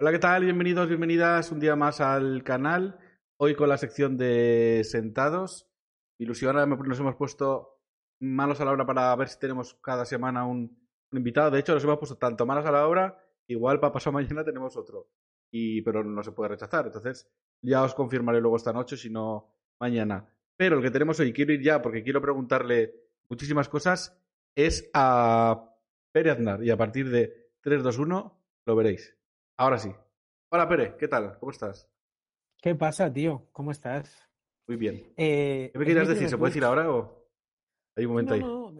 Hola, 0.00 0.12
¿qué 0.12 0.20
tal? 0.20 0.44
Bienvenidos, 0.44 0.86
bienvenidas 0.86 1.50
un 1.50 1.58
día 1.58 1.74
más 1.74 2.00
al 2.00 2.44
canal. 2.44 3.00
Hoy 3.36 3.56
con 3.56 3.68
la 3.68 3.76
sección 3.76 4.16
de 4.16 4.82
sentados. 4.84 5.68
Ilusión, 6.18 6.54
nos 6.54 7.00
hemos 7.00 7.16
puesto 7.16 7.80
manos 8.20 8.60
a 8.60 8.64
la 8.64 8.70
obra 8.70 8.86
para 8.86 9.16
ver 9.16 9.28
si 9.28 9.40
tenemos 9.40 9.74
cada 9.82 10.04
semana 10.04 10.46
un, 10.46 10.78
invitado. 11.10 11.50
De 11.50 11.58
hecho, 11.58 11.74
nos 11.74 11.82
hemos 11.82 11.98
puesto 11.98 12.16
tanto 12.16 12.46
manos 12.46 12.64
a 12.64 12.70
la 12.70 12.86
obra, 12.86 13.18
igual 13.48 13.80
para 13.80 13.92
pasado 13.92 14.12
mañana 14.14 14.44
tenemos 14.44 14.76
otro. 14.76 15.08
Y, 15.50 15.82
pero 15.82 16.04
no 16.04 16.22
se 16.22 16.30
puede 16.30 16.50
rechazar. 16.50 16.86
Entonces, 16.86 17.28
ya 17.60 17.82
os 17.82 17.92
confirmaré 17.92 18.40
luego 18.40 18.56
esta 18.56 18.72
noche, 18.72 18.96
si 18.96 19.10
no 19.10 19.52
mañana. 19.80 20.32
Pero 20.56 20.76
el 20.76 20.82
que 20.84 20.92
tenemos 20.92 21.18
hoy, 21.18 21.32
quiero 21.32 21.52
ir 21.52 21.60
ya 21.60 21.82
porque 21.82 22.04
quiero 22.04 22.22
preguntarle 22.22 22.94
muchísimas 23.28 23.68
cosas, 23.68 24.16
es 24.54 24.88
a 24.94 25.74
Pere. 26.12 26.36
Y 26.62 26.70
a 26.70 26.76
partir 26.76 27.10
de 27.10 27.50
3, 27.62 27.82
2, 27.82 27.98
1 27.98 28.40
lo 28.64 28.76
veréis. 28.76 29.17
Ahora 29.60 29.76
sí. 29.76 29.90
Hola, 30.50 30.68
Pere, 30.68 30.96
¿qué 30.96 31.08
tal? 31.08 31.36
¿Cómo 31.40 31.50
estás? 31.50 31.90
¿Qué 32.62 32.76
pasa, 32.76 33.12
tío? 33.12 33.48
¿Cómo 33.50 33.72
estás? 33.72 34.16
Muy 34.68 34.76
bien. 34.76 35.12
Eh, 35.16 35.70
¿Qué 35.72 35.78
me 35.80 35.84
querías 35.84 36.06
decir? 36.06 36.28
¿Se 36.28 36.38
puede 36.38 36.50
decir 36.50 36.62
ahora 36.62 36.88
o 36.92 37.26
hay 37.96 38.04
un 38.04 38.12
momento 38.12 38.34
ahí? 38.34 38.40
No, 38.40 38.72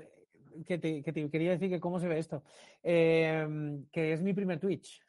que 0.64 0.78
te, 0.78 1.02
quería 1.02 1.50
decir 1.50 1.68
que 1.68 1.80
cómo 1.80 1.98
se 1.98 2.06
ve 2.06 2.20
esto. 2.20 2.44
Em, 2.80 3.86
que 3.90 4.12
es 4.12 4.22
mi 4.22 4.32
primer 4.34 4.60
Twitch. 4.60 5.00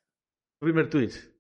¿Tu 0.60 0.66
primer 0.66 0.90
Twitch? 0.90 1.32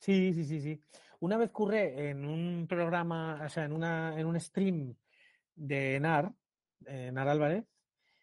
Sí, 0.00 0.34
sí, 0.34 0.44
sí, 0.44 0.60
sí. 0.60 0.82
Una 1.20 1.38
vez 1.38 1.50
curré 1.50 2.10
en 2.10 2.26
un 2.26 2.66
programa, 2.68 3.40
o 3.42 3.48
sea, 3.48 3.64
en, 3.64 3.72
una, 3.72 4.20
en 4.20 4.26
un 4.26 4.38
stream 4.38 4.94
de 5.54 5.98
NAR, 5.98 6.30
eh, 6.84 7.10
NAR 7.10 7.28
Álvarez, 7.28 7.64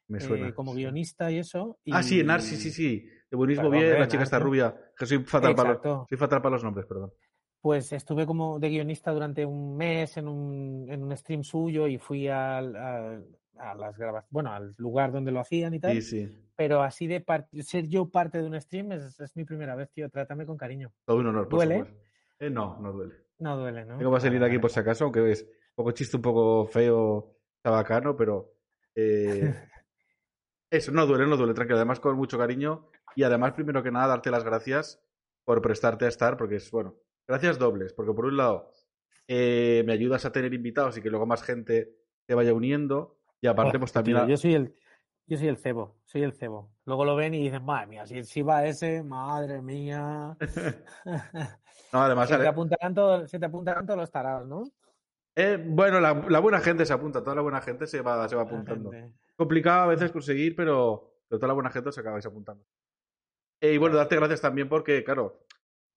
me 0.09 0.19
suena, 0.19 0.49
eh, 0.49 0.53
como 0.53 0.75
guionista 0.75 1.31
y 1.31 1.39
eso. 1.39 1.79
Ah, 1.89 2.03
sí, 2.03 2.23
NAR, 2.23 2.43
sí, 2.43 2.55
sí, 2.55 2.69
sí. 2.69 3.09
De 3.29 3.37
buenismo 3.37 3.69
bien, 3.69 3.99
la 3.99 4.07
chica 4.07 4.23
está 4.23 4.39
rubia. 4.39 4.75
Que 4.97 5.05
soy 5.05 5.19
fatal, 5.19 5.55
para 5.55 5.73
los, 5.73 6.07
soy 6.07 6.17
fatal 6.17 6.41
para 6.41 6.53
los 6.53 6.63
nombres, 6.63 6.85
perdón. 6.85 7.13
Pues 7.61 7.91
estuve 7.91 8.25
como 8.25 8.59
de 8.59 8.69
guionista 8.69 9.11
durante 9.11 9.45
un 9.45 9.75
mes 9.75 10.17
en 10.17 10.27
un, 10.27 10.87
en 10.89 11.03
un 11.03 11.15
stream 11.15 11.43
suyo 11.43 11.87
y 11.87 11.97
fui 11.97 12.27
al, 12.27 12.75
a, 12.75 13.75
las 13.75 13.97
grabaciones, 13.97 14.31
bueno, 14.31 14.51
al 14.51 14.73
lugar 14.77 15.11
donde 15.11 15.31
lo 15.31 15.41
hacían 15.41 15.73
y 15.73 15.79
tal. 15.79 15.93
Sí, 15.93 16.01
sí. 16.01 16.45
Pero 16.55 16.81
así 16.81 17.05
de 17.07 17.23
ser 17.61 17.87
yo 17.87 18.09
parte 18.09 18.41
de 18.41 18.47
un 18.47 18.59
stream 18.59 18.93
es, 18.93 19.19
es, 19.19 19.35
mi 19.35 19.45
primera 19.45 19.75
vez, 19.75 19.91
tío. 19.91 20.09
Trátame 20.09 20.45
con 20.45 20.57
cariño. 20.57 20.91
Todo 21.05 21.17
un 21.17 21.27
honor. 21.27 21.49
¿Duele? 21.49 21.85
Eh, 22.39 22.49
no, 22.49 22.79
no 22.79 22.91
duele. 22.93 23.15
No 23.39 23.57
duele, 23.57 23.85
¿no? 23.85 23.97
Tengo 23.97 24.13
que 24.13 24.21
salir 24.21 24.43
aquí 24.43 24.57
por 24.57 24.71
si 24.71 24.79
acaso, 24.79 25.05
aunque 25.05 25.31
es 25.31 25.43
un 25.43 25.75
poco 25.75 25.91
chiste, 25.91 26.17
un 26.17 26.23
poco 26.23 26.65
feo, 26.65 27.35
tabacano, 27.61 28.15
pero... 28.15 28.53
Eh, 28.95 29.53
Eso, 30.69 30.91
no 30.91 31.05
duele, 31.05 31.25
no 31.25 31.35
duele, 31.35 31.53
tranquilo. 31.53 31.77
Además, 31.77 31.99
con 31.99 32.15
mucho 32.15 32.37
cariño. 32.37 32.87
Y 33.15 33.23
además, 33.23 33.53
primero 33.53 33.81
que 33.81 33.91
nada, 33.91 34.07
darte 34.07 34.31
las 34.31 34.43
gracias 34.43 35.01
por 35.43 35.61
prestarte 35.61 36.05
a 36.05 36.09
estar, 36.09 36.37
porque 36.37 36.57
es, 36.57 36.69
bueno, 36.69 36.95
gracias 37.27 37.57
dobles, 37.57 37.93
porque 37.93 38.13
por 38.13 38.25
un 38.25 38.37
lado, 38.37 38.71
eh, 39.27 39.83
me 39.85 39.93
ayudas 39.93 40.25
a 40.25 40.31
tener 40.31 40.53
invitados 40.53 40.97
y 40.97 41.01
que 41.01 41.09
luego 41.09 41.25
más 41.25 41.41
gente 41.41 41.95
te 42.25 42.35
vaya 42.35 42.53
uniendo. 42.53 43.17
Y 43.41 43.47
aparte, 43.47 43.77
oh, 43.77 43.79
pues 43.79 43.91
también. 43.91 44.27
Yo 44.27 44.37
soy 44.37 44.53
el. 44.53 44.75
Yo 45.25 45.37
soy 45.37 45.47
el 45.47 45.57
cebo, 45.57 45.95
soy 46.05 46.23
el 46.23 46.33
cebo. 46.33 46.71
Luego 46.85 47.05
lo 47.05 47.15
ven 47.15 47.35
y 47.35 47.43
dicen, 47.43 47.63
madre 47.63 47.85
mía, 47.85 48.05
si, 48.07 48.23
si 48.23 48.41
va 48.41 48.65
ese, 48.65 49.03
madre 49.03 49.61
mía. 49.61 50.35
no, 51.93 52.01
además. 52.01 52.29
Se 52.29 52.37
te, 52.37 52.47
apuntarán 52.47 52.95
todos, 52.95 53.29
se 53.29 53.37
te 53.37 53.45
apuntarán 53.45 53.85
todos 53.85 53.99
los 53.99 54.11
tarados, 54.11 54.47
¿no? 54.47 54.63
Eh, 55.35 55.63
bueno, 55.63 55.99
la, 55.99 56.39
buena 56.39 56.59
gente 56.59 56.85
se 56.85 56.93
apunta, 56.93 57.23
toda 57.23 57.35
la 57.35 57.41
buena 57.41 57.61
gente 57.61 57.85
se 57.85 58.01
va, 58.01 58.27
se 58.27 58.35
va 58.35 58.41
apuntando. 58.41 58.91
Complicado 59.39 59.83
a 59.83 59.87
veces 59.87 60.11
conseguir, 60.11 60.53
pero, 60.53 61.15
toda 61.29 61.47
la 61.47 61.53
buena 61.53 61.69
gente 61.69 61.93
se 61.93 62.01
acabáis 62.01 62.25
apuntando. 62.25 62.65
Eh, 63.61 63.71
y 63.71 63.77
bueno, 63.77 63.95
darte 63.95 64.17
gracias 64.17 64.41
también 64.41 64.67
porque, 64.67 65.01
claro, 65.05 65.45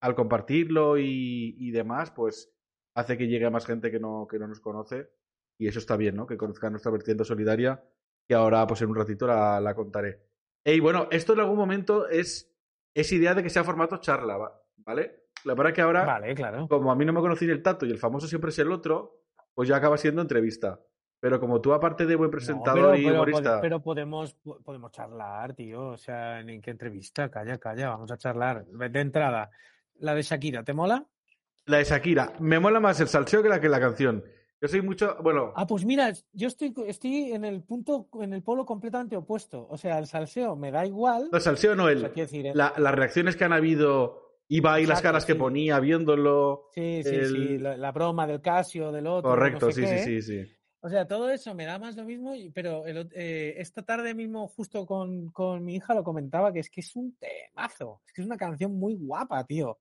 al 0.00 0.14
compartirlo 0.14 0.96
y, 0.96 1.72
demás, 1.72 2.12
pues 2.12 2.54
hace 2.94 3.18
que 3.18 3.26
llegue 3.26 3.46
a 3.46 3.50
más 3.50 3.66
gente 3.66 3.90
que 3.90 3.98
no, 3.98 4.28
que 4.30 4.38
no 4.38 4.46
nos 4.46 4.60
conoce. 4.60 5.10
Y 5.58 5.66
eso 5.66 5.80
está 5.80 5.96
bien, 5.96 6.14
¿no? 6.14 6.24
Que 6.24 6.36
conozcan 6.36 6.70
nuestra 6.70 6.92
vertiente 6.92 7.24
solidaria, 7.24 7.82
que 8.28 8.34
ahora, 8.34 8.64
pues 8.64 8.80
en 8.82 8.90
un 8.90 8.94
ratito 8.94 9.26
la, 9.26 9.60
la 9.60 9.74
contaré. 9.74 10.22
Y 10.64 10.78
bueno, 10.78 11.08
esto 11.10 11.32
en 11.32 11.40
algún 11.40 11.56
momento 11.56 12.08
es, 12.08 12.56
es 12.94 13.10
idea 13.10 13.34
de 13.34 13.42
que 13.42 13.50
sea 13.50 13.64
formato 13.64 13.96
charla, 13.96 14.38
¿vale? 14.76 15.24
La 15.42 15.54
verdad 15.54 15.72
que 15.72 15.80
ahora, 15.80 16.04
vale, 16.04 16.32
claro. 16.36 16.68
como 16.68 16.92
a 16.92 16.94
mí 16.94 17.04
no 17.04 17.12
me 17.12 17.20
conocí 17.20 17.46
el 17.46 17.60
tato 17.60 17.86
y 17.86 17.90
el 17.90 17.98
famoso 17.98 18.28
siempre 18.28 18.50
es 18.50 18.58
el 18.60 18.70
otro, 18.70 19.24
pues 19.52 19.68
ya 19.68 19.78
acaba 19.78 19.98
siendo 19.98 20.22
entrevista. 20.22 20.80
Pero 21.22 21.38
como 21.38 21.60
tú, 21.60 21.72
aparte 21.72 22.04
de 22.04 22.16
buen 22.16 22.32
presentador 22.32 22.98
y 22.98 23.08
humorista. 23.08 23.60
Pero 23.60 23.80
podemos, 23.80 24.34
podemos 24.64 24.90
charlar, 24.90 25.54
tío. 25.54 25.90
O 25.90 25.96
sea, 25.96 26.40
¿en 26.40 26.60
qué 26.60 26.72
entrevista? 26.72 27.30
Calla, 27.30 27.58
calla, 27.58 27.90
vamos 27.90 28.10
a 28.10 28.18
charlar. 28.18 28.66
De 28.66 29.00
entrada, 29.00 29.48
la 30.00 30.16
de 30.16 30.22
Shakira, 30.22 30.64
¿te 30.64 30.72
mola? 30.72 31.06
La 31.66 31.78
de 31.78 31.84
Shakira. 31.84 32.32
Me 32.40 32.58
mola 32.58 32.80
más 32.80 32.98
el 32.98 33.06
salseo 33.06 33.40
que 33.40 33.48
la 33.48 33.60
que 33.60 33.68
la 33.68 33.78
canción. 33.78 34.24
Yo 34.60 34.66
soy 34.66 34.82
mucho. 34.82 35.16
Bueno. 35.22 35.52
Ah, 35.54 35.64
pues 35.64 35.84
mira, 35.84 36.12
yo 36.32 36.48
estoy, 36.48 36.74
estoy 36.88 37.30
en 37.30 37.44
el 37.44 37.62
punto, 37.62 38.08
en 38.20 38.32
el 38.32 38.42
polo 38.42 38.66
completamente 38.66 39.16
opuesto. 39.16 39.68
O 39.70 39.78
sea, 39.78 40.00
el 40.00 40.08
salseo 40.08 40.56
me 40.56 40.72
da 40.72 40.84
igual. 40.84 41.28
No, 41.30 41.38
el 41.38 41.42
salseo 41.44 41.76
no, 41.76 41.88
el, 41.88 42.04
¿eh? 42.16 42.52
las 42.52 42.94
reacciones 42.96 43.36
que 43.36 43.44
han 43.44 43.52
habido 43.52 44.22
Iba 44.48 44.74
ahí 44.74 44.84
las 44.84 45.00
caras 45.00 45.24
que 45.24 45.34
ponía 45.34 45.80
viéndolo. 45.80 46.68
Sí, 46.74 47.02
sí, 47.04 47.24
sí. 47.24 47.58
La, 47.58 47.90
broma 47.90 48.26
del 48.26 48.42
Casio, 48.42 48.92
del 48.92 49.06
otro. 49.06 49.30
Correcto, 49.30 49.70
sí, 49.70 49.86
sí, 49.86 49.98
sí, 50.00 50.20
sí. 50.20 50.52
O 50.84 50.88
sea, 50.88 51.06
todo 51.06 51.30
eso 51.30 51.54
me 51.54 51.64
da 51.64 51.78
más 51.78 51.96
lo 51.96 52.04
mismo, 52.04 52.32
pero 52.52 52.82
eh, 52.86 53.54
esta 53.58 53.82
tarde 53.82 54.14
mismo, 54.14 54.48
justo 54.48 54.84
con, 54.84 55.30
con, 55.30 55.64
mi 55.64 55.76
hija, 55.76 55.94
lo 55.94 56.02
comentaba 56.02 56.52
que 56.52 56.58
es 56.58 56.68
que 56.68 56.80
es 56.80 56.96
un 56.96 57.16
temazo. 57.16 58.02
Es 58.04 58.12
que 58.12 58.20
es 58.20 58.26
una 58.26 58.36
canción 58.36 58.74
muy 58.74 58.96
guapa, 58.96 59.44
tío. 59.44 59.78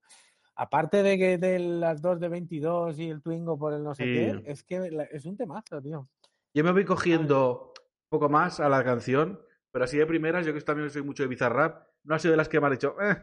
Aparte 0.56 1.02
de 1.02 1.18
que 1.18 1.38
de 1.40 1.58
las 1.58 2.04
dos 2.04 2.20
de 2.20 2.30
22 2.30 3.00
y 3.00 3.10
el 3.10 3.24
Twingo 3.24 3.58
por 3.58 3.74
el 3.74 3.84
no 3.84 3.96
sé 3.96 4.04
qué, 4.04 4.44
es 4.46 4.64
que 4.64 5.08
es 5.12 5.26
un 5.26 5.36
temazo, 5.36 5.82
tío. 5.82 6.08
Yo 6.54 6.64
me 6.64 6.72
voy 6.72 6.86
cogiendo 6.86 7.74
un 7.76 8.10
poco 8.10 8.30
más 8.30 8.60
a 8.60 8.70
la 8.70 8.84
canción, 8.84 9.42
pero 9.72 9.86
así 9.86 9.98
de 9.98 10.06
primeras, 10.06 10.46
yo 10.46 10.54
que 10.54 10.62
también 10.62 10.92
soy 10.92 11.02
mucho 11.02 11.24
de 11.24 11.30
Bizarrap, 11.30 11.88
no 12.04 12.14
ha 12.14 12.20
sido 12.20 12.34
de 12.34 12.38
las 12.38 12.48
que 12.48 12.60
me 12.60 12.68
han 12.68 12.74
dicho, 12.74 12.96
eh, 13.02 13.18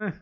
eh, 0.00 0.12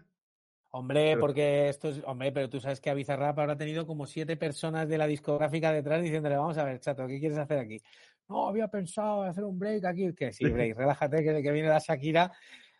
Hombre, 0.70 1.16
porque 1.16 1.68
esto 1.68 1.88
es. 1.88 2.02
Hombre, 2.04 2.32
pero 2.32 2.48
tú 2.50 2.60
sabes 2.60 2.80
que 2.80 2.90
a 2.90 2.94
Bizarrap 2.94 3.38
habrá 3.38 3.56
tenido 3.56 3.86
como 3.86 4.06
siete 4.06 4.36
personas 4.36 4.88
de 4.88 4.98
la 4.98 5.06
discográfica 5.06 5.72
detrás 5.72 6.02
diciéndole, 6.02 6.36
vamos 6.36 6.58
a 6.58 6.64
ver, 6.64 6.80
chato, 6.80 7.06
¿qué 7.06 7.18
quieres 7.18 7.38
hacer 7.38 7.58
aquí? 7.58 7.80
No, 8.28 8.48
había 8.48 8.68
pensado 8.68 9.22
hacer 9.22 9.44
un 9.44 9.58
break 9.58 9.84
aquí. 9.84 10.12
Que 10.12 10.32
sí, 10.32 10.44
break, 10.44 10.76
relájate, 10.76 11.24
que, 11.24 11.42
que 11.42 11.52
viene 11.52 11.68
la 11.68 11.78
Shakira. 11.78 12.32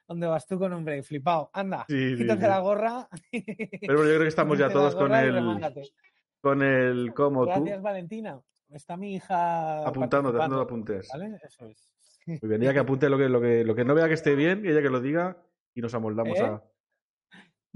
¿Dónde 0.07 0.27
vas 0.27 0.47
tú 0.47 0.59
con 0.59 0.73
un 0.73 0.85
break? 0.85 1.05
Flipado. 1.05 1.51
Anda, 1.53 1.85
quítate 1.89 2.47
la 2.47 2.61
gorra. 2.61 3.09
Pero 3.31 3.99
yo 3.99 4.03
creo 4.03 4.21
que 4.21 4.29
estamos 4.29 4.59
ya 4.59 4.69
todos 4.69 4.95
con 4.95 5.15
el. 5.15 5.61
Con 6.41 6.63
el 6.63 7.13
como 7.15 7.45
tú. 7.45 7.51
Gracias, 7.51 7.83
Valentina. 7.83 8.41
Está 8.71 8.97
mi 8.97 9.15
hija. 9.15 9.87
Apuntando, 9.87 10.33
dando 10.33 10.61
apuntes. 10.61 11.09
¿Vale? 11.13 11.39
Eso 11.43 11.67
es. 11.67 11.93
Muy 12.27 12.39
bien, 12.43 12.63
ella 12.63 12.73
que 12.73 12.81
apunte 12.81 13.09
lo 13.09 13.17
que, 13.17 13.29
lo 13.29 13.41
que, 13.41 13.65
lo 13.65 13.75
que 13.77 13.85
no 13.85 13.95
vea 13.95 14.09
que 14.09 14.15
esté 14.15 14.35
bien, 14.35 14.67
ella 14.67 14.83
que 14.83 14.91
lo 14.91 15.01
diga 15.01 15.37
y 15.75 15.81
nos 15.81 15.95
amoldamos 15.95 16.39
¿Eh? 16.39 16.43
a. 16.43 16.63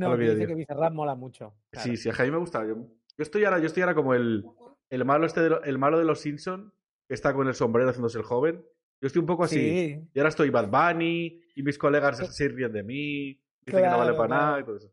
No, 0.00 0.16
que 0.16 0.30
dice 0.30 0.46
que 0.46 0.54
Bizarrap 0.54 0.92
mola 0.92 1.14
mucho. 1.14 1.54
Sí, 1.72 1.96
sí, 1.96 2.08
a 2.08 2.22
mí 2.22 2.30
me 2.30 2.38
gusta. 2.38 2.66
Yo, 2.66 2.76
estoy 3.18 3.44
ahora, 3.44 3.58
yo 3.58 3.66
estoy 3.66 3.82
ahora 3.82 3.94
como 3.94 4.14
el, 4.14 4.44
el 4.88 5.04
malo 5.04 5.26
este 5.26 5.40
de 5.42 5.60
el 5.64 5.78
malo 5.78 5.98
de 5.98 6.04
los 6.04 6.20
Simpson 6.20 6.72
que 7.10 7.14
está 7.14 7.34
con 7.34 7.48
el 7.48 7.54
sombrero 7.54 7.90
haciéndose 7.90 8.18
el 8.18 8.24
joven. 8.24 8.64
Yo 9.00 9.06
estoy 9.08 9.18
un 9.18 9.26
poco 9.26 9.42
así. 9.42 10.00
Y 10.14 10.18
ahora 10.18 10.28
estoy 10.28 10.50
Bad 10.50 10.68
Bunny 10.68 11.42
y 11.56 11.62
mis 11.62 11.76
colegas 11.76 12.18
se 12.18 12.48
ríen 12.48 12.72
de 12.72 12.84
mí, 12.84 13.40
dicen 13.66 13.82
que 13.82 13.88
no 13.88 13.98
vale 13.98 14.14
para 14.14 14.28
nada 14.28 14.60
y 14.60 14.64
todo 14.64 14.76
eso. 14.76 14.92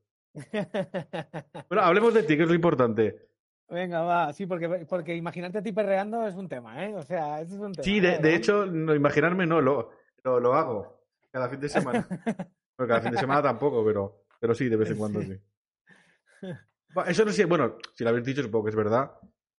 bueno, 1.70 1.84
hablemos 1.84 2.16
de 2.16 2.24
ti, 2.24 2.36
que 2.36 2.44
es 2.44 2.50
lo 2.50 2.56
importante. 2.56 3.28
Venga, 3.70 4.02
va, 4.02 4.34
sí, 4.34 4.48
porque, 4.48 4.88
porque 4.90 5.16
imaginarte 5.16 5.60
a 5.60 5.62
ti 5.62 5.74
perreando 5.74 6.26
es 6.26 6.36
un 6.36 6.50
tema, 6.50 6.86
¿eh? 6.86 6.96
O 6.96 7.04
sea, 7.04 7.42
eso 7.42 7.56
es 7.56 7.62
un 7.62 7.74
tema. 7.74 7.84
Sí, 7.84 8.00
de, 8.00 8.18
de 8.18 8.34
hecho, 8.34 8.66
no, 8.66 8.96
imaginarme 8.96 9.46
no, 9.46 9.62
lo, 9.62 9.92
lo, 10.24 10.40
lo, 10.40 10.54
hago 10.56 11.04
cada 11.30 11.50
fin 11.50 11.60
de 11.60 11.70
semana. 11.70 12.08
bueno, 12.78 12.88
cada 12.88 13.02
fin 13.02 13.12
de 13.12 13.20
semana 13.20 13.44
tampoco, 13.44 13.86
pero 13.86 14.24
pero 14.40 14.54
sí, 14.56 14.70
de 14.70 14.78
vez 14.78 14.92
en 14.92 14.98
cuando 14.98 15.22
sí. 15.22 15.40
Eso 17.08 17.26
no 17.26 17.32
sé, 17.32 17.46
bueno, 17.46 17.78
si 17.94 18.04
lo 18.04 18.10
habéis 18.10 18.26
dicho, 18.26 18.42
supongo 18.42 18.66
que 18.66 18.70
es 18.72 18.76
verdad. 18.76 19.12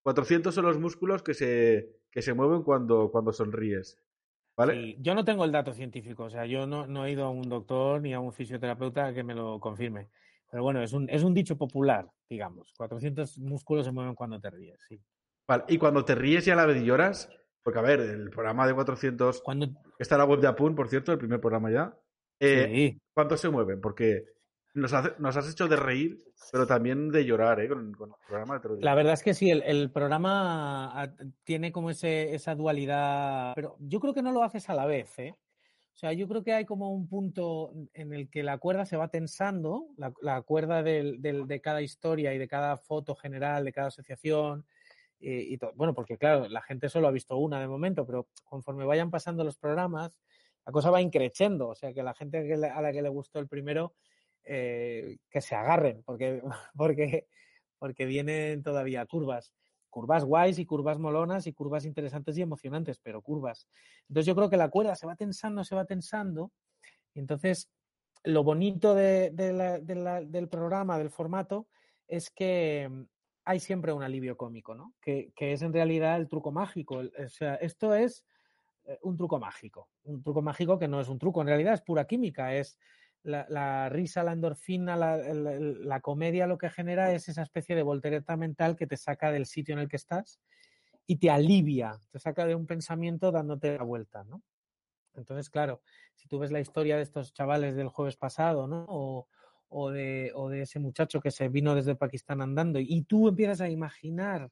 400 0.02 0.54
son 0.54 0.64
los 0.64 0.78
músculos 0.78 1.22
que 1.22 1.34
se, 1.34 2.00
que 2.10 2.22
se 2.22 2.34
mueven 2.34 2.62
cuando, 2.62 3.10
cuando 3.10 3.32
sonríes. 3.32 3.98
¿Vale? 4.56 4.96
yo 4.98 5.14
no 5.14 5.25
tengo 5.25 5.44
el 5.44 5.52
dato 5.52 5.72
científico, 5.72 6.25
o 6.25 6.30
sea, 6.30 6.44
yo 6.44 6.66
no, 6.66 6.84
no, 6.84 7.06
he 7.06 7.12
ido 7.12 7.25
a 7.25 7.30
un 7.30 7.48
doctor 7.48 8.02
ni 8.02 8.12
a 8.12 8.19
un 8.19 8.32
fisioterapeuta 8.32 9.14
que 9.14 9.22
me 9.22 9.32
lo 9.32 9.60
confirme. 9.60 10.08
Pero 10.50 10.64
bueno, 10.64 10.82
es 10.82 10.92
un, 10.92 11.08
es 11.10 11.22
un 11.22 11.32
dicho 11.32 11.56
popular, 11.56 12.10
digamos. 12.28 12.75
400 12.76 13.38
músculos 13.38 13.86
se 13.86 13.92
mueven 13.92 14.16
cuando 14.16 14.40
te 14.40 14.50
ríes, 14.50 14.80
sí. 14.88 15.00
Vale, 15.46 15.62
y 15.69 15.78
cuando 15.78 16.04
te 16.04 16.16
ríes 16.16 16.44
y 16.48 16.50
a 16.50 16.56
la 16.56 16.66
vez 16.66 16.82
lloras, 16.82 17.30
porque 17.62 17.78
a 17.78 17.82
ver, 17.82 18.00
el 18.00 18.30
programa 18.30 18.66
de 18.66 18.75
400 18.75 19.42
cuando... 19.42 19.69
está 19.96 20.16
en 20.16 20.19
la 20.19 20.25
web 20.25 20.40
de 20.40 20.48
Apun, 20.48 20.75
por 20.75 20.88
cierto, 20.88 21.12
el 21.12 21.19
primer 21.19 21.40
programa 21.40 21.70
ya. 21.70 21.96
Eh, 22.40 22.69
sí. 22.75 23.00
¿Cuántos 23.14 23.40
se 23.40 23.50
mueven? 23.50 23.80
Porque 23.80 24.25
nos, 24.80 24.92
has 25.36 25.50
hecho 25.50 25.69
de 25.69 25.76
reír, 25.76 26.22
pero 26.52 26.66
también 26.66 27.10
de 27.10 27.25
llorar, 27.25 27.60
¿eh? 27.60 27.69
Con, 27.69 27.88
el 27.88 28.26
programa 28.26 28.58
de 28.58 28.80
La 28.80 28.94
verdad 28.94 29.14
es 29.14 29.22
que 29.22 29.34
sí, 29.34 29.50
el, 29.50 29.90
programa 29.90 31.12
tiene 31.44 31.72
como 31.72 31.90
ese, 31.90 32.34
esa 32.34 32.54
dualidad, 32.54 33.52
pero 33.54 33.76
yo 33.80 34.00
creo 34.00 34.14
que 34.14 34.22
no 34.22 34.32
lo 34.32 34.42
haces 34.42 34.69
a 34.70 34.75
la 34.75 34.86
vez, 34.86 35.19
¿eh? 35.19 35.34
O 35.94 36.00
sea, 36.00 36.12
yo 36.12 36.28
creo 36.28 36.44
que 36.44 36.52
hay 36.52 36.64
como 36.64 36.92
un 36.92 37.08
punto 37.08 37.72
en 37.92 38.12
el 38.12 38.30
que 38.30 38.44
la 38.44 38.58
cuerda 38.58 38.86
se 38.86 38.96
va 38.96 39.08
tensando, 39.08 39.88
la, 39.96 40.42
cuerda 40.42 40.84
de 40.84 41.60
cada 41.60 41.82
historia 41.82 42.32
y 42.32 42.38
de 42.38 42.46
cada 42.46 42.76
foto 42.76 43.16
general, 43.16 43.64
de 43.64 43.72
cada 43.72 43.88
asociación. 43.88 44.64
Y, 45.20 45.58
Bueno, 45.75 45.94
porque 45.94 46.16
claro, 46.16 46.48
la 46.48 46.62
gente 46.62 46.88
solo 46.88 47.08
ha 47.08 47.10
visto 47.12 47.36
una 47.36 47.60
de 47.60 47.66
momento, 47.66 48.06
pero 48.06 48.28
conforme 48.44 48.84
vayan 48.84 49.10
pasando 49.10 49.44
los 49.44 49.56
programas, 49.56 50.19
la 50.64 50.72
cosa 50.72 50.90
va 50.90 51.00
increciendo. 51.00 51.69
O 51.69 51.75
sea, 51.75 51.92
que 51.92 52.02
la 52.02 52.14
gente 52.14 52.54
a 52.54 52.80
la 52.80 52.92
que 52.92 53.02
le 53.02 53.08
gustó 53.08 53.40
el 53.40 53.48
primero, 53.48 53.94
eh, 54.48 55.18
que 55.30 55.40
se 55.40 55.54
agarren, 55.54 56.02
porque, 56.04 56.42
porque, 56.76 57.26
porque 57.78 58.06
vienen 58.06 58.62
todavía 58.62 59.04
curvas 59.06 59.52
curvas 59.90 60.24
guays 60.24 60.58
y 60.58 60.66
curvas 60.66 60.98
molonas 60.98 61.46
y 61.46 61.52
curvas 61.52 61.84
interesantes 61.84 62.36
y 62.36 62.42
emocionantes, 62.42 62.98
pero 62.98 63.22
curvas. 63.22 63.66
Entonces 64.08 64.26
yo 64.26 64.34
creo 64.36 64.50
que 64.50 64.56
la 64.56 64.68
cuerda 64.68 64.94
se 64.94 65.06
va 65.06 65.16
tensando, 65.16 65.64
se 65.64 65.74
va 65.74 65.86
tensando, 65.86 66.52
y 67.14 67.20
entonces 67.20 67.68
lo 68.24 68.44
bonito 68.44 68.94
del 68.94 70.48
programa, 70.50 70.98
del 70.98 71.10
formato, 71.10 71.66
es 72.06 72.30
que 72.30 72.88
mm, 72.88 73.02
hay 73.44 73.60
siempre 73.60 73.92
un 73.92 74.02
alivio 74.02 74.36
cómico, 74.36 74.74
¿no? 74.74 74.94
Que, 75.00 75.32
es 75.36 75.62
en 75.62 75.72
realidad 75.72 76.16
el 76.16 76.28
truco 76.28 76.52
mágico. 76.52 76.98
O 76.98 77.28
sea, 77.28 77.54
esto 77.56 77.94
es 77.94 78.24
eh, 78.84 78.98
un 79.02 79.16
truco 79.16 79.38
mágico. 79.38 79.88
Un 80.04 80.22
truco 80.22 80.42
mágico 80.42 80.78
que 80.78 80.88
no 80.88 81.00
es 81.00 81.08
un 81.08 81.18
truco, 81.18 81.40
en 81.40 81.48
realidad 81.48 81.74
es 81.74 81.82
pura 81.82 82.06
química, 82.06 82.54
es 82.54 82.78
la, 83.22 83.88
risa, 83.88 84.22
la 84.22 84.32
endorfina, 84.32 84.96
la, 84.96 86.00
comedia 86.00 86.46
lo 86.46 86.58
que 86.58 86.70
genera 86.70 87.12
es 87.12 87.28
esa 87.28 87.42
especie 87.42 87.74
de 87.76 87.82
voltereta 87.82 88.36
mental 88.36 88.76
que 88.76 88.86
te 88.86 88.96
saca 88.96 89.30
del 89.30 89.46
sitio 89.46 89.74
en 89.74 89.80
el 89.80 89.88
que 89.88 89.96
estás 89.96 90.40
y 91.06 91.16
te 91.16 91.30
alivia, 91.30 91.98
te 92.10 92.18
saca 92.18 92.46
de 92.46 92.54
un 92.54 92.66
pensamiento 92.66 93.30
dándote 93.32 93.76
la 93.76 93.82
vuelta, 93.82 94.24
¿no? 94.24 94.42
Entonces, 95.14 95.50
claro, 95.50 95.82
si 96.14 96.28
tú 96.28 96.38
ves 96.38 96.52
la 96.52 96.60
historia 96.60 96.96
de 96.96 97.02
estos 97.02 97.32
chavales 97.32 97.74
del 97.74 97.88
jueves 97.88 98.16
pasado, 98.16 98.66
¿no? 98.66 98.86
O, 98.88 99.90
de, 99.90 100.32
ese 100.54 100.78
muchacho 100.78 101.20
que 101.20 101.30
se 101.30 101.48
vino 101.48 101.74
desde 101.74 101.94
Pakistán 101.94 102.40
andando 102.40 102.78
y 102.78 103.02
tú 103.02 103.28
empiezas 103.28 103.60
a 103.60 103.68
imaginar 103.68 104.50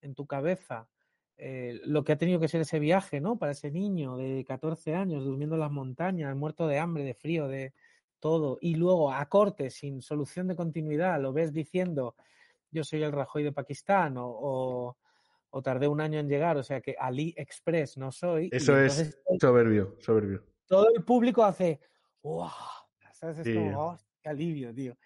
en 0.00 0.14
tu 0.14 0.26
cabeza 0.26 0.88
eh, 1.36 1.80
lo 1.84 2.02
que 2.02 2.12
ha 2.12 2.16
tenido 2.16 2.40
que 2.40 2.48
ser 2.48 2.62
ese 2.62 2.78
viaje, 2.78 3.20
¿no? 3.20 3.36
Para 3.36 3.52
ese 3.52 3.70
niño 3.70 4.16
de 4.16 4.42
14 4.46 4.94
años 4.94 5.24
durmiendo 5.24 5.56
en 5.56 5.60
las 5.60 5.70
montañas, 5.70 6.34
muerto 6.34 6.66
de 6.66 6.78
hambre, 6.78 7.04
de 7.04 7.14
frío, 7.14 7.46
de, 7.48 7.74
todo, 8.20 8.58
y 8.60 8.74
luego 8.74 9.12
a 9.12 9.28
corte, 9.28 9.70
sin 9.70 10.00
solución 10.00 10.48
de 10.48 10.56
continuidad, 10.56 11.20
lo 11.20 11.32
ves 11.32 11.52
diciendo 11.52 12.14
yo 12.74 12.82
soy 12.82 13.02
el 13.02 13.12
Rajoy 13.12 13.44
de 13.44 13.52
Pakistán 13.52 14.16
o, 14.18 14.96
o, 15.50 15.62
tardé 15.62 15.86
un 15.86 16.00
año 16.00 16.18
en 16.18 16.28
llegar, 16.28 16.56
o 16.56 16.62
sea 16.64 16.80
que 16.80 16.96
Ali 16.98 17.32
Express 17.36 17.96
no 17.96 18.10
soy. 18.10 18.48
Eso 18.50 18.76
es 18.76 19.16
soberbio, 19.40 19.94
soberbio. 20.00 20.42
Todo 20.66 20.88
el 20.94 21.04
público 21.04 21.44
hace 21.44 21.80
¡wow! 22.22 22.50
¿Sabes? 23.12 23.38
Es 23.38 23.54
como, 23.54 23.90
oh, 23.90 23.98
qué 24.20 24.28
alivio, 24.28 24.74
tío. 24.74 24.96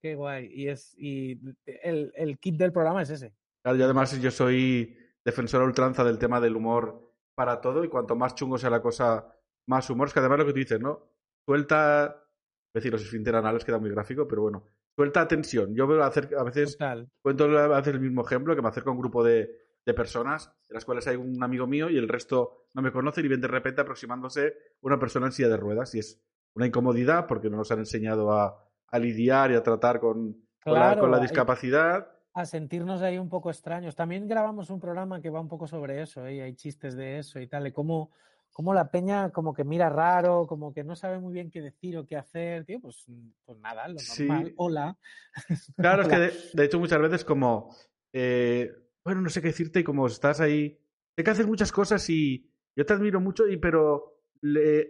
Qué 0.00 0.14
guay. 0.14 0.50
Y, 0.52 0.68
es, 0.68 0.94
y 0.96 1.38
el, 1.66 2.12
el 2.16 2.38
kit 2.38 2.56
del 2.56 2.72
programa 2.72 3.02
es 3.02 3.10
ese. 3.10 3.34
Claro, 3.62 3.76
y 3.76 3.82
además 3.82 4.18
yo 4.20 4.30
soy 4.30 4.96
defensor 5.24 5.60
a 5.60 5.66
ultranza 5.66 6.02
del 6.02 6.18
tema 6.18 6.40
del 6.40 6.56
humor 6.56 7.12
para 7.34 7.60
todo 7.60 7.84
y 7.84 7.88
cuanto 7.88 8.16
más 8.16 8.34
chungo 8.34 8.56
sea 8.56 8.70
la 8.70 8.80
cosa, 8.80 9.36
más 9.66 9.90
humor. 9.90 10.08
Es 10.08 10.14
que 10.14 10.20
además 10.20 10.38
lo 10.38 10.46
que 10.46 10.52
tú 10.52 10.58
dices, 10.60 10.80
¿no? 10.80 11.10
Suelta 11.44 12.24
decir, 12.72 12.92
los 12.92 13.02
esfínteres 13.02 13.38
anales 13.38 13.64
queda 13.64 13.78
muy 13.78 13.90
gráfico, 13.90 14.26
pero 14.28 14.42
bueno, 14.42 14.64
suelta 14.94 15.26
tensión. 15.26 15.74
Yo 15.74 15.86
veo 15.86 16.02
hacer, 16.02 16.30
a 16.38 16.42
veces, 16.42 16.76
cuento 17.22 17.44
a 17.44 17.68
veces 17.68 17.94
el 17.94 18.00
mismo 18.00 18.24
ejemplo, 18.24 18.54
que 18.54 18.62
me 18.62 18.68
acerco 18.68 18.90
a 18.90 18.92
un 18.92 18.98
grupo 18.98 19.24
de, 19.24 19.68
de 19.84 19.94
personas, 19.94 20.52
de 20.68 20.74
las 20.74 20.84
cuales 20.84 21.06
hay 21.06 21.16
un 21.16 21.42
amigo 21.42 21.66
mío 21.66 21.88
y 21.88 21.96
el 21.96 22.08
resto 22.08 22.68
no 22.74 22.82
me 22.82 22.92
conocen 22.92 23.24
y 23.24 23.28
ven 23.28 23.40
de 23.40 23.48
repente 23.48 23.80
aproximándose 23.80 24.54
una 24.82 24.98
persona 24.98 25.26
en 25.26 25.32
silla 25.32 25.48
de 25.48 25.56
ruedas 25.56 25.94
y 25.94 26.00
es 26.00 26.20
una 26.54 26.66
incomodidad 26.66 27.26
porque 27.26 27.48
no 27.48 27.56
nos 27.56 27.72
han 27.72 27.78
enseñado 27.78 28.32
a, 28.32 28.68
a 28.88 28.98
lidiar 28.98 29.50
y 29.50 29.54
a 29.54 29.62
tratar 29.62 30.00
con, 30.00 30.36
con, 30.62 30.74
la, 30.74 31.20
discapacidad. 31.20 32.10
A 32.34 32.44
sentirnos 32.44 33.02
ahí 33.02 33.18
un 33.18 33.28
poco 33.28 33.50
extraños. 33.50 33.94
También 33.94 34.28
grabamos 34.28 34.70
un 34.70 34.80
programa 34.80 35.20
que 35.20 35.30
va 35.30 35.40
un 35.40 35.48
poco 35.48 35.66
sobre 35.66 36.02
eso, 36.02 36.26
¿eh? 36.26 36.42
hay 36.42 36.54
chistes 36.54 36.94
de 36.94 37.18
eso 37.18 37.40
y 37.40 37.46
tal, 37.46 37.64
de 37.64 37.72
cómo 37.72 38.10
como 38.58 38.74
la 38.74 38.90
peña 38.90 39.30
como 39.30 39.54
que 39.54 39.62
mira 39.62 39.88
raro, 39.88 40.44
como 40.48 40.74
que 40.74 40.82
no 40.82 40.96
sabe 40.96 41.20
muy 41.20 41.32
bien 41.32 41.48
qué 41.48 41.62
decir 41.62 41.96
o 41.96 42.04
qué 42.04 42.16
hacer, 42.16 42.64
tío, 42.64 42.80
pues, 42.80 43.06
pues 43.44 43.56
nada, 43.60 43.86
lo 43.86 44.00
normal, 44.18 44.52
hola. 44.56 44.98
Claro, 45.76 46.02
es 46.02 46.08
que 46.08 46.56
de, 46.56 46.64
hecho 46.64 46.80
muchas 46.80 47.00
veces 47.00 47.24
como, 47.24 47.72
eh, 48.12 48.68
bueno, 49.04 49.20
no 49.20 49.28
sé 49.28 49.40
qué 49.40 49.46
decirte 49.46 49.78
y 49.78 49.84
como 49.84 50.08
estás 50.08 50.40
ahí, 50.40 50.76
hay 51.16 51.22
que 51.22 51.30
hacer 51.30 51.46
muchas 51.46 51.70
cosas 51.70 52.10
y 52.10 52.50
yo 52.74 52.84
te 52.84 52.94
admiro 52.94 53.20
mucho, 53.20 53.46
y 53.46 53.58
pero 53.58 54.24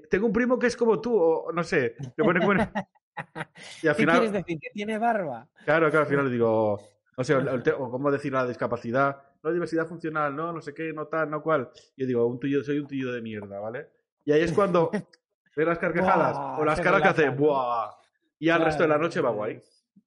tengo 0.08 0.28
un 0.28 0.32
primo 0.32 0.58
que 0.58 0.68
es 0.68 0.76
como 0.76 0.98
tú, 0.98 1.14
o 1.14 1.52
no 1.52 1.62
sé, 1.62 1.94
me 2.16 2.24
pone 2.24 2.40
como... 2.40 2.54
y 3.82 3.86
al 3.86 3.96
¿Qué 3.96 4.06
quieres 4.06 4.32
decir? 4.32 4.58
¿Que 4.60 4.70
tiene 4.72 4.96
barba? 4.96 5.46
Claro, 5.66 5.90
claro, 5.90 6.04
al 6.04 6.10
final 6.10 6.30
digo, 7.26 7.40
no 7.40 7.64
sé, 7.64 7.72
o 7.72 7.90
cómo 7.90 8.10
decir 8.10 8.32
la 8.32 8.46
discapacidad 8.46 9.22
no 9.42 9.52
diversidad 9.52 9.86
funcional, 9.86 10.34
no, 10.34 10.52
no 10.52 10.60
sé 10.60 10.74
qué, 10.74 10.92
no 10.92 11.06
tal, 11.06 11.30
no 11.30 11.42
cual. 11.42 11.70
Y 11.96 12.02
yo 12.02 12.06
digo, 12.06 12.26
un 12.26 12.40
tuyo, 12.40 12.62
soy 12.64 12.78
un 12.78 12.86
tuyo 12.86 13.12
de 13.12 13.22
mierda, 13.22 13.60
¿vale? 13.60 13.88
Y 14.24 14.32
ahí 14.32 14.42
es 14.42 14.52
cuando 14.52 14.90
ve 15.56 15.64
las 15.64 15.78
carcajadas 15.78 16.36
o 16.58 16.64
las 16.64 16.80
caras 16.80 17.02
que 17.02 17.08
hace, 17.08 17.28
¡buah! 17.30 17.90
Y 18.38 18.48
al 18.48 18.64
resto 18.64 18.82
de 18.82 18.88
la 18.88 18.98
noche 18.98 19.20
va 19.20 19.30
guay. 19.30 19.60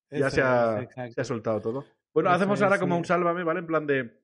Ya 0.09 0.29
se 0.29 0.41
ha, 0.41 0.85
se 1.09 1.21
ha, 1.21 1.23
soltado 1.23 1.61
todo. 1.61 1.85
Bueno, 2.13 2.29
hacemos 2.31 2.61
ahora 2.61 2.77
como 2.79 2.97
un 2.97 3.05
sálvame, 3.05 3.43
¿vale? 3.43 3.61
En 3.61 3.67
plan 3.67 3.87
de 3.87 4.19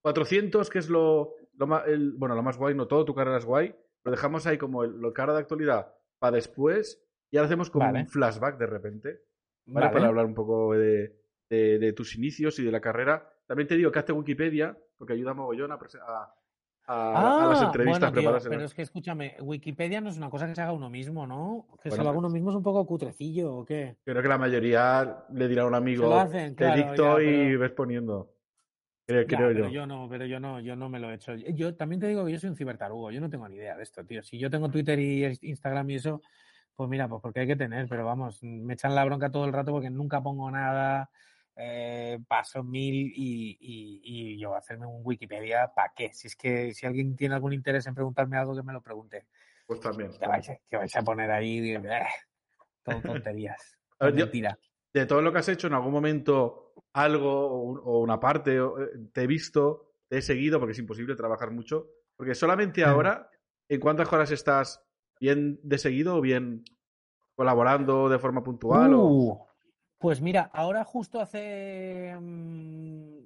400, 0.00 0.70
que 0.70 0.78
es 0.78 0.88
lo, 0.88 1.34
lo 1.56 1.66
más, 1.66 1.86
el, 1.86 2.14
bueno, 2.14 2.34
lo 2.34 2.42
más 2.42 2.56
guay, 2.56 2.74
no 2.74 2.86
todo, 2.86 3.04
tu 3.04 3.14
carrera 3.14 3.36
es 3.36 3.44
guay, 3.44 3.74
lo 4.04 4.10
dejamos 4.10 4.46
ahí 4.46 4.56
como 4.56 4.84
el, 4.84 4.92
lo 4.98 5.12
cara 5.12 5.34
de 5.34 5.40
actualidad 5.40 5.92
para 6.18 6.36
después 6.36 7.02
y 7.30 7.36
ahora 7.36 7.46
hacemos 7.46 7.68
como 7.68 7.90
un 7.90 8.06
flashback 8.06 8.56
de 8.56 8.66
repente, 8.66 9.20
¿vale? 9.66 9.90
Para 9.90 10.06
hablar 10.06 10.24
un 10.24 10.34
poco 10.34 10.72
de, 10.72 11.14
de, 11.48 11.92
tus 11.92 12.14
inicios 12.14 12.58
y 12.58 12.64
de 12.64 12.72
la 12.72 12.80
carrera. 12.80 13.32
También 13.46 13.68
te 13.68 13.76
digo 13.76 13.90
que 13.90 13.98
hazte 13.98 14.12
Wikipedia, 14.12 14.76
porque 14.96 15.14
ayuda 15.14 15.34
mogollón 15.34 15.72
a, 15.72 15.74
a, 15.74 16.34
a, 16.86 17.48
las 17.48 17.62
ah, 17.62 17.66
entrevistas 17.66 18.12
preparadas. 18.12 18.46
pero 18.48 18.64
es 18.64 18.74
que 18.74 18.82
escúchame, 18.82 19.36
Wikipedia 19.40 20.00
no 20.00 20.10
es 20.10 20.16
una 20.16 20.30
cosa 20.30 20.46
que 20.46 20.54
se 20.54 20.62
haga 20.62 20.72
uno 20.72 20.90
mismo, 20.90 21.26
¿no? 21.26 21.66
Que 21.82 21.90
se 21.90 22.02
lo 22.02 22.08
haga 22.08 22.18
uno 22.18 22.28
mismo 22.28 22.50
es 22.50 22.56
un 22.56 22.62
poco 22.62 22.86
cutrecillo, 22.86 23.56
¿o 23.56 23.64
qué? 23.64 23.96
Creo 24.04 24.22
que 24.22 24.28
la 24.28 24.38
mayoría 24.38 25.24
le 25.32 25.48
dirá 25.48 25.62
a 25.62 25.66
un 25.66 25.74
amigo, 25.74 26.14
te 26.30 26.72
dicto 26.74 27.20
y 27.20 27.56
ves 27.56 27.72
poniendo. 27.72 28.34
Creo, 29.06 29.26
pero 29.26 29.70
yo. 29.70 29.86
no, 29.86 30.06
pero 30.10 30.26
yo 30.26 30.38
no, 30.38 30.60
yo 30.60 30.76
no 30.76 30.90
me 30.90 31.00
lo 31.00 31.10
he 31.10 31.14
hecho. 31.14 31.34
Yo 31.34 31.74
también 31.74 31.98
te 31.98 32.08
digo 32.08 32.26
que 32.26 32.32
yo 32.32 32.38
soy 32.38 32.50
un 32.50 32.56
cibertarugo, 32.56 33.10
yo 33.10 33.22
no 33.22 33.30
tengo 33.30 33.48
ni 33.48 33.56
idea 33.56 33.74
de 33.74 33.82
esto, 33.82 34.04
tío. 34.04 34.22
Si 34.22 34.38
yo 34.38 34.50
tengo 34.50 34.68
Twitter 34.68 34.98
y 34.98 35.38
Instagram 35.40 35.88
y 35.88 35.94
eso, 35.94 36.20
pues 36.76 36.90
mira, 36.90 37.08
pues 37.08 37.22
porque 37.22 37.40
hay 37.40 37.46
que 37.46 37.56
tener, 37.56 37.88
pero 37.88 38.04
vamos, 38.04 38.42
me 38.42 38.74
echan 38.74 38.94
la 38.94 39.06
bronca 39.06 39.30
todo 39.30 39.46
el 39.46 39.54
rato 39.54 39.72
porque 39.72 39.88
nunca 39.88 40.22
pongo 40.22 40.50
nada, 40.50 41.08
eh, 41.60 42.20
paso 42.28 42.62
mil 42.62 43.12
y, 43.16 43.58
y, 43.60 44.38
yo 44.38 44.54
hacerme 44.54 44.86
un 44.86 45.00
Wikipedia, 45.02 45.72
¿para 45.74 45.92
qué? 45.94 46.12
Si 46.12 46.28
es 46.28 46.36
que 46.36 46.72
si 46.72 46.86
alguien 46.86 47.16
tiene 47.16 47.34
algún 47.34 47.52
interés 47.52 47.84
en 47.88 47.96
preguntarme 47.96 48.36
algo, 48.36 48.54
que 48.54 48.62
me 48.62 48.72
lo 48.72 48.80
pregunte. 48.80 49.26
Pues 49.66 49.80
también. 49.80 50.12
Que 50.70 50.76
vais, 50.76 50.96
a 50.96 51.02
poner 51.02 51.28
ahí 51.32 51.74
eh, 51.74 51.80
todo 52.84 53.00
tonterías. 53.02 53.76
de 54.94 55.06
todo 55.06 55.20
lo 55.20 55.32
que 55.32 55.38
has 55.38 55.48
hecho, 55.48 55.66
en 55.66 55.74
algún 55.74 55.92
momento 55.92 56.74
algo 56.92 57.46
o, 57.82 57.98
una 57.98 58.20
parte, 58.20 58.56
eh, 58.56 58.70
te 59.12 59.24
he 59.24 59.26
visto, 59.26 59.94
te 60.06 60.18
he 60.18 60.22
seguido, 60.22 60.60
porque 60.60 60.72
es 60.72 60.78
imposible 60.78 61.16
trabajar 61.16 61.50
mucho. 61.50 61.88
Porque 62.16 62.36
solamente 62.36 62.84
ahora, 62.84 63.30
¿en 63.68 63.80
cuántas 63.80 64.12
horas 64.12 64.30
estás 64.30 64.80
bien 65.18 65.58
de 65.64 65.78
seguido 65.78 66.16
o 66.16 66.20
bien 66.20 66.64
colaborando 67.34 68.08
de 68.08 68.18
forma 68.20 68.44
puntual? 68.44 68.94
Uh, 68.94 69.47
pues 69.98 70.20
mira, 70.20 70.50
ahora 70.52 70.84
justo 70.84 71.20
hace 71.20 72.16
mm, 72.18 73.18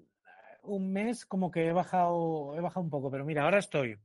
un 0.62 0.93
mes 0.93 1.26
como 1.26 1.50
que 1.50 1.69
he 1.69 1.73
bajado, 1.73 2.57
he 2.57 2.61
bajado 2.61 2.83
un 2.83 2.91
poco, 2.91 3.11
pero 3.11 3.25
mira, 3.25 3.45
ahora 3.45 3.59
estoy 3.59 3.99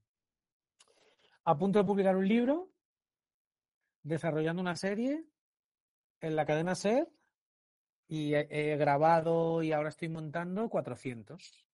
a 1.47 1.57
punto 1.57 1.79
de 1.79 1.85
publicar 1.85 2.17
un 2.17 2.27
libro, 2.27 2.69
desarrollando 4.03 4.61
una 4.61 4.75
serie 4.75 5.23
en 6.19 6.35
la 6.35 6.45
cadena 6.45 6.75
SER 6.75 7.07
y 8.09 8.33
he, 8.33 8.75
grabado 8.75 9.63
y 9.63 9.71
ahora 9.71 9.87
estoy 9.87 10.09
montando 10.09 10.69
400. 10.69 11.65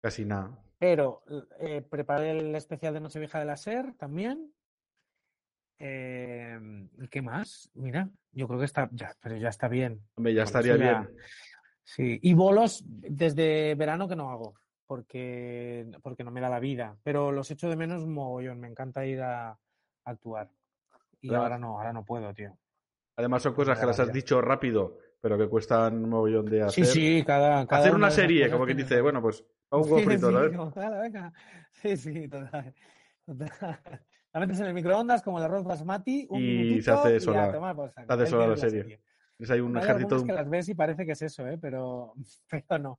Casi 0.00 0.24
nada. 0.24 0.62
Pero 0.78 1.24
eh, 1.58 1.82
preparé 1.82 2.38
el 2.38 2.54
especial 2.54 2.94
de 2.94 3.00
Nochevieja 3.00 3.40
de 3.40 3.46
la 3.46 3.56
SER 3.56 3.94
también 3.94 4.54
eh, 5.78 6.58
¿Qué 7.10 7.22
más? 7.22 7.70
Mira, 7.74 8.08
yo 8.32 8.46
creo 8.46 8.58
que 8.58 8.66
está, 8.66 8.88
ya, 8.92 9.14
pero 9.20 9.36
ya 9.36 9.48
está 9.48 9.68
bien. 9.68 10.00
Hombre, 10.14 10.34
ya 10.34 10.44
estaría 10.44 10.76
bien. 10.76 11.08
Sí, 11.82 12.18
y 12.22 12.32
bolos 12.34 12.82
desde 12.86 13.74
verano 13.74 14.08
que 14.08 14.16
no 14.16 14.30
hago, 14.30 14.54
porque, 14.86 15.86
porque 16.02 16.24
no 16.24 16.30
me 16.30 16.40
da 16.40 16.48
la 16.48 16.60
vida, 16.60 16.96
pero 17.02 17.30
los 17.30 17.50
echo 17.50 17.68
de 17.68 17.76
menos 17.76 18.06
mogollón, 18.06 18.60
me 18.60 18.68
encanta 18.68 19.04
ir 19.04 19.20
a, 19.20 19.58
actuar. 20.04 20.50
Y 21.20 21.32
ahora 21.32 21.58
no, 21.58 21.78
ahora 21.78 21.92
no 21.92 22.04
puedo, 22.04 22.32
tío. 22.34 22.56
Además 23.16 23.42
son 23.42 23.54
cosas 23.54 23.78
que 23.78 23.86
las 23.86 24.00
has 24.00 24.12
dicho 24.12 24.40
rápido, 24.40 24.98
pero 25.20 25.38
que 25.38 25.48
cuestan 25.48 26.04
un 26.04 26.10
mogollón 26.10 26.46
de 26.46 26.62
hacer. 26.62 26.84
Sí, 26.84 26.92
sí, 26.92 27.24
cada... 27.24 27.60
hacer 27.60 27.94
una, 27.94 28.10
serie, 28.10 28.50
como 28.50 28.66
que 28.66 28.74
dice, 28.74 29.00
bueno, 29.00 29.22
pues 29.22 29.44
hago 29.70 29.84
un 29.84 29.90
gofrito, 29.90 30.30
sí, 31.72 31.96
Sí, 31.96 31.96
sí, 31.96 32.28
total. 32.28 32.74
La 34.34 34.40
metes 34.40 34.58
en 34.60 34.66
el 34.66 34.74
microondas 34.74 35.22
como 35.22 35.38
el 35.38 35.44
arroz 35.44 35.64
basmati, 35.64 36.26
un 36.28 36.40
y 36.42 36.82
se 36.82 36.90
hace 36.90 37.20
sola. 37.20 37.74
pues, 37.74 37.92
se 37.94 38.04
hace 38.12 38.26
sola 38.26 38.48
la 38.48 38.56
serie. 38.56 39.00
Es 39.38 39.50
ahí 39.50 39.60
un 39.60 39.76
Hay 39.76 39.82
ejército. 39.84 40.24
que 40.24 40.32
las 40.32 40.48
ves 40.50 40.68
y 40.68 40.74
parece 40.74 41.06
que 41.06 41.12
es 41.12 41.22
eso, 41.22 41.46
¿eh? 41.46 41.56
pero, 41.60 42.14
pero 42.50 42.78
no. 42.78 42.98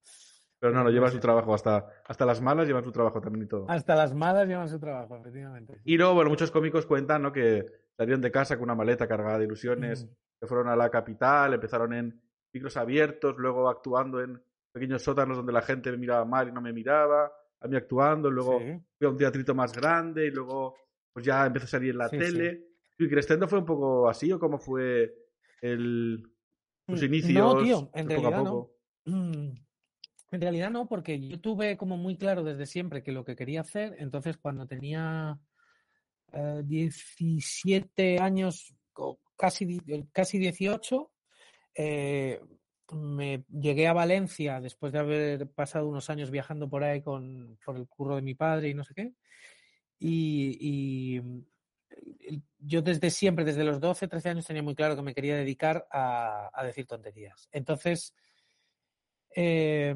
Pero 0.58 0.74
no, 0.74 0.84
no, 0.84 0.90
lleva 0.90 1.10
su 1.12 1.20
trabajo. 1.20 1.54
Hasta, 1.54 1.86
hasta 2.06 2.26
las 2.26 2.42
malas 2.42 2.66
llevan 2.68 2.84
su 2.84 2.92
trabajo 2.92 3.20
también 3.22 3.46
y 3.46 3.48
todo. 3.48 3.66
Hasta 3.70 3.96
las 3.96 4.14
malas 4.16 4.48
llevan 4.48 4.70
su 4.70 4.80
trabajo, 4.80 5.18
efectivamente. 5.18 5.80
Y 5.84 5.98
luego, 5.98 6.14
bueno, 6.16 6.30
muchos 6.30 6.50
cómicos 6.52 6.86
cuentan 6.86 7.22
¿no? 7.22 7.32
que 7.32 7.66
salieron 7.98 8.22
de 8.22 8.32
casa 8.32 8.56
con 8.56 8.64
una 8.64 8.76
maleta 8.76 9.08
cargada 9.08 9.38
de 9.38 9.46
ilusiones, 9.46 10.06
Mm. 10.06 10.10
que 10.40 10.48
fueron 10.48 10.68
a 10.70 10.76
la 10.76 10.90
capital, 10.90 11.54
empezaron 11.54 11.94
en 11.94 12.22
micros 12.54 12.78
abiertos, 12.78 13.36
luego 13.38 13.70
actuando 13.70 14.22
en 14.22 14.42
pequeños 14.72 15.04
sótanos 15.04 15.38
donde 15.38 15.52
la 15.54 15.62
gente 15.62 15.92
me 15.92 15.98
miraba 15.98 16.24
mal 16.26 16.48
y 16.48 16.52
no 16.54 16.62
me 16.62 16.72
miraba, 16.74 17.32
a 17.62 17.68
mí 17.68 17.76
actuando, 17.76 18.30
luego 18.32 18.60
Sí. 18.60 18.80
fui 18.98 19.08
a 19.08 19.10
un 19.10 19.18
teatrito 19.18 19.54
más 19.54 19.74
grande 19.74 20.26
y 20.28 20.32
luego 20.32 20.76
pues 21.16 21.26
ya 21.26 21.46
empezó 21.46 21.64
a 21.64 21.70
salir 21.70 21.92
en 21.92 21.98
la 21.98 22.10
Sí, 22.10 22.18
tele. 22.18 22.62
¿Y 23.00 23.08
Crescendo 23.08 23.48
fue 23.48 23.60
un 23.60 23.66
poco 23.66 24.10
así 24.10 24.30
o 24.34 24.38
cómo 24.38 24.60
fue 24.60 25.16
el, 25.62 26.30
sus 26.90 27.02
Mm, 27.02 27.06
inicios? 27.06 27.34
No, 27.34 27.64
tío, 27.64 27.90
en 27.94 28.10
de 28.10 28.16
poco 28.16 28.28
a 28.28 28.32
realidad 28.32 28.44
no. 28.44 28.50
poco? 28.50 28.72
Mm, 29.06 29.50
En 30.32 30.42
realidad 30.42 30.72
no, 30.72 30.90
porque 30.90 31.18
yo 31.26 31.40
tuve 31.40 31.78
como 31.78 31.96
muy 31.96 32.18
claro 32.18 32.44
desde 32.44 32.66
siempre 32.66 33.02
que 33.02 33.14
lo 33.14 33.24
que 33.24 33.38
quería 33.38 33.62
hacer, 33.62 33.96
entonces 33.98 34.36
cuando 34.36 34.68
tenía 34.68 35.40
eh, 36.34 36.62
17 36.66 38.20
años, 38.20 38.76
casi, 39.38 39.80
eh, 39.88 40.04
casi 40.12 40.38
18, 40.38 41.14
eh, 41.76 42.42
me 42.92 43.46
llegué 43.50 43.88
a 43.88 43.94
Valencia 43.94 44.60
después 44.60 44.92
de 44.92 45.00
haber 45.00 45.50
pasado 45.50 45.88
unos 45.88 46.10
años 46.10 46.30
viajando 46.30 46.70
por 46.70 46.84
ahí 46.84 47.02
con, 47.02 47.58
por 47.66 47.78
el 47.78 47.88
curro 47.88 48.18
de 48.18 48.22
mi 48.22 48.36
padre 48.36 48.68
y 48.68 48.74
no 48.74 48.84
sé 48.84 48.94
qué. 48.94 49.14
Y, 50.00 50.58
y, 51.18 51.22
mm, 51.22 51.46
yo 52.60 52.82
desde 52.82 53.10
siempre, 53.10 53.46
desde 53.46 53.64
los 53.64 53.80
12, 53.80 54.08
13 54.08 54.30
años, 54.30 54.46
tenía 54.46 54.64
muy 54.64 54.76
claro 54.76 54.96
que 54.96 55.02
me 55.02 55.14
quería 55.14 55.36
dedicar 55.36 55.88
a, 55.92 56.50
a 56.54 56.64
decir 56.66 56.86
tonterías. 56.88 57.48
Entonces, 57.52 58.16
eh, 59.36 59.96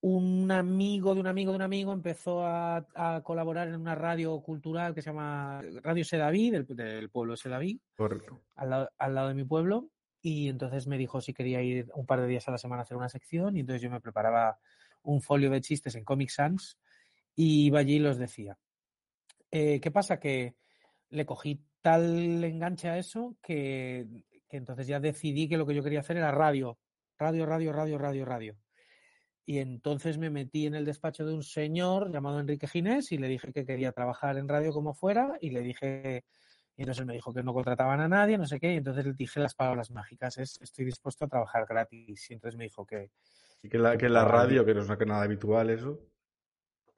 un 0.00 0.50
amigo 0.52 1.14
de 1.14 1.20
un 1.20 1.26
amigo 1.26 1.50
de 1.52 1.56
un 1.56 1.62
amigo 1.62 1.92
empezó 1.92 2.44
a, 2.44 2.86
a 2.94 3.22
colaborar 3.24 3.68
en 3.68 3.74
una 3.80 3.94
radio 3.96 4.40
cultural 4.40 4.94
que 4.94 5.02
se 5.02 5.10
llama 5.10 5.60
Radio 5.82 6.04
Sedaví, 6.04 6.50
del, 6.50 6.66
del 6.66 7.10
pueblo 7.10 7.32
de 7.32 7.36
Sedaví, 7.38 7.80
Correcto. 7.96 8.40
al 8.54 8.70
lado, 8.70 8.90
al 8.96 9.14
lado 9.14 9.28
de 9.28 9.34
mi 9.34 9.44
pueblo. 9.44 9.90
Y 10.20 10.48
entonces 10.48 10.86
me 10.86 10.98
dijo 10.98 11.20
si 11.20 11.32
quería 11.32 11.62
ir 11.62 11.90
un 11.94 12.06
par 12.06 12.20
de 12.20 12.26
días 12.26 12.46
a 12.48 12.52
la 12.52 12.58
semana 12.58 12.82
a 12.82 12.84
hacer 12.84 12.96
una 12.96 13.08
sección. 13.08 13.56
Y 13.56 13.60
entonces 13.60 13.82
yo 13.82 13.90
me 13.90 14.00
preparaba 14.00 14.58
un 15.02 15.20
folio 15.20 15.50
de 15.50 15.60
chistes 15.60 15.94
en 15.94 16.04
Comic 16.04 16.30
Sans 16.30 16.78
y 17.34 17.66
iba 17.66 17.80
allí 17.80 17.96
y 17.96 18.00
los 18.00 18.18
decía. 18.18 18.58
Eh, 19.50 19.80
¿Qué 19.80 19.90
pasa? 19.90 20.18
Que 20.18 20.56
le 21.10 21.26
cogí 21.26 21.64
tal 21.80 22.44
enganche 22.44 22.88
a 22.88 22.98
eso 22.98 23.36
que, 23.42 24.06
que 24.48 24.56
entonces 24.56 24.86
ya 24.86 25.00
decidí 25.00 25.48
que 25.48 25.56
lo 25.56 25.66
que 25.66 25.74
yo 25.74 25.82
quería 25.82 26.00
hacer 26.00 26.16
era 26.16 26.30
radio. 26.30 26.78
Radio, 27.18 27.46
radio, 27.46 27.72
radio, 27.72 27.98
radio, 27.98 28.24
radio. 28.24 28.56
Y 29.44 29.58
entonces 29.58 30.18
me 30.18 30.30
metí 30.30 30.66
en 30.66 30.74
el 30.74 30.84
despacho 30.84 31.24
de 31.24 31.32
un 31.32 31.42
señor 31.42 32.12
llamado 32.12 32.38
Enrique 32.38 32.68
Ginés 32.68 33.12
y 33.12 33.18
le 33.18 33.28
dije 33.28 33.52
que 33.52 33.64
quería 33.64 33.92
trabajar 33.92 34.36
en 34.36 34.46
radio 34.46 34.72
como 34.72 34.92
fuera 34.92 35.38
y 35.40 35.50
le 35.50 35.62
dije, 35.62 36.24
y 36.76 36.82
entonces 36.82 37.06
me 37.06 37.14
dijo 37.14 37.32
que 37.32 37.42
no 37.42 37.54
contrataban 37.54 38.00
a 38.00 38.08
nadie, 38.08 38.38
no 38.38 38.46
sé 38.46 38.60
qué, 38.60 38.74
y 38.74 38.76
entonces 38.76 39.06
le 39.06 39.14
dije 39.14 39.40
las 39.40 39.54
palabras 39.54 39.90
mágicas, 39.90 40.38
es 40.38 40.60
estoy 40.60 40.84
dispuesto 40.84 41.24
a 41.24 41.28
trabajar 41.28 41.66
gratis. 41.66 42.30
Y 42.30 42.34
entonces 42.34 42.58
me 42.58 42.64
dijo 42.64 42.86
que, 42.86 43.10
Y 43.62 43.68
que 43.68 43.78
la, 43.78 43.96
que 43.96 44.08
la 44.08 44.24
radio, 44.24 44.64
que 44.64 44.74
no 44.74 44.82
es 44.82 45.06
nada 45.06 45.22
habitual 45.22 45.70
eso. 45.70 45.98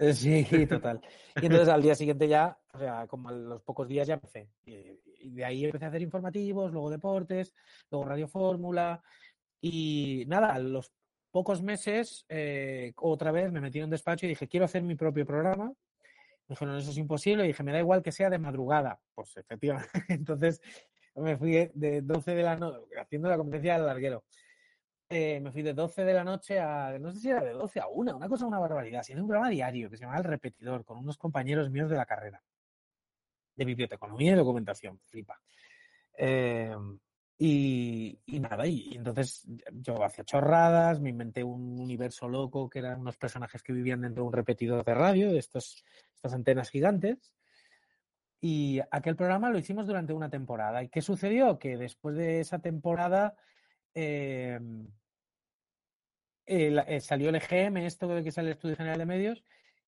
Eh, 0.00 0.12
Sí, 0.14 0.44
total. 0.66 1.00
Y 1.40 1.46
entonces 1.46 1.68
al 1.68 1.82
día 1.82 1.94
siguiente 1.94 2.26
ya, 2.26 2.58
o 2.72 2.78
sea, 2.78 3.06
como 3.06 3.28
a 3.28 3.32
los 3.32 3.62
pocos 3.62 3.86
días 3.86 4.08
ya 4.08 4.14
empecé. 4.14 4.50
Y, 4.64 4.98
y 5.20 5.30
de 5.30 5.44
ahí 5.44 5.64
empecé 5.66 5.84
a 5.84 5.88
hacer 5.88 6.02
informativos, 6.02 6.72
luego 6.72 6.90
deportes, 6.90 7.54
luego 7.90 8.06
Radio 8.06 8.26
Fórmula. 8.28 9.02
Y 9.60 10.24
nada, 10.26 10.54
a 10.54 10.58
los 10.58 10.92
pocos 11.30 11.62
meses, 11.62 12.24
eh, 12.28 12.92
otra 12.96 13.30
vez 13.30 13.52
me 13.52 13.60
metí 13.60 13.78
en 13.78 13.84
un 13.84 13.90
despacho 13.90 14.26
y 14.26 14.30
dije, 14.30 14.48
quiero 14.48 14.64
hacer 14.64 14.82
mi 14.82 14.94
propio 14.96 15.26
programa. 15.26 15.66
Me 15.66 16.54
dijeron, 16.54 16.76
eso 16.78 16.90
es 16.90 16.96
imposible. 16.98 17.44
Y 17.44 17.48
dije, 17.48 17.62
me 17.62 17.72
da 17.72 17.78
igual 17.78 18.02
que 18.02 18.10
sea 18.10 18.30
de 18.30 18.38
madrugada. 18.38 18.98
Pues 19.14 19.36
efectivamente. 19.36 19.90
Entonces 20.08 20.60
me 21.14 21.36
fui 21.36 21.52
de- 21.52 21.70
de 21.74 22.02
12 22.02 22.34
de 22.34 22.42
la 22.42 22.56
noche, 22.56 22.98
haciendo 22.98 23.28
la 23.28 23.36
competencia 23.36 23.74
del 23.74 23.86
larguero. 23.86 24.24
Eh, 25.12 25.40
me 25.40 25.50
fui 25.50 25.62
de 25.62 25.74
12 25.74 26.04
de 26.04 26.14
la 26.14 26.22
noche 26.22 26.60
a, 26.60 26.96
no 27.00 27.10
sé 27.10 27.18
si 27.18 27.30
era 27.30 27.42
de 27.42 27.50
12 27.50 27.80
a 27.80 27.88
1, 27.88 28.16
una 28.16 28.28
cosa, 28.28 28.46
una 28.46 28.60
barbaridad. 28.60 29.00
Hacía 29.00 29.16
un 29.16 29.26
programa 29.26 29.50
diario 29.50 29.90
que 29.90 29.96
se 29.96 30.02
llamaba 30.02 30.20
El 30.20 30.24
Repetidor, 30.24 30.84
con 30.84 30.98
unos 30.98 31.18
compañeros 31.18 31.68
míos 31.68 31.90
de 31.90 31.96
la 31.96 32.06
carrera, 32.06 32.40
de 33.56 33.64
biblioteconomía 33.64 34.32
y 34.32 34.36
documentación, 34.36 35.00
flipa. 35.00 35.40
Eh, 36.16 36.76
y, 37.38 38.20
y 38.24 38.38
nada, 38.38 38.64
y, 38.68 38.90
y 38.92 38.96
entonces 38.98 39.48
yo 39.72 40.00
hacía 40.04 40.22
chorradas, 40.22 41.00
me 41.00 41.10
inventé 41.10 41.42
un 41.42 41.80
universo 41.80 42.28
loco 42.28 42.70
que 42.70 42.78
eran 42.78 43.00
unos 43.00 43.16
personajes 43.16 43.64
que 43.64 43.72
vivían 43.72 44.02
dentro 44.02 44.22
de 44.22 44.28
un 44.28 44.32
repetidor 44.32 44.84
de 44.84 44.94
radio, 44.94 45.32
de 45.32 45.38
estos, 45.40 45.84
estas 46.14 46.34
antenas 46.34 46.70
gigantes. 46.70 47.32
Y 48.40 48.80
aquel 48.92 49.16
programa 49.16 49.50
lo 49.50 49.58
hicimos 49.58 49.88
durante 49.88 50.12
una 50.12 50.30
temporada. 50.30 50.84
¿Y 50.84 50.88
qué 50.88 51.02
sucedió? 51.02 51.58
Que 51.58 51.76
después 51.76 52.14
de 52.14 52.38
esa 52.38 52.60
temporada 52.60 53.34
eh, 53.94 54.60
eh, 56.50 57.00
salió 57.00 57.28
el 57.28 57.36
EGM, 57.36 57.78
esto 57.78 58.08
que 58.22 58.32
sale 58.32 58.48
el 58.48 58.54
Estudio 58.54 58.76
General 58.76 58.98
de 58.98 59.06
Medios, 59.06 59.44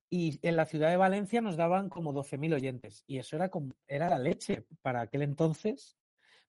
y 0.09 0.39
en 0.47 0.57
la 0.57 0.67
ciudad 0.67 0.91
de 0.91 0.97
Valencia 0.97 1.41
nos 1.41 1.57
daban 1.57 1.89
como 1.89 2.13
12.000 2.13 2.55
oyentes. 2.55 3.03
Y 3.07 3.19
eso 3.19 3.37
era, 3.37 3.49
como, 3.49 3.75
era 3.89 4.09
la 4.09 4.19
leche 4.19 4.65
para 4.83 5.01
aquel 5.01 5.23
entonces, 5.23 5.97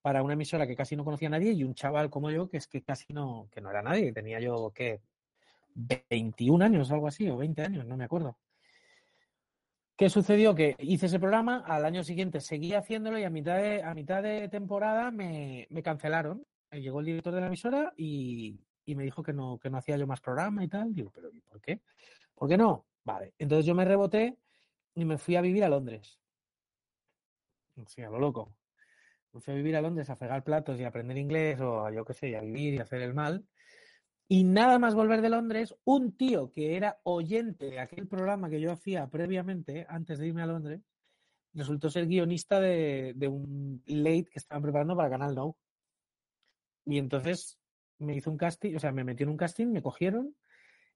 para 0.01 0.21
una 0.21 0.33
emisora 0.33 0.67
que 0.67 0.75
casi 0.75 0.95
no 0.95 1.05
conocía 1.05 1.29
a 1.29 1.31
nadie 1.31 1.53
y 1.53 1.63
un 1.63 1.73
chaval 1.73 2.09
como 2.09 2.29
yo, 2.29 2.49
que 2.49 2.57
es 2.57 2.67
que 2.67 2.83
casi 2.83 3.13
no, 3.13 3.47
que 3.51 3.61
no 3.61 3.69
era 3.71 3.81
nadie, 3.81 4.11
tenía 4.11 4.39
yo, 4.39 4.71
¿qué? 4.75 5.01
21 5.75 6.63
años 6.63 6.91
algo 6.91 7.07
así, 7.07 7.29
o 7.29 7.37
20 7.37 7.61
años, 7.61 7.85
no 7.85 7.97
me 7.97 8.03
acuerdo. 8.03 8.37
¿Qué 9.95 10.09
sucedió? 10.09 10.53
Que 10.53 10.75
hice 10.79 11.05
ese 11.05 11.19
programa, 11.19 11.63
al 11.65 11.85
año 11.85 12.03
siguiente 12.03 12.41
seguí 12.41 12.73
haciéndolo 12.73 13.17
y 13.17 13.23
a 13.23 13.29
mitad 13.29 13.57
de, 14.23 14.49
temporada 14.49 15.09
me, 15.09 15.67
cancelaron. 15.83 16.45
Eh, 16.71 16.81
Llegó 16.81 16.99
el 16.99 17.05
director 17.05 17.33
de 17.33 17.41
la 17.41 17.47
emisora 17.47 17.93
y, 17.95 18.59
y 18.85 18.95
me 18.95 19.03
dijo 19.03 19.23
que 19.23 19.33
no, 19.33 19.57
que 19.59 19.69
no 19.69 19.77
hacía 19.77 19.97
yo 19.97 20.07
más 20.07 20.21
programa 20.21 20.63
y 20.63 20.67
tal. 20.67 20.93
Digo, 20.93 21.11
¿pero 21.11 21.29
y 21.31 21.41
por 21.41 21.61
qué? 21.61 21.81
¿Por 22.33 22.49
qué 22.49 22.57
no? 22.57 22.85
Vale. 23.03 23.33
Entonces 23.37 23.65
yo 23.65 23.75
me 23.75 23.85
reboté 23.85 24.37
y 24.95 25.05
me 25.05 25.17
fui 25.17 25.35
a 25.35 25.41
vivir 25.41 25.63
a 25.63 25.69
Londres. 25.69 26.19
Sí, 27.87 28.01
a 28.01 28.09
lo 28.09 28.19
loco. 28.19 28.55
Me 29.31 29.41
fui 29.41 29.53
a 29.53 29.57
vivir 29.57 29.75
a 29.75 29.81
Londres 29.81 30.09
a 30.09 30.15
fregar 30.15 30.43
platos 30.43 30.79
y 30.79 30.83
a 30.83 30.89
aprender 30.89 31.17
inglés 31.17 31.59
o 31.59 31.89
yo 31.89 32.05
qué 32.05 32.13
sé, 32.13 32.29
y 32.29 32.35
a 32.35 32.41
vivir 32.41 32.75
y 32.75 32.79
a 32.79 32.83
hacer 32.83 33.01
el 33.01 33.13
mal. 33.13 33.45
Y 34.27 34.43
nada 34.43 34.79
más 34.79 34.95
volver 34.95 35.21
de 35.21 35.29
Londres, 35.29 35.75
un 35.83 36.15
tío 36.15 36.51
que 36.51 36.77
era 36.77 36.99
oyente 37.03 37.65
de 37.65 37.79
aquel 37.79 38.07
programa 38.07 38.49
que 38.49 38.61
yo 38.61 38.71
hacía 38.71 39.07
previamente, 39.07 39.85
antes 39.89 40.19
de 40.19 40.27
irme 40.27 40.43
a 40.43 40.47
Londres, 40.47 40.81
resultó 41.53 41.89
ser 41.89 42.07
guionista 42.07 42.59
de, 42.59 43.13
de 43.15 43.27
un 43.27 43.83
late 43.85 44.29
que 44.31 44.39
estaban 44.39 44.63
preparando 44.63 44.95
para 44.95 45.09
Canal 45.09 45.35
Now. 45.35 45.55
Y 46.85 46.97
entonces 46.97 47.59
me 48.03 48.15
hizo 48.15 48.29
un 48.31 48.37
casting, 48.37 48.75
o 48.75 48.79
sea, 48.79 48.91
me 48.91 49.03
metió 49.03 49.23
en 49.25 49.29
un 49.31 49.37
casting, 49.37 49.67
me 49.67 49.81
cogieron 49.81 50.35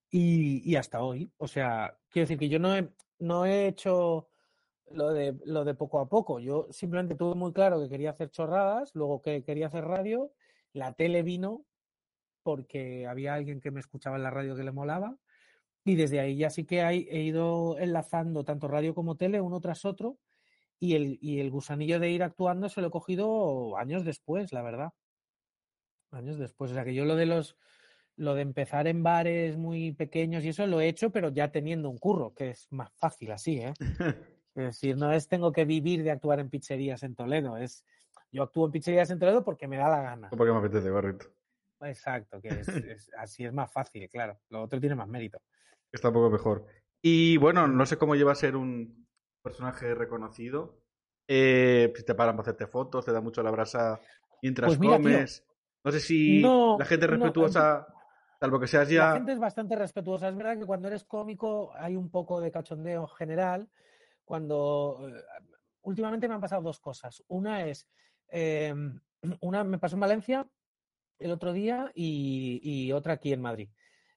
y, 0.09 0.69
y 0.69 0.75
hasta 0.75 1.01
hoy. 1.01 1.31
O 1.37 1.47
sea, 1.47 1.97
quiero 2.09 2.23
decir 2.23 2.39
que 2.39 2.49
yo 2.49 2.59
no 2.59 2.75
he, 2.75 2.89
no 3.19 3.45
he 3.45 3.67
hecho 3.67 4.29
lo 4.91 5.11
de, 5.13 5.37
lo 5.45 5.65
de 5.65 5.75
poco 5.75 5.99
a 5.99 6.09
poco. 6.09 6.39
Yo 6.39 6.67
simplemente 6.71 7.15
tuve 7.15 7.35
muy 7.35 7.53
claro 7.53 7.79
que 7.79 7.89
quería 7.89 8.11
hacer 8.11 8.29
chorradas, 8.29 8.91
luego 8.95 9.21
que 9.21 9.43
quería 9.43 9.67
hacer 9.67 9.85
radio, 9.85 10.31
la 10.73 10.93
tele 10.93 11.23
vino 11.23 11.65
porque 12.43 13.07
había 13.07 13.33
alguien 13.33 13.59
que 13.59 13.71
me 13.71 13.81
escuchaba 13.81 14.15
en 14.15 14.23
la 14.23 14.29
radio 14.29 14.55
que 14.55 14.63
le 14.63 14.71
molaba. 14.71 15.17
Y 15.83 15.95
desde 15.95 16.19
ahí 16.19 16.37
ya 16.37 16.49
sí 16.49 16.65
que 16.65 16.81
he 16.81 17.21
ido 17.21 17.77
enlazando 17.77 18.43
tanto 18.43 18.67
radio 18.67 18.93
como 18.93 19.15
tele 19.15 19.41
uno 19.41 19.59
tras 19.59 19.85
otro. 19.85 20.17
Y 20.79 20.95
el, 20.95 21.17
y 21.21 21.39
el 21.39 21.49
gusanillo 21.49 21.99
de 21.99 22.11
ir 22.11 22.23
actuando 22.23 22.69
se 22.69 22.81
lo 22.81 22.87
he 22.87 22.91
cogido 22.91 23.77
años 23.77 24.05
después, 24.05 24.53
la 24.53 24.61
verdad. 24.61 24.91
Años 26.11 26.37
después. 26.37 26.71
O 26.71 26.73
sea 26.73 26.83
que 26.85 26.93
yo 26.93 27.05
lo 27.05 27.15
de 27.15 27.25
los 27.25 27.57
lo 28.15 28.33
de 28.33 28.41
empezar 28.41 28.87
en 28.87 29.03
bares 29.03 29.57
muy 29.57 29.91
pequeños 29.91 30.43
y 30.43 30.49
eso 30.49 30.65
lo 30.65 30.81
he 30.81 30.87
hecho, 30.87 31.11
pero 31.11 31.29
ya 31.29 31.51
teniendo 31.51 31.87
un 31.89 31.99
curro, 31.99 32.33
que 32.33 32.49
es 32.49 32.67
más 32.71 32.91
fácil 32.93 33.31
así, 33.31 33.59
¿eh? 33.59 33.73
Es 34.55 34.63
decir, 34.63 34.97
no 34.97 35.11
es 35.13 35.27
tengo 35.27 35.51
que 35.51 35.65
vivir 35.65 36.01
de 36.03 36.09
actuar 36.09 36.39
en 36.39 36.49
pizzerías 36.49 37.03
en 37.03 37.13
Toledo, 37.13 37.57
es 37.57 37.85
yo 38.31 38.41
actúo 38.41 38.65
en 38.65 38.71
pizzerías 38.71 39.11
en 39.11 39.19
Toledo 39.19 39.43
porque 39.43 39.67
me 39.67 39.77
da 39.77 39.87
la 39.87 40.01
gana. 40.01 40.29
Porque 40.29 40.51
me 40.51 40.57
apetece, 40.57 40.89
correcto. 40.89 41.27
Exacto, 41.81 42.41
que 42.41 42.49
es, 42.49 42.67
es- 42.69 43.11
así 43.17 43.45
es 43.45 43.53
más 43.53 43.71
fácil, 43.71 44.09
claro. 44.09 44.39
Lo 44.49 44.63
otro 44.63 44.79
tiene 44.79 44.95
más 44.95 45.07
mérito. 45.07 45.39
Está 45.91 46.07
un 46.07 46.15
poco 46.15 46.31
mejor. 46.31 46.65
Y 47.03 47.37
bueno, 47.37 47.67
no 47.67 47.85
sé 47.85 47.97
cómo 47.97 48.15
lleva 48.15 48.31
a 48.31 48.35
ser 48.35 48.55
un 48.55 49.07
personaje 49.43 49.93
reconocido. 49.93 50.81
Eh, 51.27 51.93
si 51.95 52.03
te 52.03 52.15
paran 52.15 52.35
para 52.35 52.49
hacerte 52.49 52.65
fotos, 52.67 53.05
te 53.05 53.11
da 53.11 53.21
mucho 53.21 53.43
la 53.43 53.51
brasa 53.51 53.99
mientras 54.41 54.69
Pues 54.69 54.79
mira, 54.79 54.95
comes. 54.97 55.45
No 55.83 55.91
sé 55.91 55.99
si 55.99 56.41
no, 56.41 56.77
la 56.77 56.85
gente 56.85 57.05
es 57.05 57.11
no, 57.11 57.17
respetuosa, 57.17 57.87
salvo 58.39 58.59
que 58.59 58.67
seas 58.67 58.89
La 58.89 58.93
ya. 58.93 59.13
gente 59.13 59.31
es 59.33 59.39
bastante 59.39 59.75
respetuosa. 59.75 60.29
Es 60.29 60.35
verdad 60.35 60.57
que 60.57 60.65
cuando 60.65 60.87
eres 60.87 61.03
cómico 61.05 61.71
hay 61.75 61.95
un 61.95 62.09
poco 62.09 62.41
de 62.41 62.51
cachondeo 62.51 63.07
general. 63.07 63.69
Cuando 64.25 65.07
eh, 65.07 65.13
últimamente 65.83 66.27
me 66.27 66.35
han 66.35 66.41
pasado 66.41 66.61
dos 66.61 66.79
cosas. 66.79 67.23
Una 67.27 67.65
es, 67.65 67.87
eh, 68.29 68.73
una 69.41 69.63
me 69.63 69.77
pasó 69.77 69.95
en 69.95 70.01
Valencia 70.01 70.47
el 71.19 71.31
otro 71.31 71.53
día 71.53 71.91
y, 71.95 72.59
y, 72.61 72.91
otra 72.91 73.13
aquí 73.13 73.33
en 73.33 73.41
Madrid. 73.41 73.69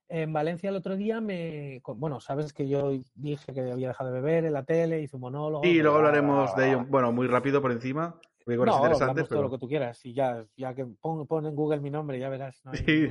En 0.09 0.33
Valencia 0.33 0.69
el 0.71 0.77
otro 0.77 0.97
día 0.97 1.21
me... 1.21 1.81
Bueno, 1.87 2.21
sabes 2.21 2.53
que 2.53 2.69
yo 2.69 2.91
dije 3.15 3.55
que 3.55 3.71
había 3.71 3.89
dejado 3.89 4.13
de 4.13 4.21
beber 4.21 4.45
en 4.45 4.53
la 4.53 4.65
tele, 4.65 5.01
hice 5.01 5.17
un 5.17 5.23
monólogo. 5.23 5.65
Y 5.65 5.81
luego 5.81 5.99
hablaremos 5.99 6.55
de 6.57 6.69
ello, 6.69 6.85
bueno, 6.89 7.13
muy 7.13 7.29
rápido 7.29 7.63
por 7.63 7.71
encima. 7.71 8.21
No, 8.57 8.75
hablamos 8.75 9.29
todo 9.29 9.43
lo 9.43 9.51
que 9.51 9.59
tú 9.59 9.69
quieras. 9.69 10.05
Y 10.05 10.13
ya, 10.13 10.45
ya 10.57 10.75
que 10.75 10.87
pon, 10.87 11.27
pon, 11.27 11.47
en 11.47 11.55
Google 11.55 11.81
mi 11.81 11.91
nombre, 11.91 12.19
ya 12.19 12.29
verás. 12.29 12.61
No 12.65 12.73
hay 12.73 12.79
sí, 12.79 13.09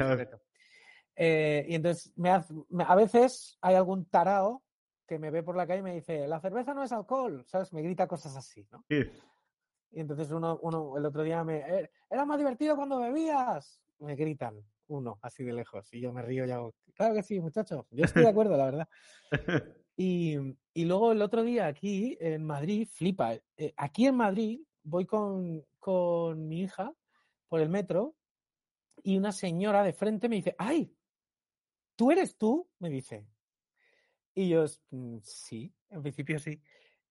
eh, 1.21 1.65
y 1.67 1.75
entonces, 1.75 2.13
me 2.15 2.29
hace, 2.29 2.53
me, 2.69 2.85
a 2.87 2.95
veces 2.95 3.57
hay 3.59 3.75
algún 3.75 4.05
tarao 4.05 4.63
que 5.05 5.19
me 5.19 5.31
ve 5.31 5.43
por 5.43 5.57
la 5.57 5.67
calle 5.67 5.81
y 5.81 5.83
me 5.83 5.95
dice, 5.95 6.25
la 6.27 6.39
cerveza 6.39 6.73
no 6.73 6.81
es 6.81 6.93
alcohol, 6.93 7.43
¿sabes? 7.45 7.73
Me 7.73 7.81
grita 7.81 8.07
cosas 8.07 8.37
así, 8.37 8.65
¿no? 8.71 8.85
Sí. 8.87 9.03
Y 9.91 9.99
entonces 9.99 10.31
uno, 10.31 10.59
uno 10.61 10.97
el 10.97 11.05
otro 11.05 11.23
día 11.23 11.43
me, 11.43 11.57
eh, 11.57 11.91
era 12.09 12.25
más 12.25 12.37
divertido 12.37 12.77
cuando 12.77 12.99
bebías. 12.99 13.81
Me 13.99 14.15
gritan 14.15 14.63
uno, 14.87 15.19
así 15.21 15.43
de 15.43 15.51
lejos. 15.51 15.93
Y 15.93 15.99
yo 15.99 16.13
me 16.13 16.21
río 16.21 16.45
y 16.45 16.51
hago, 16.51 16.73
claro 16.93 17.15
que 17.15 17.23
sí, 17.23 17.39
muchacho. 17.39 17.85
Yo 17.91 18.05
estoy 18.05 18.23
de 18.23 18.29
acuerdo, 18.29 18.57
la 18.57 18.65
verdad. 18.65 18.89
Y, 20.01 20.37
y, 20.73 20.85
luego 20.85 21.11
el 21.11 21.21
otro 21.21 21.43
día 21.43 21.67
aquí 21.67 22.17
en 22.21 22.45
Madrid, 22.45 22.87
flipa. 22.89 23.33
Eh, 23.57 23.73
aquí 23.75 24.05
en 24.05 24.15
Madrid 24.15 24.61
voy 24.89 25.05
con, 25.05 25.65
con 25.79 26.47
mi 26.47 26.61
hija 26.61 26.93
por 27.47 27.61
el 27.61 27.69
metro 27.69 28.15
y 29.03 29.17
una 29.17 29.31
señora 29.31 29.83
de 29.83 29.93
frente 29.93 30.29
me 30.29 30.37
dice, 30.37 30.55
¡ay! 30.57 30.95
¿Tú 31.95 32.11
eres 32.11 32.37
tú? 32.37 32.69
Me 32.79 32.89
dice. 32.89 33.27
Y 34.33 34.49
yo, 34.49 34.65
mm, 34.91 35.17
sí, 35.21 35.73
en 35.89 36.01
principio 36.01 36.39
sí. 36.39 36.61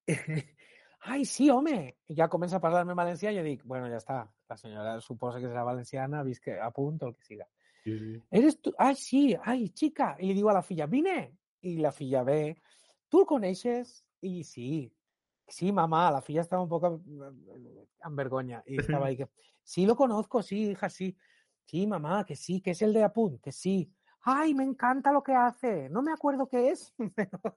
¡Ay, 1.00 1.24
sí, 1.24 1.48
hombre! 1.50 1.98
Y 2.06 2.14
ya 2.14 2.28
comienza 2.28 2.56
a 2.56 2.60
hablarme 2.60 2.92
en 2.92 2.96
valenciano 2.96 3.34
y 3.34 3.36
yo 3.36 3.42
digo, 3.42 3.62
bueno, 3.66 3.88
ya 3.88 3.96
está. 3.96 4.32
La 4.48 4.56
señora 4.56 5.00
supone 5.00 5.40
que 5.40 5.46
será 5.46 5.62
valenciana, 5.62 6.22
vis 6.22 6.40
que 6.40 6.58
apunto, 6.58 7.12
que 7.12 7.22
siga. 7.22 7.48
Sí, 7.84 7.98
sí. 7.98 8.22
¿Eres 8.30 8.60
tú? 8.60 8.74
¡Ay, 8.78 8.94
sí! 8.94 9.36
¡Ay, 9.42 9.70
chica! 9.70 10.16
Y 10.18 10.28
le 10.28 10.34
digo 10.34 10.50
a 10.50 10.54
la 10.54 10.62
filla, 10.62 10.86
¡vine! 10.86 11.36
Y 11.60 11.78
la 11.78 11.92
filla 11.92 12.22
ve, 12.22 12.60
¿tú 13.08 13.24
conoces? 13.24 14.04
Y 14.20 14.44
sí, 14.44 14.92
sí, 15.48 15.72
mamá, 15.72 16.10
la 16.10 16.22
filla 16.22 16.42
estaba 16.42 16.62
un 16.62 16.68
poco 16.68 17.02
en 17.06 18.16
vergüenza 18.16 18.62
y 18.66 18.78
estaba 18.78 19.06
ahí 19.08 19.16
que, 19.16 19.28
sí, 19.64 19.86
lo 19.86 19.96
conozco, 19.96 20.42
sí, 20.42 20.70
hija, 20.70 20.88
sí. 20.88 21.16
Sí, 21.64 21.86
mamá, 21.86 22.24
que 22.24 22.34
sí, 22.34 22.62
que 22.62 22.70
es 22.70 22.80
el 22.80 22.94
de 22.94 23.04
Apunt, 23.04 23.42
que 23.42 23.52
sí 23.52 23.92
ay, 24.22 24.54
me 24.54 24.64
encanta 24.64 25.12
lo 25.12 25.22
que 25.22 25.32
hace, 25.32 25.88
no 25.88 26.02
me 26.02 26.12
acuerdo 26.12 26.48
qué 26.48 26.70
es, 26.70 26.94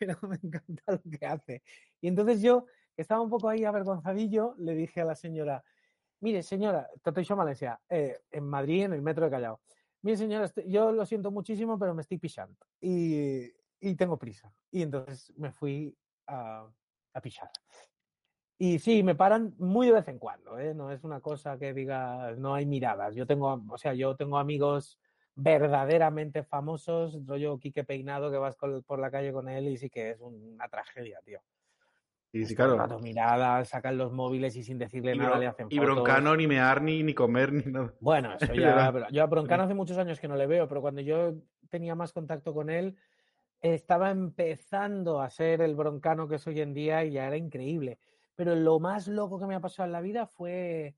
pero, 0.00 0.18
me 0.22 0.36
encanta 0.42 0.82
lo 0.92 1.00
que 1.02 1.26
hace. 1.26 1.62
Y 2.00 2.08
entonces 2.08 2.42
yo, 2.42 2.66
que 2.94 3.02
estaba 3.02 3.20
un 3.20 3.30
poco 3.30 3.48
ahí 3.48 3.64
avergonzadillo, 3.64 4.54
le 4.58 4.74
dije 4.74 5.00
a 5.00 5.04
la 5.04 5.14
señora, 5.14 5.62
mire, 6.20 6.42
señora, 6.42 6.88
Toto 7.02 7.20
Malaysia, 7.36 7.80
eh, 7.88 8.18
en 8.30 8.44
Madrid, 8.44 8.84
en 8.84 8.94
el 8.94 9.02
metro 9.02 9.24
de 9.24 9.30
Callao, 9.30 9.60
mire, 10.02 10.16
señora, 10.16 10.50
yo 10.66 10.92
lo 10.92 11.06
siento 11.06 11.30
muchísimo, 11.30 11.78
pero 11.78 11.94
me 11.94 12.02
estoy 12.02 12.18
pisando 12.18 12.58
y, 12.80 13.52
y 13.80 13.94
tengo 13.94 14.18
prisa. 14.18 14.52
Y 14.70 14.82
entonces 14.82 15.32
me 15.36 15.52
fui 15.52 15.96
a, 16.26 16.66
a 17.18 17.22
pichar. 17.22 17.50
Y 18.58 18.80
sí, 18.80 19.02
me 19.04 19.14
paran 19.14 19.54
muy 19.58 19.86
de 19.86 19.92
vez 19.92 20.08
en 20.08 20.18
cuando, 20.18 20.58
¿eh? 20.58 20.74
no 20.74 20.90
es 20.90 21.04
una 21.04 21.20
cosa 21.20 21.58
que 21.58 21.72
diga, 21.72 22.32
no 22.36 22.54
hay 22.54 22.66
miradas. 22.66 23.14
Yo 23.14 23.24
tengo, 23.24 23.62
o 23.68 23.78
sea, 23.78 23.94
yo 23.94 24.16
tengo 24.16 24.38
amigos 24.38 24.98
verdaderamente 25.36 26.42
famosos, 26.42 27.24
rollo 27.24 27.60
Quique 27.60 27.84
Peinado, 27.84 28.32
que 28.32 28.38
vas 28.38 28.56
por 28.56 28.98
la 28.98 29.10
calle 29.12 29.32
con 29.32 29.48
él 29.48 29.68
y 29.68 29.76
sí 29.76 29.88
que 29.88 30.10
es 30.10 30.20
una 30.20 30.68
tragedia, 30.68 31.20
tío. 31.24 31.40
Sí, 32.32 32.44
sí, 32.44 32.54
claro. 32.54 32.98
miradas, 32.98 33.68
sacan 33.68 33.96
los 33.96 34.12
móviles 34.12 34.54
y 34.56 34.62
sin 34.62 34.76
decirle 34.76 35.14
nada 35.14 35.38
le 35.38 35.46
hacen 35.46 35.68
Y 35.70 35.78
Broncano 35.78 36.36
ni 36.36 36.46
mear, 36.46 36.82
ni, 36.82 37.02
ni 37.02 37.14
comer, 37.14 37.52
ni 37.52 37.72
nada. 37.72 37.94
Bueno, 38.00 38.34
eso 38.34 38.52
ya... 38.54 39.08
yo 39.10 39.22
a 39.22 39.26
Broncano 39.26 39.62
hace 39.62 39.74
muchos 39.74 39.96
años 39.96 40.20
que 40.20 40.28
no 40.28 40.36
le 40.36 40.46
veo, 40.46 40.68
pero 40.68 40.82
cuando 40.82 41.00
yo 41.00 41.34
tenía 41.70 41.94
más 41.94 42.12
contacto 42.12 42.52
con 42.52 42.68
él, 42.68 42.96
estaba 43.60 44.10
empezando 44.10 45.20
a 45.20 45.30
ser 45.30 45.62
el 45.62 45.74
Broncano 45.74 46.28
que 46.28 46.36
es 46.36 46.46
hoy 46.46 46.60
en 46.60 46.74
día 46.74 47.04
y 47.04 47.12
ya 47.12 47.26
era 47.26 47.36
increíble. 47.36 47.98
Pero 48.34 48.54
lo 48.54 48.78
más 48.78 49.08
loco 49.08 49.40
que 49.40 49.46
me 49.46 49.54
ha 49.54 49.60
pasado 49.60 49.86
en 49.86 49.92
la 49.92 50.00
vida 50.00 50.26
fue 50.26 50.94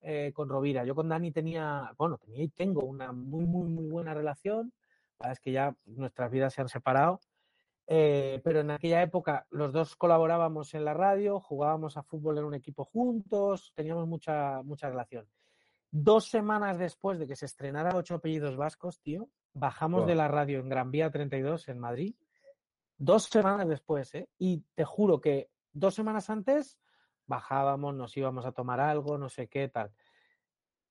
eh, 0.00 0.32
con 0.34 0.48
Rovira. 0.48 0.84
Yo 0.84 0.94
con 0.94 1.08
Dani 1.08 1.32
tenía, 1.32 1.92
bueno, 1.96 2.20
y 2.26 2.48
tengo 2.48 2.84
una 2.84 3.12
muy, 3.12 3.46
muy, 3.46 3.68
muy 3.68 3.88
buena 3.88 4.14
relación. 4.14 4.72
Es 5.20 5.40
que 5.40 5.52
ya 5.52 5.74
nuestras 5.86 6.30
vidas 6.30 6.52
se 6.52 6.60
han 6.60 6.68
separado. 6.68 7.20
Eh, 7.86 8.40
pero 8.44 8.60
en 8.60 8.70
aquella 8.70 9.02
época 9.02 9.46
los 9.50 9.72
dos 9.72 9.96
colaborábamos 9.96 10.74
en 10.74 10.84
la 10.84 10.94
radio, 10.94 11.40
jugábamos 11.40 11.96
a 11.96 12.02
fútbol 12.02 12.38
en 12.38 12.44
un 12.44 12.54
equipo 12.54 12.84
juntos, 12.84 13.72
teníamos 13.74 14.06
mucha, 14.06 14.62
mucha 14.62 14.88
relación. 14.88 15.28
Dos 15.94 16.30
semanas 16.30 16.78
después 16.78 17.18
de 17.18 17.26
que 17.26 17.36
se 17.36 17.44
estrenara 17.44 17.94
Ocho 17.94 18.14
Apellidos 18.14 18.56
Vascos, 18.56 18.98
tío, 19.00 19.28
bajamos 19.52 20.00
wow. 20.00 20.08
de 20.08 20.14
la 20.14 20.26
radio 20.26 20.60
en 20.60 20.70
Gran 20.70 20.90
Vía 20.90 21.10
32 21.10 21.68
en 21.68 21.78
Madrid. 21.78 22.14
Dos 22.96 23.24
semanas 23.24 23.68
después, 23.68 24.14
¿eh? 24.14 24.26
Y 24.38 24.64
te 24.74 24.84
juro 24.84 25.20
que 25.20 25.50
dos 25.70 25.94
semanas 25.94 26.30
antes 26.30 26.78
bajábamos, 27.26 27.94
nos 27.94 28.16
íbamos 28.16 28.46
a 28.46 28.52
tomar 28.52 28.80
algo, 28.80 29.18
no 29.18 29.28
sé 29.28 29.48
qué, 29.48 29.68
tal. 29.68 29.92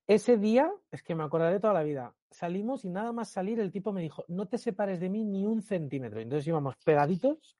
Ese 0.05 0.37
día, 0.37 0.71
es 0.91 1.01
que 1.01 1.15
me 1.15 1.23
acordaré 1.23 1.59
toda 1.59 1.73
la 1.73 1.83
vida, 1.83 2.13
salimos 2.29 2.85
y 2.85 2.89
nada 2.89 3.11
más 3.11 3.29
salir 3.29 3.59
el 3.59 3.71
tipo 3.71 3.91
me 3.91 4.03
dijo, 4.03 4.23
no 4.27 4.47
te 4.47 4.59
separes 4.59 4.99
de 4.99 5.09
mí 5.09 5.25
ni 5.25 5.47
un 5.47 5.63
centímetro. 5.63 6.21
Entonces 6.21 6.45
íbamos 6.45 6.75
pegaditos, 6.77 7.57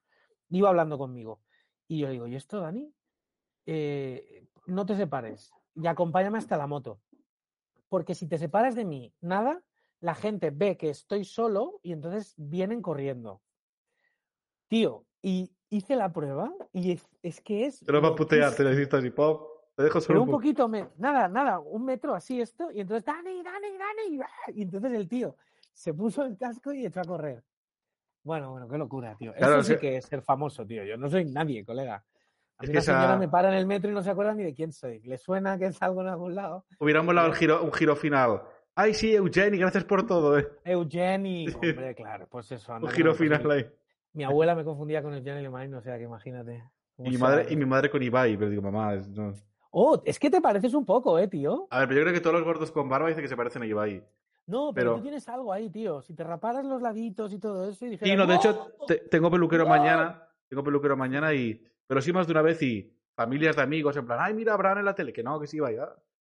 iba 0.50 0.68
hablando 0.68 0.96
conmigo. 0.96 1.40
Y 1.88 1.98
yo 1.98 2.08
digo, 2.08 2.28
¿y 2.28 2.36
esto, 2.36 2.60
Dani? 2.60 2.88
Eh, 3.66 4.46
no 4.66 4.86
te 4.86 4.94
separes 4.94 5.52
y 5.74 5.88
acompáñame 5.88 6.38
hasta 6.38 6.56
la 6.56 6.68
moto. 6.68 7.00
Porque 7.92 8.14
si 8.14 8.26
te 8.26 8.38
separas 8.38 8.74
de 8.74 8.86
mí, 8.86 9.12
nada, 9.20 9.62
la 10.00 10.14
gente 10.14 10.48
ve 10.48 10.78
que 10.78 10.88
estoy 10.88 11.26
solo 11.26 11.78
y 11.82 11.92
entonces 11.92 12.32
vienen 12.38 12.80
corriendo. 12.80 13.42
Tío, 14.66 15.04
y 15.20 15.52
hice 15.68 15.94
la 15.94 16.10
prueba 16.10 16.50
y 16.72 16.92
es, 16.92 17.06
es 17.22 17.42
que 17.42 17.66
es. 17.66 17.80
Te 17.80 17.92
lo 17.92 18.00
vas 18.00 18.12
a 18.12 18.14
putear, 18.14 18.54
te 18.54 18.64
necesitas 18.64 19.00
así, 19.00 19.10
pop. 19.10 19.46
Te 19.76 19.82
dejo 19.82 20.00
solo. 20.00 20.20
Pero 20.20 20.22
un 20.22 20.30
poquito, 20.30 20.68
me, 20.68 20.88
nada, 20.96 21.28
nada, 21.28 21.58
un 21.58 21.84
metro 21.84 22.14
así 22.14 22.40
esto, 22.40 22.70
y 22.72 22.80
entonces, 22.80 23.04
Dani, 23.04 23.42
Dani, 23.42 23.68
Dani, 23.76 24.20
y 24.54 24.62
entonces 24.62 24.92
el 24.94 25.06
tío 25.06 25.36
se 25.74 25.92
puso 25.92 26.24
el 26.24 26.38
casco 26.38 26.72
y 26.72 26.86
echó 26.86 27.00
a 27.00 27.04
correr. 27.04 27.44
Bueno, 28.22 28.52
bueno, 28.52 28.68
qué 28.68 28.78
locura, 28.78 29.16
tío. 29.18 29.34
Claro, 29.34 29.56
Eso 29.60 29.64
sí 29.64 29.74
que... 29.74 29.80
que 29.80 29.96
es 29.98 30.06
ser 30.06 30.22
famoso, 30.22 30.66
tío. 30.66 30.82
Yo 30.82 30.96
no 30.96 31.10
soy 31.10 31.26
nadie, 31.26 31.62
colega. 31.62 32.02
A 32.58 32.62
mí 32.62 32.68
es 32.68 32.70
que 32.70 32.80
señora 32.80 33.04
esa... 33.04 33.16
me 33.16 33.28
para 33.28 33.48
en 33.48 33.54
el 33.54 33.66
metro 33.66 33.90
y 33.90 33.94
no 33.94 34.02
se 34.02 34.10
acuerda 34.10 34.34
ni 34.34 34.44
de 34.44 34.54
quién 34.54 34.72
soy. 34.72 35.00
Le 35.00 35.18
suena 35.18 35.58
que 35.58 35.66
es 35.66 35.82
algo 35.82 36.02
en 36.02 36.08
algún 36.08 36.34
lado. 36.34 36.64
Hubiéramos 36.78 37.06
volado 37.06 37.28
el 37.28 37.34
giro, 37.34 37.62
un 37.62 37.72
giro 37.72 37.96
final. 37.96 38.42
Ay, 38.74 38.94
sí, 38.94 39.14
Eugeni, 39.14 39.58
gracias 39.58 39.84
por 39.84 40.06
todo. 40.06 40.38
Eh. 40.38 40.48
Eugeni, 40.64 41.48
sí. 41.48 41.54
hombre, 41.54 41.94
claro, 41.94 42.26
pues 42.30 42.50
eso. 42.52 42.74
Un 42.74 42.88
giro 42.88 43.14
final 43.14 43.50
ahí. 43.50 43.66
Mi 44.14 44.24
abuela 44.24 44.54
me 44.54 44.64
confundía 44.64 45.02
con 45.02 45.12
Johnny 45.12 45.42
Lemine, 45.42 45.76
o 45.76 45.80
sea 45.80 45.96
que 45.98 46.04
imagínate. 46.04 46.64
Y 46.98 47.10
mi, 47.10 47.18
madre, 47.18 47.46
y 47.50 47.56
mi 47.56 47.64
madre 47.64 47.90
con 47.90 48.02
Ibai, 48.02 48.36
pero 48.36 48.50
digo, 48.50 48.62
mamá. 48.62 48.94
Es, 48.94 49.08
no. 49.08 49.32
Oh, 49.70 50.02
es 50.04 50.18
que 50.18 50.30
te 50.30 50.40
pareces 50.40 50.74
un 50.74 50.84
poco, 50.84 51.18
eh, 51.18 51.28
tío. 51.28 51.66
A 51.70 51.80
ver, 51.80 51.88
pero 51.88 52.00
yo 52.00 52.04
creo 52.04 52.14
que 52.14 52.20
todos 52.20 52.34
los 52.34 52.44
gordos 52.44 52.70
con 52.70 52.88
barba 52.88 53.08
dicen 53.08 53.22
que 53.22 53.28
se 53.28 53.36
parecen 53.36 53.62
a 53.62 53.66
Ibai. 53.66 54.04
No, 54.46 54.72
pero, 54.74 54.90
pero, 54.90 54.96
tú 54.96 55.02
tienes 55.02 55.28
algo 55.28 55.52
ahí, 55.52 55.70
tío. 55.70 56.02
Si 56.02 56.14
te 56.14 56.24
raparas 56.24 56.64
los 56.64 56.82
laditos 56.82 57.32
y 57.32 57.38
todo 57.38 57.68
eso. 57.68 57.86
Y 57.86 57.90
dijeras, 57.90 58.10
sí, 58.10 58.16
no, 58.16 58.26
de 58.26 58.34
hecho, 58.34 58.72
te, 58.86 58.96
tengo 58.96 59.30
peluquero 59.30 59.64
¡Oh! 59.64 59.68
mañana. 59.68 60.28
Tengo 60.48 60.62
peluquero 60.62 60.96
mañana 60.96 61.32
y. 61.32 61.64
Pero 61.92 62.00
sí 62.00 62.10
más 62.10 62.26
de 62.26 62.32
una 62.32 62.40
vez 62.40 62.62
y 62.62 62.90
familias 63.14 63.54
de 63.54 63.60
amigos, 63.60 63.94
en 63.98 64.06
plan, 64.06 64.18
ay, 64.18 64.32
mira, 64.32 64.54
Abraham 64.54 64.78
en 64.78 64.86
la 64.86 64.94
tele. 64.94 65.12
Que 65.12 65.22
no, 65.22 65.38
que 65.38 65.46
sí. 65.46 65.58
¿eh? 65.58 65.78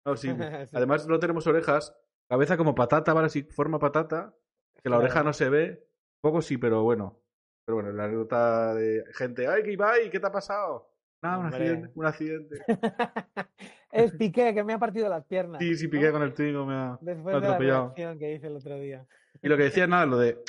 No, 0.03 0.17
sí. 0.17 0.27
sí. 0.67 0.75
Además, 0.75 1.07
no 1.07 1.17
tenemos 1.17 1.47
orejas. 1.47 1.95
Cabeza 2.27 2.57
como 2.57 2.75
patata, 2.75 3.13
¿vale? 3.13 3.27
Así, 3.27 3.43
forma 3.43 3.79
patata. 3.79 4.35
Que 4.83 4.89
la 4.89 4.97
claro. 4.97 5.03
oreja 5.03 5.23
no 5.23 5.31
se 5.31 5.47
ve. 5.49 5.87
Poco 6.19 6.41
sí, 6.41 6.57
pero 6.57 6.83
bueno. 6.83 7.21
Pero 7.65 7.75
bueno, 7.77 7.93
la 7.93 8.03
anécdota 8.03 8.73
de 8.73 9.05
gente, 9.13 9.47
¡ay, 9.47 9.63
que 9.63 9.71
Ibai! 9.71 10.09
¿Qué 10.09 10.19
te 10.19 10.27
ha 10.27 10.31
pasado? 10.33 10.91
Nada, 11.21 11.37
un 11.37 11.45
accidente, 11.45 11.91
un 11.95 12.05
accidente. 12.05 12.59
es 13.93 14.11
Piqué, 14.11 14.53
que 14.53 14.61
me 14.65 14.73
ha 14.73 14.77
partido 14.77 15.07
las 15.07 15.23
piernas. 15.23 15.61
Sí, 15.61 15.75
sí, 15.75 15.87
Piqué 15.87 16.07
¿no? 16.07 16.11
con 16.11 16.23
el 16.23 16.33
trigo 16.33 16.65
me 16.65 16.73
ha, 16.73 16.99
Después 16.99 17.33
me 17.33 17.33
ha 17.33 17.37
atropellado. 17.37 17.93
de 17.95 18.03
la 18.03 18.17
que 18.17 18.33
hice 18.33 18.47
el 18.47 18.57
otro 18.57 18.75
día. 18.77 19.07
Y 19.41 19.47
lo 19.47 19.55
que 19.55 19.63
decía, 19.63 19.87
nada, 19.87 20.05
lo 20.05 20.17
de 20.17 20.43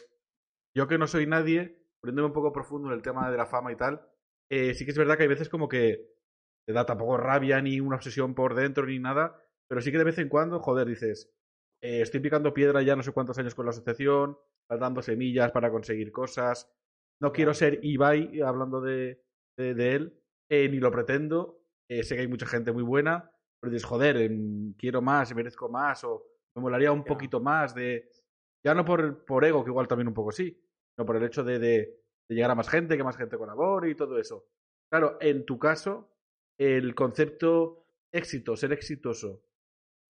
yo 0.75 0.89
que 0.89 0.99
no 0.99 1.07
soy 1.07 1.29
nadie, 1.29 1.81
poniéndome 2.01 2.27
un 2.27 2.35
poco 2.35 2.53
profundo 2.53 2.89
en 2.89 2.95
el 2.95 3.03
tema 3.03 3.31
de 3.31 3.37
la 3.37 3.47
fama 3.47 3.71
y 3.71 3.77
tal, 3.77 4.03
eh, 4.51 4.75
sí 4.75 4.85
que 4.85 4.91
es 4.91 4.99
verdad 4.99 5.17
que 5.17 5.25
hay 5.25 5.29
veces 5.29 5.49
como 5.49 5.69
que 5.69 6.15
te 6.67 6.73
da 6.73 6.85
tampoco 6.85 7.17
rabia 7.17 7.61
ni 7.61 7.81
una 7.81 7.97
obsesión 7.97 8.35
por 8.35 8.55
dentro 8.55 8.87
ni 8.87 8.99
nada, 8.99 9.41
pero 9.69 9.81
sí 9.81 9.93
que 9.93 9.99
de 9.99 10.05
vez 10.05 10.19
en 10.19 10.29
cuando, 10.29 10.61
joder, 10.61 10.87
dices, 10.87 11.33
eh, 11.83 12.01
estoy 12.03 12.21
picando 12.21 12.55
piedra 12.55 12.83
ya 12.83 12.97
no 12.97 13.03
sé 13.03 13.13
cuántos 13.13 13.39
años 13.39 13.55
con 13.55 13.67
la 13.67 13.71
asociación, 13.71 14.39
dando 14.69 15.03
semillas 15.03 15.53
para 15.53 15.71
conseguir 15.71 16.11
cosas, 16.11 16.69
no 17.21 17.33
quiero 17.33 17.55
ser 17.55 17.81
Ibai 17.83 18.41
hablando 18.41 18.81
de, 18.81 19.23
de, 19.57 19.75
de 19.75 19.95
él, 19.95 20.21
eh, 20.51 20.69
ni 20.69 20.79
lo 20.79 20.91
pretendo. 20.91 21.63
Eh, 21.89 22.03
sé 22.03 22.15
que 22.15 22.23
hay 22.23 22.29
mucha 22.29 22.47
gente 22.47 22.73
muy 22.73 22.83
buena, 22.83 23.31
pero 23.61 23.73
dices, 23.73 23.87
joder, 23.87 24.17
eh, 24.17 24.31
quiero 24.77 25.01
más, 25.03 25.35
merezco 25.35 25.69
más, 25.69 26.05
o 26.05 26.25
me 26.55 26.63
molaría 26.63 26.93
un 26.93 27.05
poquito 27.05 27.41
más 27.41 27.75
de. 27.75 28.11
Ya 28.65 28.75
no 28.75 28.85
por, 28.85 29.25
por 29.25 29.45
ego, 29.45 29.65
que 29.65 29.71
igual 29.71 29.87
también 29.87 30.09
un 30.09 30.15
poco 30.15 30.33
sí, 30.33 30.61
sino 30.95 31.07
por 31.07 31.17
el 31.17 31.25
hecho 31.25 31.45
de, 31.45 31.59
de, 31.59 32.01
de 32.29 32.35
llegar 32.35 32.51
a 32.51 32.55
más 32.55 32.69
gente, 32.69 32.97
que 32.97 33.05
más 33.05 33.17
gente 33.17 33.37
colabore 33.39 33.91
y 33.91 33.95
todo 33.95 34.19
eso. 34.19 34.47
Claro, 34.89 35.19
en 35.21 35.45
tu 35.45 35.59
caso, 35.59 36.13
el 36.59 36.95
concepto 36.95 37.87
éxito, 38.13 38.57
ser 38.57 38.73
exitoso. 38.73 39.43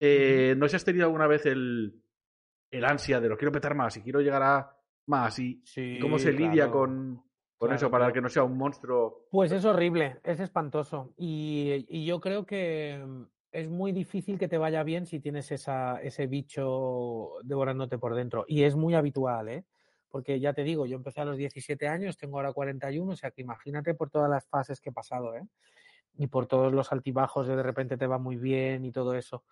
Eh, 0.00 0.54
¿No 0.56 0.68
si 0.68 0.76
has 0.76 0.84
tenido 0.84 1.06
alguna 1.06 1.26
vez 1.26 1.46
el, 1.46 2.02
el 2.70 2.84
ansia 2.84 3.20
de 3.20 3.28
lo 3.28 3.36
quiero 3.38 3.52
petar 3.52 3.74
más 3.74 3.96
y 3.96 4.02
quiero 4.02 4.20
llegar 4.20 4.42
a 4.42 4.78
más? 5.06 5.38
¿Y, 5.38 5.62
Sí, 5.64 5.98
cómo 6.00 6.18
se 6.18 6.32
lidia 6.32 6.64
claro. 6.64 6.72
con, 6.72 7.16
con 7.56 7.68
Claro, 7.68 7.74
eso 7.76 7.90
para 7.90 8.04
claro. 8.04 8.14
que 8.14 8.20
no 8.20 8.28
sea 8.28 8.42
un 8.44 8.56
monstruo? 8.58 9.26
Pues 9.30 9.52
es 9.52 9.64
horrible, 9.64 10.18
es 10.24 10.40
espantoso. 10.40 11.14
Y, 11.16 11.86
y 11.88 12.04
yo 12.04 12.20
creo 12.20 12.44
que 12.44 13.02
mm, 13.04 13.22
es 13.52 13.68
muy 13.70 13.92
difícil 13.92 14.38
que 14.38 14.48
te 14.48 14.58
vaya 14.58 14.82
bien 14.82 15.06
si 15.06 15.18
tienes 15.20 15.50
esa, 15.50 16.00
ese 16.02 16.26
bicho 16.26 17.38
devorándote 17.42 17.98
por 17.98 18.14
dentro. 18.14 18.44
Y 18.46 18.64
es 18.64 18.76
muy 18.76 18.94
habitual, 18.94 19.48
¿eh? 19.48 19.64
Porque 20.10 20.40
ya 20.40 20.52
te 20.54 20.64
digo, 20.64 20.86
yo 20.86 20.96
empecé 20.96 21.20
a 21.20 21.24
los 21.24 21.36
17 21.36 21.88
años, 21.88 22.16
tengo 22.16 22.38
ahora 22.38 22.52
41, 22.52 23.12
o 23.12 23.16
sea 23.16 23.30
que 23.32 23.42
imagínate 23.42 23.94
por 23.94 24.10
todas 24.10 24.30
las 24.30 24.46
fases 24.48 24.80
que 24.80 24.90
he 24.90 24.92
pasado, 24.92 25.34
¿eh? 25.36 25.46
Y 26.18 26.28
por 26.28 26.46
todos 26.46 26.72
los 26.72 26.92
altibajos 26.92 27.46
de 27.46 27.56
de 27.56 27.62
repente 27.62 27.96
te 27.98 28.06
va 28.06 28.18
muy 28.18 28.36
bien 28.36 28.84
y 28.84 28.92
todo 28.92 29.14
eso. 29.14 29.44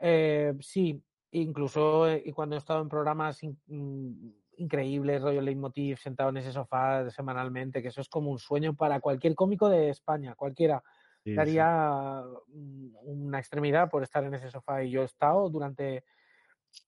Eh, 0.00 0.54
sí, 0.60 1.02
incluso 1.32 2.08
eh, 2.08 2.22
y 2.24 2.32
cuando 2.32 2.56
he 2.56 2.58
estado 2.58 2.82
en 2.82 2.88
programas 2.88 3.42
in- 3.44 3.60
mm, 3.66 4.30
increíbles, 4.58 5.22
rollo 5.22 5.40
Leitmotiv, 5.42 5.98
sentado 5.98 6.30
en 6.30 6.38
ese 6.38 6.52
sofá 6.52 7.10
semanalmente, 7.10 7.82
que 7.82 7.88
eso 7.88 8.00
es 8.00 8.08
como 8.08 8.30
un 8.32 8.38
sueño 8.38 8.74
para 8.76 9.00
cualquier 9.00 9.34
cómico 9.36 9.68
de 9.68 9.90
España, 9.90 10.34
cualquiera 10.36 10.82
Sí, 11.24 11.30
daría 11.32 12.22
mm, 12.48 12.96
una 13.04 13.38
extremidad 13.38 13.90
por 13.90 14.02
estar 14.02 14.24
en 14.24 14.34
ese 14.34 14.50
sofá. 14.50 14.82
Y 14.84 14.90
yo 14.90 15.02
he 15.02 15.04
estado 15.06 15.48
durante 15.50 16.04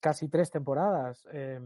casi 0.00 0.28
tres 0.28 0.50
temporadas. 0.50 1.26
eh, 1.33 1.61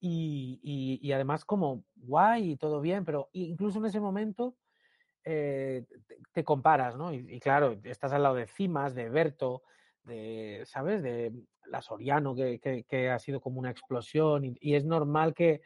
y, 0.00 0.98
y- 1.02 1.12
además 1.12 1.44
como 1.44 1.84
guay 1.96 2.52
y 2.52 2.56
todo 2.56 2.80
bien, 2.80 3.04
pero 3.04 3.28
incluso 3.32 3.78
en 3.78 3.86
ese 3.86 4.00
momento 4.00 4.56
eh, 5.24 5.84
te, 6.32 6.44
comparas, 6.44 6.96
¿no? 6.96 7.12
Y, 7.12 7.18
y 7.36 7.40
claro, 7.40 7.78
estás 7.84 8.12
al 8.12 8.22
lado 8.22 8.34
de 8.36 8.46
Cimas, 8.46 8.94
de 8.94 9.08
Berto, 9.10 9.62
de, 10.04 10.62
¿sabes? 10.66 11.02
De 11.02 11.32
la 11.66 11.82
Soriano, 11.82 12.34
que, 12.34 12.58
que- 12.60 13.10
ha 13.10 13.18
sido 13.18 13.40
como 13.40 13.60
una 13.60 13.70
explosión. 13.70 14.44
Y, 14.44 14.54
y 14.60 14.74
es 14.74 14.84
normal 14.84 15.34
que, 15.34 15.60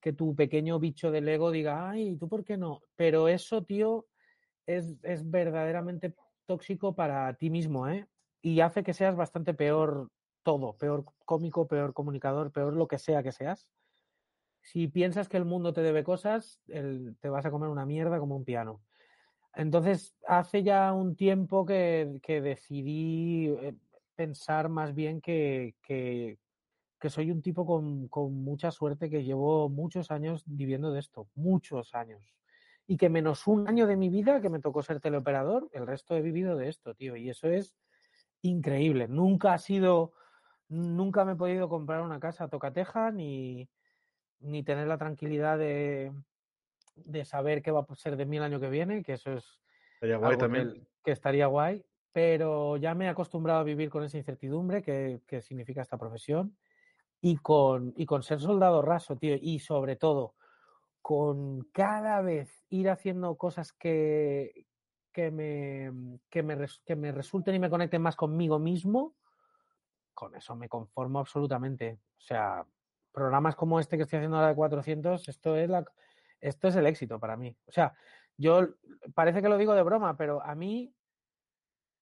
que 0.00 0.12
tu 0.12 0.34
pequeño 0.36 0.78
bicho 0.78 1.10
del 1.10 1.28
ego 1.28 1.50
diga, 1.50 1.90
ay, 1.90 2.16
¿tú 2.18 2.28
por 2.28 2.44
qué 2.44 2.56
no? 2.56 2.82
Pero 2.96 3.28
eso, 3.28 3.64
tío, 3.64 4.06
es, 4.66 4.96
es 5.02 5.28
verdaderamente 5.30 6.14
tóxico 6.46 6.94
para 6.94 7.34
ti 7.34 7.50
mismo, 7.50 7.88
¿eh? 7.88 8.06
Y 8.42 8.60
hace 8.60 8.82
que 8.84 8.94
seas 8.94 9.16
bastante 9.16 9.54
peor 9.54 10.10
todo, 10.46 10.74
peor 10.78 11.04
cómico, 11.24 11.66
peor 11.66 11.92
comunicador, 11.92 12.52
peor 12.52 12.72
lo 12.72 12.86
que 12.86 12.98
sea 12.98 13.24
que 13.24 13.32
seas. 13.32 13.68
Si 14.62 14.86
piensas 14.86 15.28
que 15.28 15.36
el 15.38 15.44
mundo 15.44 15.72
te 15.72 15.82
debe 15.82 16.04
cosas, 16.04 16.62
el- 16.68 17.16
te 17.20 17.28
vas 17.28 17.44
a 17.46 17.50
comer 17.50 17.68
una 17.68 17.84
mierda 17.84 18.20
como 18.20 18.36
un 18.36 18.44
piano. 18.44 18.80
Entonces, 19.54 20.14
hace 20.28 20.62
ya 20.62 20.92
un 20.92 21.16
tiempo 21.16 21.66
que, 21.66 22.20
que 22.22 22.40
decidí 22.40 23.48
eh, 23.48 23.74
pensar 24.14 24.68
más 24.68 24.94
bien 24.94 25.20
que, 25.20 25.74
que, 25.82 26.38
soy 27.10 27.32
un 27.32 27.42
tipo 27.42 27.66
con, 27.66 28.08
con 28.08 28.32
mucha 28.44 28.70
suerte, 28.70 29.10
que 29.10 29.24
llevo 29.24 29.68
muchos 29.68 30.12
años 30.12 30.44
viviendo 30.46 30.92
de 30.92 31.00
esto, 31.00 31.28
muchos 31.34 31.94
años. 31.94 32.22
Y 32.86 32.96
que 32.96 33.08
menos 33.08 33.48
un 33.48 33.68
año 33.68 33.88
de 33.88 33.96
mi 33.96 34.10
vida 34.10 34.40
que 34.40 34.48
me 34.50 34.60
tocó 34.60 34.82
ser 34.82 35.00
teleoperador, 35.00 35.68
el 35.72 35.88
resto 35.88 36.16
he 36.16 36.22
vivido 36.22 36.56
de 36.56 36.68
esto, 36.68 36.94
tío. 36.94 37.16
Y 37.16 37.30
eso 37.30 37.48
es 37.48 37.76
increíble. 38.42 39.08
Nunca 39.08 39.54
ha 39.54 39.58
sido, 39.58 40.12
nunca 40.68 41.24
me 41.24 41.32
he 41.32 41.36
podido 41.36 41.68
comprar 41.68 42.02
una 42.02 42.20
casa 42.20 42.44
a 42.44 42.48
tocateja 42.48 43.10
ni, 43.10 43.68
ni 44.40 44.62
tener 44.64 44.88
la 44.88 44.98
tranquilidad 44.98 45.58
de, 45.58 46.12
de 46.96 47.24
saber 47.24 47.62
qué 47.62 47.70
va 47.70 47.86
a 47.88 47.94
ser 47.94 48.16
de 48.16 48.26
mí 48.26 48.36
el 48.38 48.42
año 48.44 48.60
que 48.60 48.70
viene, 48.70 49.02
que 49.02 49.14
eso 49.14 49.32
es 49.32 49.60
Estaría 49.94 50.16
guay 50.18 50.36
algo 50.36 50.38
también. 50.38 50.74
que, 50.74 50.86
que 51.04 51.12
estaría 51.12 51.46
guay, 51.46 51.84
pero 52.12 52.76
ya 52.76 52.94
me 52.94 53.06
he 53.06 53.08
acostumbrado 53.08 53.60
a 53.60 53.64
vivir 53.64 53.90
con 53.90 54.04
esa 54.04 54.18
incertidumbre 54.18 54.82
que, 54.82 55.22
que 55.26 55.42
significa 55.42 55.82
esta 55.82 55.98
profesión 55.98 56.56
y 57.20 57.36
con, 57.38 57.92
y 57.96 58.06
con 58.06 58.22
ser 58.22 58.40
soldado 58.40 58.82
raso, 58.82 59.16
tío, 59.16 59.36
y 59.40 59.58
sobre 59.60 59.96
todo 59.96 60.34
con 61.02 61.62
cada 61.72 62.20
vez 62.22 62.64
ir 62.68 62.90
haciendo 62.90 63.36
cosas 63.36 63.72
que, 63.72 64.66
que, 65.12 65.30
me, 65.30 66.18
que, 66.30 66.42
me, 66.42 66.66
que 66.84 66.96
me 66.96 67.12
resulten 67.12 67.54
y 67.54 67.58
me 67.58 67.70
conecten 67.70 68.02
más 68.02 68.16
conmigo 68.16 68.58
mismo, 68.58 69.15
con 70.16 70.34
eso 70.34 70.56
me 70.56 70.68
conformo 70.68 71.20
absolutamente. 71.20 72.00
O 72.18 72.20
sea, 72.20 72.66
programas 73.12 73.54
como 73.54 73.78
este 73.78 73.96
que 73.96 74.02
estoy 74.02 74.16
haciendo 74.16 74.38
ahora 74.38 74.48
de 74.48 74.56
400, 74.56 75.28
esto 75.28 75.54
es, 75.54 75.68
la, 75.70 75.84
esto 76.40 76.66
es 76.68 76.74
el 76.74 76.86
éxito 76.86 77.20
para 77.20 77.36
mí. 77.36 77.56
O 77.66 77.70
sea, 77.72 77.94
yo 78.36 78.66
parece 79.14 79.40
que 79.42 79.48
lo 79.48 79.58
digo 79.58 79.74
de 79.74 79.82
broma, 79.84 80.16
pero 80.16 80.42
a 80.42 80.54
mí 80.56 80.92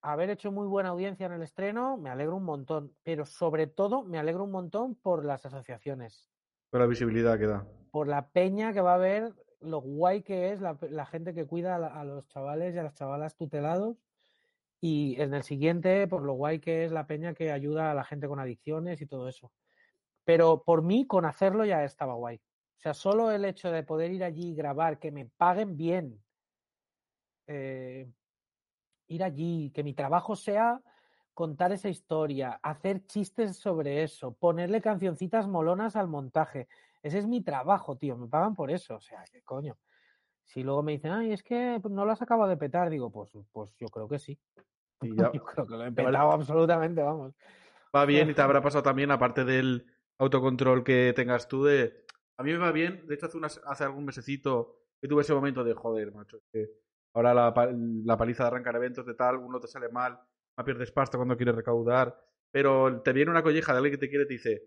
haber 0.00 0.31
hecho 0.31 0.53
muy 0.53 0.66
buena 0.66 0.90
audiencia 0.90 1.27
en 1.27 1.33
el 1.33 1.42
estreno 1.42 1.96
me 1.96 2.11
alegro 2.11 2.37
un 2.37 2.44
montón, 2.44 2.94
pero 3.03 3.24
sobre 3.27 3.66
todo 3.66 4.03
me 4.05 4.18
alegro 4.18 4.44
un 4.44 4.50
montón 4.50 4.94
por 4.94 5.24
las 5.24 5.44
asociaciones, 5.46 6.31
Con 6.70 6.81
la 6.81 6.87
visibilidad 6.87 7.38
que 7.38 7.46
da. 7.46 7.66
por 7.90 8.07
la 8.09 8.29
peña 8.29 8.72
que 8.72 8.81
va 8.81 8.94
a 8.94 8.98
ver 8.98 9.33
lo 9.61 9.81
guay 9.81 10.22
que 10.22 10.53
es 10.53 10.61
la, 10.61 10.77
la 10.90 11.07
gente 11.07 11.33
que 11.35 11.46
cuida 11.46 11.77
a, 11.77 12.00
a 12.00 12.05
los 12.05 12.29
chavales 12.29 12.74
y 12.74 12.79
a 12.79 12.83
las 12.83 12.94
chavalas 12.94 13.35
tutelados 13.37 13.96
y 14.87 15.18
en 15.18 15.33
el 15.33 15.42
siguiente 15.42 16.07
por 16.07 16.20
lo 16.20 16.35
guay 16.35 16.61
que 16.61 16.85
es 16.85 16.92
la 16.92 17.07
peña 17.07 17.33
que 17.33 17.51
ayuda 17.51 17.90
a 17.90 17.94
la 17.94 18.05
gente 18.05 18.29
con 18.29 18.38
adicciones 18.38 19.01
y 19.01 19.07
todo 19.07 19.31
eso. 19.31 19.51
Pero 20.25 20.62
por 20.62 20.83
mí, 20.83 21.07
con 21.07 21.25
hacerlo 21.25 21.64
ya 21.64 21.85
estaba 21.85 22.12
guay. 22.12 22.37
O 22.37 22.81
sea, 22.81 22.92
solo 22.92 23.31
el 23.31 23.47
hecho 23.47 23.70
de 23.70 23.83
poder 23.83 24.12
ir 24.12 24.23
allí 24.23 24.51
y 24.51 24.55
grabar, 24.55 24.99
que 24.99 25.11
me 25.11 25.25
paguen 25.25 25.79
bien, 25.79 26.23
eh, 27.47 28.07
ir 29.07 29.25
allí, 29.25 29.70
que 29.70 29.83
mi 29.83 29.94
trabajo 29.94 30.37
sea 30.37 30.83
contar 31.33 31.73
esa 31.73 31.88
historia, 31.88 32.61
hacer 32.62 33.07
chistes 33.07 33.57
sobre 33.57 34.03
eso, 34.03 34.35
ponerle 34.35 34.83
cancioncitas 34.83 35.49
molonas 35.49 35.97
al 35.97 36.09
montaje. 36.09 36.68
Ese 37.03 37.20
es 37.20 37.27
mi 37.27 37.40
trabajo, 37.40 37.97
tío, 37.97 38.18
me 38.18 38.29
pagan 38.29 38.55
por 38.55 38.70
eso. 38.70 38.97
O 38.97 39.01
sea, 39.01 39.25
qué 39.33 39.40
coño. 39.40 39.79
Si 40.44 40.62
luego 40.62 40.83
me 40.83 40.92
dicen, 40.92 41.12
ay, 41.12 41.33
es 41.33 41.42
que 41.42 41.81
no 41.88 42.05
lo 42.05 42.12
has 42.12 42.20
acabado 42.20 42.51
de 42.51 42.59
petar, 42.59 42.90
digo, 42.90 43.11
pues, 43.11 43.33
pues 43.51 43.75
yo 43.79 43.88
creo 43.88 44.09
que 44.09 44.18
sí. 44.18 44.38
Y 45.02 45.11
ya 45.16 45.33
Yo 45.33 45.44
creo 45.44 45.66
que 45.66 45.72
lo 45.76 45.85
he 45.87 45.92
petado 45.92 46.33
absolutamente, 46.33 47.02
vamos. 47.02 47.35
va 47.94 48.04
bien 48.07 48.30
y 48.30 48.35
te 48.35 48.42
habrá 48.42 48.62
pasado 48.62 48.83
también, 48.83 49.11
aparte 49.11 49.44
del 49.44 49.87
autocontrol 50.18 50.85
que 50.85 51.12
tengas 51.14 51.48
tú, 51.48 51.64
de. 51.64 52.04
A 52.37 52.42
mí 52.42 52.52
me 52.52 52.59
va 52.59 52.72
bien, 52.72 53.07
de 53.07 53.14
hecho, 53.14 53.26
hace, 53.26 53.37
unas, 53.37 53.61
hace 53.64 53.85
algún 53.85 54.04
mesecito 54.04 54.80
que 55.00 55.09
tuve 55.09 55.22
ese 55.22 55.35
momento 55.35 55.62
de 55.62 55.74
joder, 55.74 56.12
macho. 56.12 56.40
que 56.52 56.68
ahora 57.14 57.33
la, 57.33 57.54
la 58.04 58.16
paliza 58.16 58.42
de 58.44 58.46
arrancar 58.48 58.74
eventos 58.76 59.07
de 59.07 59.14
tal, 59.14 59.37
uno 59.37 59.61
te 59.61 59.68
sale 59.68 59.88
mal, 59.88 60.18
no 60.57 60.64
pierdes 60.64 60.90
pasta 60.90 61.16
cuando 61.16 61.37
quieres 61.37 61.54
recaudar, 61.54 62.18
pero 62.50 63.02
te 63.02 63.12
viene 63.12 63.30
una 63.30 63.42
colleja 63.42 63.72
de 63.72 63.78
alguien 63.78 63.92
que 63.94 63.98
te 63.98 64.09
quiere 64.09 64.24
y 64.24 64.28
te 64.28 64.35
dice: 64.35 64.62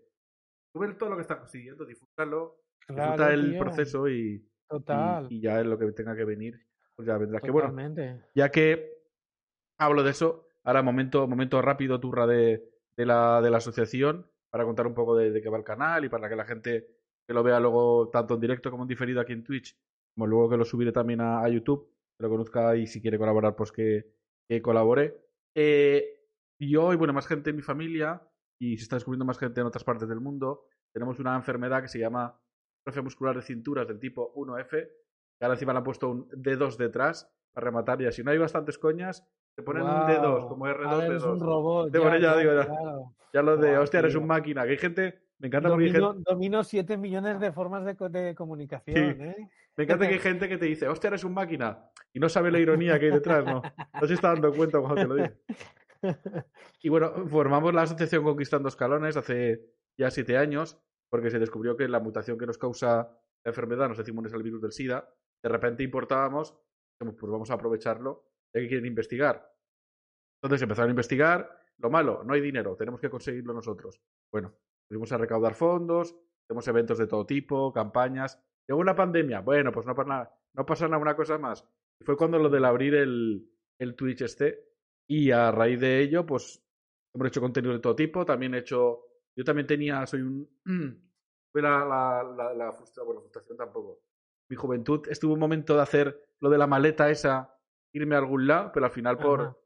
Tú 0.72 0.80
ves 0.80 0.96
todo 0.96 1.10
lo 1.10 1.16
que 1.16 1.22
estás 1.22 1.38
consiguiendo, 1.38 1.84
disfrútalo, 1.84 2.62
disfruta 2.88 3.16
Claro, 3.16 3.28
el 3.28 3.50
tío, 3.50 3.58
proceso 3.60 4.08
y, 4.08 4.14
y- 4.14 4.50
Total. 4.68 5.26
y 5.30 5.40
ya 5.40 5.60
es 5.60 5.66
lo 5.66 5.78
que 5.78 5.92
tenga 5.92 6.14
que 6.16 6.24
venir, 6.24 6.58
pues 6.94 7.06
ya 7.06 7.18
vendrás. 7.18 7.42
Que 7.42 7.50
bueno, 7.50 7.74
ya 8.34 8.50
que 8.50 8.97
hablo 9.78 10.02
de 10.02 10.10
eso, 10.10 10.46
ahora 10.64 10.82
momento, 10.82 11.26
momento 11.26 11.62
rápido, 11.62 12.00
turra 12.00 12.26
de, 12.26 12.68
de, 12.96 13.06
la, 13.06 13.40
de 13.40 13.50
la 13.50 13.58
asociación, 13.58 14.30
para 14.50 14.64
contar 14.64 14.86
un 14.86 14.94
poco 14.94 15.16
de, 15.16 15.40
qué 15.40 15.48
va 15.48 15.58
el 15.58 15.64
canal 15.64 16.04
y 16.04 16.08
para 16.08 16.28
que 16.28 16.36
la 16.36 16.44
gente 16.44 16.88
que 17.26 17.34
lo 17.34 17.42
vea 17.42 17.60
luego 17.60 18.08
tanto 18.08 18.34
en 18.34 18.40
directo 18.40 18.70
como 18.70 18.84
en 18.84 18.88
diferido 18.88 19.20
aquí 19.20 19.32
en 19.32 19.44
Twitch, 19.44 19.76
como 20.14 20.26
luego 20.26 20.50
que 20.50 20.56
lo 20.56 20.64
subiré 20.64 20.92
también 20.92 21.20
a, 21.20 21.42
a 21.42 21.48
YouTube, 21.48 21.92
que 22.16 22.22
lo 22.22 22.30
conozca 22.30 22.76
y 22.76 22.86
si 22.86 23.00
quiere 23.00 23.18
colaborar, 23.18 23.54
pues 23.54 23.70
que, 23.70 24.14
que 24.48 24.62
colabore. 24.62 25.28
Eh, 25.54 26.18
yo 26.58 26.92
y 26.92 26.96
bueno, 26.96 27.12
más 27.12 27.26
gente 27.26 27.50
en 27.50 27.56
mi 27.56 27.62
familia, 27.62 28.22
y 28.60 28.76
se 28.76 28.84
está 28.84 28.96
descubriendo 28.96 29.24
más 29.24 29.38
gente 29.38 29.60
en 29.60 29.66
otras 29.66 29.84
partes 29.84 30.08
del 30.08 30.20
mundo, 30.20 30.66
tenemos 30.92 31.20
una 31.20 31.36
enfermedad 31.36 31.82
que 31.82 31.88
se 31.88 31.98
llama 31.98 32.40
atrofia 32.82 33.02
muscular 33.02 33.36
de 33.36 33.42
cinturas 33.42 33.86
del 33.86 34.00
tipo 34.00 34.34
1F, 34.34 34.70
que 34.70 35.44
ahora 35.44 35.54
encima 35.54 35.72
le 35.72 35.78
han 35.78 35.84
puesto 35.84 36.10
un 36.10 36.28
D2 36.30 36.76
detrás 36.76 37.30
para 37.52 37.66
rematar 37.66 38.00
y 38.02 38.06
así 38.06 38.24
no 38.24 38.30
hay 38.30 38.38
bastantes 38.38 38.78
coñas, 38.78 39.28
te 39.58 39.64
ponen 39.64 39.82
un 39.82 39.88
D2 40.06 40.20
Guau, 40.20 40.48
como 40.48 40.66
ahora 40.66 40.84
R2, 40.88 41.02
eres 41.06 41.22
un 41.24 41.40
D2. 41.40 41.44
robot. 41.44 41.92
Ya 42.20 42.36
digo, 42.36 42.52
ya. 42.54 42.66
claro. 42.66 43.14
Ya 43.32 43.42
lo 43.42 43.56
de, 43.56 43.70
Guau, 43.70 43.82
hostia, 43.82 43.98
eres 43.98 44.12
tío. 44.12 44.20
un 44.20 44.28
máquina, 44.28 44.62
que 44.62 44.70
hay 44.70 44.78
gente, 44.78 45.18
me 45.40 45.48
encanta 45.48 45.68
porque 45.68 45.86
hay 45.86 45.90
Domino, 45.92 46.12
gente, 46.14 46.30
domino 46.30 46.62
7 46.62 46.96
millones 46.96 47.40
de 47.40 47.50
formas 47.50 47.84
de, 47.84 47.96
co- 47.96 48.08
de 48.08 48.36
comunicación, 48.36 48.96
¿eh? 49.20 49.36
me 49.76 49.82
encanta 49.84 50.06
que 50.06 50.14
hay 50.14 50.20
gente 50.20 50.48
que 50.48 50.58
te 50.58 50.66
dice, 50.66 50.86
hostia, 50.86 51.08
eres 51.08 51.24
un 51.24 51.34
máquina, 51.34 51.90
y 52.12 52.20
no 52.20 52.28
sabe 52.28 52.52
la 52.52 52.60
ironía 52.60 53.00
que 53.00 53.06
hay 53.06 53.10
detrás, 53.12 53.44
no, 53.44 53.60
no 54.00 54.06
se 54.06 54.14
está 54.14 54.28
dando 54.28 54.52
cuenta 54.54 54.78
cuando 54.78 54.94
te 55.02 55.06
lo 55.08 55.14
dice. 55.16 55.36
Y 56.82 56.88
bueno, 56.90 57.26
formamos 57.26 57.74
la 57.74 57.82
asociación 57.82 58.22
Conquistando 58.22 58.68
Escalones 58.68 59.16
hace 59.16 59.64
ya 59.96 60.12
siete 60.12 60.36
años, 60.38 60.80
porque 61.10 61.28
se 61.28 61.40
descubrió 61.40 61.76
que 61.76 61.88
la 61.88 61.98
mutación 61.98 62.38
que 62.38 62.46
nos 62.46 62.56
causa 62.56 63.08
la 63.42 63.50
enfermedad 63.50 63.88
nos 63.88 63.98
hace 63.98 64.12
inmunes 64.12 64.32
al 64.32 64.44
virus 64.44 64.62
del 64.62 64.70
SIDA. 64.70 65.12
De 65.42 65.48
repente 65.48 65.82
importábamos, 65.82 66.56
pues 66.98 67.32
vamos 67.32 67.50
a 67.50 67.54
aprovecharlo, 67.54 68.27
ya 68.54 68.60
que 68.60 68.68
quieren 68.68 68.86
investigar. 68.86 69.52
Entonces 70.42 70.62
empezaron 70.62 70.90
a 70.90 70.92
investigar. 70.92 71.58
Lo 71.78 71.90
malo, 71.90 72.24
no 72.24 72.34
hay 72.34 72.40
dinero, 72.40 72.74
tenemos 72.76 73.00
que 73.00 73.08
conseguirlo 73.08 73.52
nosotros. 73.54 74.00
Bueno, 74.32 74.52
fuimos 74.88 75.12
a 75.12 75.18
recaudar 75.18 75.54
fondos, 75.54 76.16
hacemos 76.44 76.66
eventos 76.66 76.98
de 76.98 77.06
todo 77.06 77.24
tipo, 77.24 77.72
campañas. 77.72 78.40
Llegó 78.66 78.80
una 78.80 78.96
pandemia, 78.96 79.40
bueno, 79.40 79.70
pues 79.70 79.86
no 79.86 79.94
pasa 79.94 80.08
nada, 80.08 80.40
no 80.54 80.66
pasa 80.66 80.88
nada, 80.88 81.00
una 81.00 81.14
cosa 81.14 81.38
más. 81.38 81.64
Fue 82.04 82.16
cuando 82.16 82.38
lo 82.38 82.48
del 82.48 82.64
abrir 82.64 82.94
el, 82.94 83.48
el 83.78 83.94
Twitch 83.94 84.22
este. 84.22 84.66
Y 85.08 85.30
a 85.30 85.50
raíz 85.50 85.80
de 85.80 86.00
ello, 86.00 86.26
pues 86.26 86.62
hemos 87.14 87.28
hecho 87.28 87.40
contenido 87.40 87.72
de 87.72 87.80
todo 87.80 87.96
tipo. 87.96 88.24
También 88.24 88.54
he 88.54 88.58
hecho. 88.58 89.04
Yo 89.36 89.44
también 89.44 89.66
tenía. 89.66 90.06
Soy 90.06 90.22
un. 90.22 90.48
Fue 91.50 91.62
la, 91.62 91.84
la, 91.84 92.22
la, 92.36 92.54
la 92.54 92.72
frustración, 92.72 93.06
bueno, 93.06 93.20
frustración 93.22 93.56
tampoco. 93.56 94.02
Mi 94.50 94.56
juventud 94.56 95.06
estuvo 95.08 95.32
un 95.32 95.40
momento 95.40 95.74
de 95.74 95.82
hacer 95.82 96.28
lo 96.40 96.50
de 96.50 96.58
la 96.58 96.66
maleta 96.66 97.10
esa, 97.10 97.57
irme 97.92 98.14
a 98.14 98.18
algún 98.18 98.46
lado, 98.46 98.70
pero 98.72 98.86
al 98.86 98.92
final 98.92 99.18
por. 99.18 99.40
Ajá. 99.40 99.56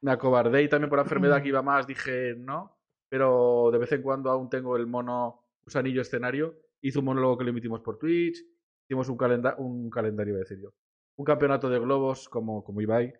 Me 0.00 0.12
acobardé 0.12 0.62
y 0.62 0.68
también 0.68 0.88
por 0.88 0.98
la 0.98 1.02
enfermedad 1.02 1.42
que 1.42 1.48
iba 1.48 1.62
más 1.62 1.86
dije 1.86 2.34
no. 2.36 2.76
Pero 3.08 3.70
de 3.72 3.78
vez 3.78 3.90
en 3.92 4.02
cuando 4.02 4.30
aún 4.30 4.48
tengo 4.48 4.76
el 4.76 4.86
mono 4.86 5.48
gusanillo 5.62 6.02
escenario. 6.02 6.56
Hice 6.80 6.98
un 6.98 7.06
monólogo 7.06 7.38
que 7.38 7.44
lo 7.44 7.50
emitimos 7.50 7.80
por 7.80 7.98
Twitch. 7.98 8.38
Hicimos 8.86 9.08
un, 9.08 9.16
calenda 9.16 9.56
un 9.58 9.90
calendario, 9.90 10.32
iba 10.32 10.38
a 10.38 10.44
decir 10.44 10.60
yo. 10.60 10.70
Un 11.16 11.24
campeonato 11.24 11.68
de 11.68 11.78
globos 11.78 12.28
como, 12.28 12.62
como 12.62 12.80
Ibai, 12.80 13.12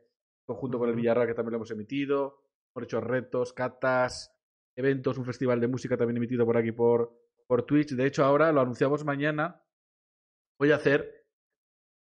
conjunto 0.46 0.78
con 0.78 0.88
el. 0.88 0.94
Villarreal, 0.94 1.26
que 1.26 1.34
también 1.34 1.52
lo 1.52 1.56
hemos 1.56 1.70
emitido. 1.70 2.42
Hemos 2.74 2.84
hecho 2.84 3.00
retos, 3.00 3.52
catas, 3.52 4.34
eventos, 4.76 5.18
un 5.18 5.24
festival 5.24 5.60
de 5.60 5.68
música 5.68 5.96
también 5.96 6.18
emitido 6.18 6.46
por 6.46 6.56
aquí 6.56 6.72
por, 6.72 7.12
por 7.46 7.64
Twitch. 7.64 7.94
De 7.94 8.06
hecho, 8.06 8.24
ahora 8.24 8.52
lo 8.52 8.60
anunciamos 8.60 9.04
mañana. 9.04 9.62
Voy 10.58 10.70
a 10.70 10.76
hacer. 10.76 11.26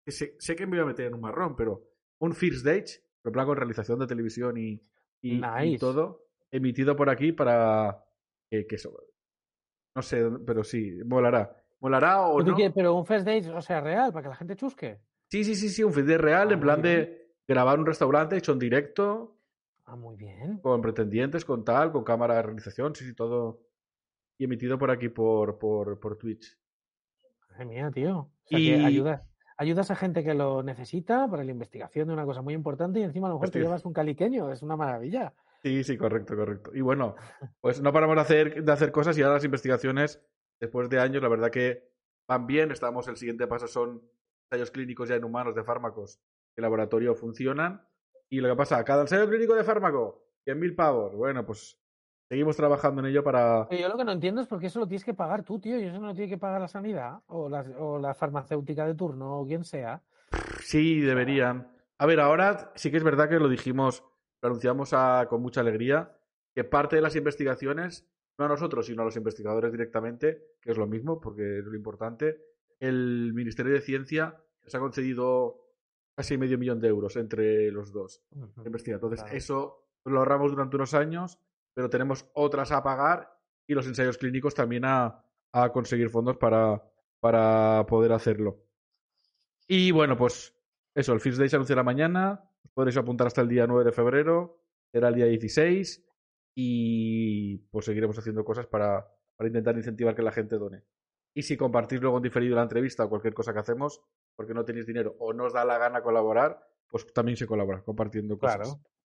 Sé, 0.06 0.36
sé 0.40 0.56
que 0.56 0.66
me 0.66 0.78
voy 0.78 0.84
a 0.84 0.86
meter 0.86 1.08
en 1.08 1.16
un 1.16 1.22
marrón, 1.22 1.56
pero 1.56 1.97
un 2.20 2.34
First 2.34 2.66
Stage, 2.66 3.04
en 3.24 3.32
plan 3.32 3.46
con 3.46 3.58
realización 3.58 4.00
de 4.00 4.08
televisión 4.08 4.58
y, 4.58 4.82
y, 5.22 5.78
todo, 5.78 6.26
emitido 6.52 6.96
por 6.96 7.10
aquí 7.10 7.32
para 7.32 8.04
que, 8.50 8.66
que 8.66 8.76
eso. 8.76 8.92
No 9.96 10.02
sé, 10.02 10.24
pero 10.46 10.64
sí, 10.64 11.00
molará. 11.06 11.56
¿Molará 11.80 12.22
o 12.28 12.38
¿Pero, 12.38 12.58
no? 12.58 12.74
pero 12.74 12.94
un 12.96 13.06
first 13.06 13.26
date, 13.26 13.50
o 13.52 13.62
sea, 13.62 13.82
real, 13.82 14.12
para 14.12 14.24
que 14.24 14.30
la 14.30 14.36
gente 14.36 14.56
chusque. 14.56 15.00
Sí, 15.30 15.44
sí, 15.44 15.56
sí, 15.56 15.70
sí, 15.70 15.84
un 15.84 15.94
First 15.94 16.08
Day 16.08 16.18
real, 16.18 16.50
Ah, 16.50 16.54
en 16.54 16.60
plan 16.60 16.80
muy 16.80 16.90
de 16.90 17.34
grabar 17.48 17.80
un 17.80 17.86
restaurante 17.86 18.38
hecho 18.38 18.52
en 18.54 18.60
directo, 18.60 19.38
Ah, 19.86 19.96
muy 19.96 20.16
bien. 20.16 20.58
con 20.60 20.82
pretendientes, 20.82 21.46
con 21.46 21.64
tal, 21.64 21.92
con 21.92 22.04
cámara 22.04 22.36
de 22.36 22.42
realización, 22.44 22.96
sí, 22.96 23.06
sí, 23.06 23.14
todo. 23.14 23.62
Y 24.40 24.46
emitido 24.46 24.78
por 24.78 24.92
aquí 24.92 25.10
por, 25.10 25.58
por, 25.60 26.00
por 26.00 26.18
Twitch. 26.18 26.58
Madre 27.52 27.66
mía, 27.66 27.92
tío. 27.92 28.18
O 28.20 28.32
sea, 28.46 28.60
Y- 28.60 28.68
que 28.68 28.86
ayudas, 28.86 29.27
ayudas 29.58 29.92
a 29.92 29.96
gente 29.96 30.24
que 30.24 30.34
lo 30.34 30.64
necesita 30.64 31.28
para 31.30 31.44
la 31.44 31.52
investigación 31.52 32.08
de 32.08 32.14
una 32.14 32.26
cosa 32.26 32.42
muy 32.42 32.54
importante 32.54 33.00
y 33.00 33.04
encima 33.04 33.28
a 33.28 33.32
lo 33.32 33.36
mejor 33.36 33.50
te 33.50 33.60
llevas 33.60 33.86
un 33.86 33.94
caliqueño. 33.94 34.52
Es 34.52 34.62
una 34.62 34.76
maravilla. 34.76 35.34
Sí, 35.64 35.84
sí, 35.84 35.98
correcto, 35.98 36.36
correcto. 36.36 36.72
Y 36.74 36.82
bueno, 36.82 37.16
pues 37.60 37.82
no 37.82 37.92
paramos 37.92 38.16
de 38.16 38.22
hacer, 38.22 38.64
de 38.64 38.72
hacer 38.72 38.92
cosas 38.92 39.18
y 39.18 39.24
ahora 39.24 39.36
las 39.36 39.44
investigaciones, 39.44 40.22
después 40.60 40.90
de 40.90 41.00
años, 41.00 41.22
la 41.24 41.30
verdad 41.30 41.50
que 41.50 41.90
van 42.28 42.46
bien. 42.46 42.72
Estamos, 42.72 43.08
el 43.08 43.18
siguiente 43.18 43.48
paso 43.48 43.68
son 43.68 44.02
ensayos 44.50 44.72
clínicos 44.72 45.10
ya 45.10 45.16
en 45.16 45.24
humanos 45.24 45.56
de 45.56 45.64
fármacos 45.64 46.20
que 46.54 46.62
en 46.62 46.64
laboratorio 46.64 47.16
funcionan. 47.16 47.86
Y 48.30 48.40
lo 48.40 48.50
que 48.50 48.56
pasa, 48.56 48.84
cada 48.84 49.02
ensayo 49.02 49.28
clínico 49.28 49.56
de 49.56 49.64
fármaco, 49.64 50.28
100.000 50.46 50.76
pavos. 50.76 51.16
Bueno, 51.16 51.46
pues 51.46 51.80
seguimos 52.30 52.56
trabajando 52.56 53.02
en 53.02 53.08
ello 53.08 53.24
para... 53.24 53.68
Yo 53.70 53.88
lo 53.90 53.98
que 53.98 54.04
no 54.04 54.12
entiendo 54.12 54.42
es 54.42 54.48
por 54.48 54.60
qué 54.60 54.68
eso 54.68 54.80
lo 54.80 54.88
tienes 54.88 55.04
que 55.06 55.14
pagar 55.14 55.44
tú, 55.44 55.60
tío. 55.60 55.80
Y 55.80 55.84
eso 55.86 56.00
no 56.00 56.08
lo 56.08 56.14
tiene 56.14 56.30
que 56.30 56.38
pagar 56.38 56.62
la 56.62 56.68
sanidad 56.68 57.20
o 57.28 57.50
la, 57.50 57.62
o 57.80 58.00
la 58.00 58.14
farmacéutica 58.14 58.86
de 58.86 58.96
turno 58.96 59.40
o 59.40 59.46
quien 59.48 59.64
sea. 59.64 60.02
Sí, 60.62 61.00
deberían. 61.00 61.72
A 61.98 62.06
ver, 62.06 62.20
ahora 62.20 62.72
sí 62.76 62.92
que 62.92 62.98
es 62.98 63.04
verdad 63.04 63.30
que 63.30 63.40
lo 63.40 63.48
dijimos, 63.50 64.04
lo 64.42 64.48
anunciamos 64.50 64.94
a- 64.94 65.28
con 65.30 65.42
mucha 65.42 65.62
alegría, 65.62 66.12
que 66.54 66.64
parte 66.64 66.96
de 66.98 67.02
las 67.02 67.16
investigaciones, 67.16 68.06
no 68.38 68.46
a 68.46 68.50
nosotros, 68.50 68.86
sino 68.86 69.02
a 69.02 69.06
los 69.06 69.16
investigadores 69.16 69.72
directamente, 69.72 70.44
que 70.62 70.72
es 70.72 70.78
lo 70.78 70.86
mismo, 70.88 71.20
porque 71.20 71.60
es 71.60 71.66
lo 71.66 71.76
importante, 71.76 72.40
el 72.80 73.32
Ministerio 73.34 73.74
de 73.74 73.82
Ciencia 73.82 74.36
les 74.64 74.76
ha 74.76 74.80
concedido 74.80 75.64
casi 76.16 76.38
medio 76.38 76.58
millón 76.58 76.80
de 76.80 76.88
euros 76.90 77.16
entre 77.16 77.72
los 77.72 77.92
dos 77.92 78.22
de 78.32 78.68
investigación. 78.68 78.96
Entonces, 78.96 79.22
Claro. 79.22 79.38
eso 79.38 79.88
lo 80.06 80.20
ahorramos 80.20 80.52
durante 80.52 80.76
unos 80.76 80.94
años, 80.94 81.40
pero 81.78 81.92
tenemos 81.92 82.28
otras 82.34 82.72
a 82.72 82.82
pagar 82.82 83.38
y 83.68 83.76
los 83.76 83.86
ensayos 83.86 84.18
clínicos 84.18 84.56
también 84.56 84.84
a, 84.84 85.24
conseguir 85.72 86.10
fondos 86.10 86.36
para, 86.36 86.84
para 87.20 87.86
poder 87.86 88.14
hacerlo. 88.14 88.66
Y 89.68 89.92
bueno, 89.92 90.18
pues 90.18 90.56
eso, 90.96 91.14
el 91.14 91.20
First 91.20 91.38
Day 91.38 91.50
se 91.50 91.56
anunciará 91.56 91.84
mañana. 91.84 92.50
Os 92.64 92.72
podréis 92.72 92.98
apuntar 92.98 93.28
hasta 93.28 93.42
el 93.42 93.48
día 93.48 93.68
9 93.68 93.86
de 93.86 93.92
febrero. 93.92 94.60
Será 94.92 95.10
el 95.10 95.14
día 95.14 95.26
16. 95.28 96.04
Y 96.56 97.60
pues 97.70 97.86
seguiremos 97.86 98.18
haciendo 98.18 98.44
cosas 98.44 98.66
para, 98.66 99.08
para 99.36 99.48
intentar 99.48 99.78
incentivar 99.78 100.16
que 100.16 100.24
la 100.24 100.32
gente 100.32 100.58
done. 100.58 100.84
Y 101.36 101.44
si 101.44 101.58
compartís 101.58 102.02
luego 102.02 102.18
en 102.18 102.24
diferido 102.24 102.56
la 102.56 102.64
entrevista 102.64 103.06
o 103.06 103.10
cualquier 103.10 103.36
cosa 103.36 103.54
que 103.54 103.60
hacemos, 103.60 104.02
porque 104.36 104.56
no 104.56 104.66
tenéis 104.66 104.88
dinero 104.88 105.16
o 105.20 105.32
no 105.32 105.44
os 105.44 105.54
da 105.54 105.64
la 105.64 105.78
gana 105.78 106.02
colaborar, 106.02 106.60
pues 106.88 107.06
también 107.14 107.38
se 107.38 107.46
colabora 107.46 107.84
compartiendo 107.84 108.40
cosas. 108.40 108.62
Claro. 108.62 108.97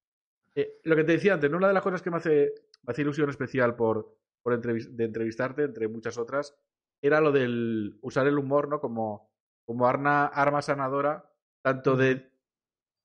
Eh, 0.55 0.81
lo 0.85 0.97
que 0.97 1.05
te 1.05 1.13
decía 1.13 1.35
antes, 1.35 1.51
¿no? 1.51 1.57
una 1.57 1.69
de 1.69 1.75
las 1.75 1.83
cosas 1.83 2.03
que 2.03 2.11
me 2.11 2.19
hace, 2.19 2.53
me 2.83 2.91
hace 2.93 3.03
ilusión 3.03 3.31
especial 3.31 3.75
por, 3.77 4.17
por 4.43 4.61
de 4.61 5.05
entrevistarte, 5.05 5.63
entre 5.65 5.89
muchas 5.89 6.19
otras, 6.19 6.55
era 7.03 7.21
lo 7.21 7.33
del 7.33 7.99
usar 8.03 8.27
el 8.27 8.39
humor 8.39 8.69
¿no? 8.69 8.81
como, 8.81 9.31
como 9.65 9.87
arma, 9.87 10.27
arma 10.27 10.61
sanadora, 10.63 11.31
tanto 11.63 11.97
de, 11.97 12.31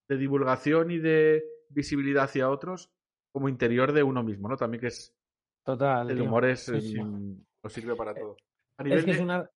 de 0.09 0.17
divulgación 0.17 0.91
y 0.91 0.97
de 0.99 1.43
visibilidad 1.69 2.25
hacia 2.25 2.49
otros, 2.49 2.91
como 3.31 3.49
interior 3.49 3.91
de 3.93 4.03
uno 4.03 4.23
mismo, 4.23 4.49
¿no? 4.49 4.57
También 4.57 4.81
que 4.81 4.87
es 4.87 5.15
Total. 5.63 6.09
el 6.09 6.17
tío. 6.17 6.25
humor 6.25 6.45
es, 6.45 6.61
Sí, 6.63 6.81
sí. 6.81 6.95
nos 7.01 7.73
sirve 7.73 7.95
para 7.95 8.13
todo. 8.15 8.35
A 8.77 8.83
nivel 8.83 8.99
Es 8.99 9.05
que 9.05 9.11
es 9.11 9.17
de- 9.17 9.23
una. 9.23 9.49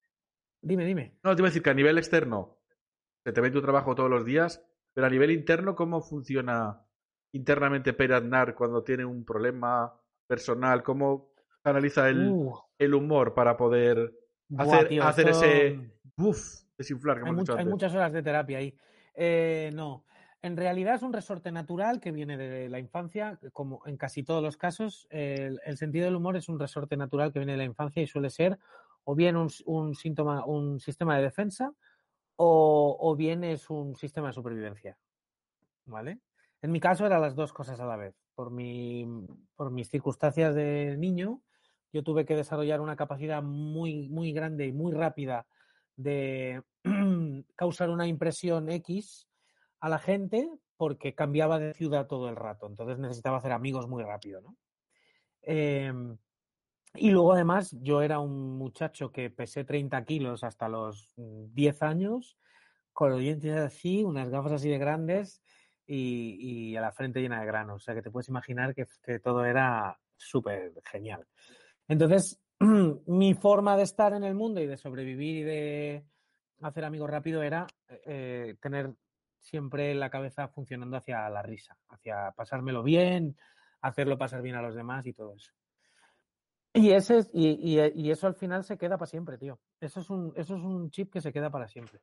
Dime, 0.62 0.86
dime. 0.86 1.18
no, 1.24 1.36
te 1.36 1.42
iba 1.42 1.48
a 1.48 1.50
decir 1.50 1.64
que 1.64 1.70
a 1.72 1.74
nivel 1.74 1.98
externo 1.98 2.60
se 3.24 3.32
te 3.32 3.42
ve 3.42 3.50
tu 3.50 3.62
trabajo 3.62 3.96
todos 3.96 4.10
los 4.10 4.24
días, 4.26 4.64
pero 4.94 5.08
a 5.08 5.10
nivel 5.10 5.32
interno, 5.32 5.74
¿cómo 5.76 6.02
funciona 6.02 6.86
internamente 7.34 7.94
Pere 7.94 8.16
Aznar 8.16 8.56
cuando 8.56 8.84
tiene 8.84 9.06
un 9.06 9.24
problema 9.26 9.94
personal? 10.28 10.84
¿Cómo 10.84 11.34
analiza 11.64 12.10
el, 12.10 12.30
Uh, 12.32 12.56
el 12.78 12.94
humor 12.94 13.34
para 13.34 13.56
poder 13.58 14.14
buah, 14.50 14.64
hacer, 14.64 14.88
tío, 14.88 15.04
hacer 15.04 15.28
esto- 15.30 15.46
ese 15.46 15.92
buff, 16.16 16.64
desinflar 16.78 17.18
que 17.18 17.24
Hay, 17.24 17.32
hemos 17.32 17.38
much- 17.38 17.42
dicho 17.44 17.54
hay 17.54 17.60
antes? 17.60 17.72
muchas 17.74 17.94
horas 17.94 18.14
de 18.14 18.24
terapia 18.24 18.58
ahí. 18.58 18.76
Eh, 19.14 19.72
no, 19.74 20.06
en 20.42 20.58
realidad 20.58 20.96
es 20.96 21.04
un 21.04 21.14
resorte 21.14 21.52
natural 21.52 22.00
que 22.00 22.12
viene 22.12 22.38
de 22.38 22.70
la 22.70 22.80
infancia, 22.80 23.40
como 23.54 23.86
en 23.86 23.98
casi 23.98 24.24
todos 24.24 24.42
los 24.42 24.58
casos. 24.58 25.08
El, 25.12 25.60
el 25.66 25.78
sentido 25.78 26.06
del 26.06 26.16
humor 26.16 26.36
es 26.38 26.50
un 26.50 26.60
resorte 26.60 26.98
natural 26.98 27.32
que 27.32 27.40
viene 27.40 27.52
de 27.54 27.58
la 27.60 27.64
infancia 27.66 28.02
y 28.02 28.08
suele 28.08 28.30
ser 28.30 28.58
o 29.04 29.16
bien 29.16 29.36
un, 29.36 29.50
un 29.66 29.96
síntoma, 29.96 30.46
un 30.46 30.80
sistema 30.80 31.18
de 31.18 31.24
defensa 31.24 31.74
o, 32.38 32.98
o 33.00 33.16
bien 33.16 33.44
es 33.44 33.70
un 33.70 33.96
sistema 33.96 34.28
de 34.28 34.34
supervivencia. 34.34 34.98
¿Vale? 35.86 36.20
En 36.62 36.72
mi 36.72 36.80
caso 36.80 37.06
eran 37.06 37.22
las 37.22 37.36
dos 37.36 37.54
cosas 37.54 37.80
a 37.80 37.86
la 37.86 37.98
vez. 37.98 38.16
Por, 38.36 38.52
mi, 38.52 39.06
mis 39.72 39.90
circunstancias 39.90 40.54
de 40.54 40.96
niño, 40.98 41.42
yo 41.92 42.04
tuve 42.04 42.26
que 42.26 42.36
desarrollar 42.36 42.82
una 42.82 42.96
capacidad 42.96 43.42
muy, 43.42 44.10
muy 44.10 44.32
grande 44.32 44.68
y 44.68 44.72
muy 44.72 44.94
rápida 44.94 45.48
de 45.96 46.62
causar 47.56 47.90
una 47.90 48.08
impresión 48.08 48.70
X 48.70 49.28
a 49.80 49.90
la 49.90 49.98
gente 49.98 50.50
porque 50.78 51.16
cambiaba 51.16 51.60
de 51.60 51.74
ciudad 51.74 52.08
todo 52.08 52.30
el 52.30 52.36
rato. 52.36 52.68
Entonces 52.68 53.00
necesitaba 53.00 53.38
hacer 53.38 53.52
amigos 53.52 53.88
muy 53.88 54.04
rápido, 54.04 54.42
¿no? 54.42 54.56
Em, 55.42 56.18
y 56.94 57.10
luego 57.10 57.34
además 57.34 57.76
yo 57.82 58.04
era 58.04 58.20
un 58.20 58.58
muchacho 58.58 59.12
que 59.12 59.32
pesé 59.32 59.64
30 59.64 60.04
kilos 60.06 60.44
hasta 60.44 60.70
los 60.70 61.14
mm, 61.18 61.54
10 61.54 61.82
años, 61.84 62.38
con 62.94 63.12
los 63.12 63.20
dientes 63.20 63.56
así, 63.56 64.04
unas 64.04 64.30
gafas 64.30 64.54
así 64.54 64.70
de 64.70 64.78
grandes 64.78 65.42
y, 65.86 66.76
a 66.76 66.82
la 66.82 66.92
frente 66.92 67.22
llena 67.22 67.40
de 67.40 67.46
granos. 67.46 67.76
O 67.76 67.80
sea 67.80 67.96
que 67.96 68.02
te 68.02 68.12
puedes 68.12 68.30
imaginar 68.30 68.74
que, 68.74 68.86
todo 69.20 69.46
era 69.46 69.98
súper 70.16 70.74
genial. 70.86 71.26
Entonces, 71.88 72.40
mi 73.08 73.34
forma 73.34 73.76
de 73.78 73.84
estar 73.84 74.14
en 74.14 74.24
el 74.24 74.36
mundo 74.36 74.62
y 74.62 74.68
de 74.68 74.78
sobrevivir 74.78 75.38
y 75.38 75.44
de 75.44 76.06
hacer 76.62 76.86
amigos 76.86 77.10
rápido 77.10 77.42
era 77.44 77.68
eh, 78.06 78.56
tener 78.62 78.94
siempre 79.40 79.96
la 79.96 80.10
cabeza 80.10 80.48
funcionando 80.48 80.98
hacia 80.98 81.28
la 81.30 81.42
risa, 81.42 81.76
hacia 81.90 82.32
pasármelo 82.32 82.84
bien, 82.84 83.36
hacerlo 83.82 84.18
pasar 84.18 84.42
bien 84.42 84.56
a 84.56 84.62
los 84.62 84.76
demás 84.76 85.06
y 85.08 85.14
todo 85.14 85.36
eso. 85.36 85.52
Y, 86.74 86.92
ese 86.92 87.18
es, 87.18 87.30
y, 87.34 87.50
y, 87.50 87.82
y, 87.96 88.12
eso 88.12 88.28
al 88.28 88.36
final 88.36 88.64
se 88.64 88.78
queda 88.78 88.98
para 88.98 89.10
siempre, 89.10 89.38
tío. 89.38 89.60
Eso 89.82 90.00
es 90.00 90.10
un, 90.10 90.32
eso 90.38 90.56
es 90.56 90.64
un 90.64 90.90
chip 90.90 91.12
que 91.12 91.20
se 91.20 91.34
queda 91.34 91.50
para 91.50 91.68
siempre. 91.68 92.00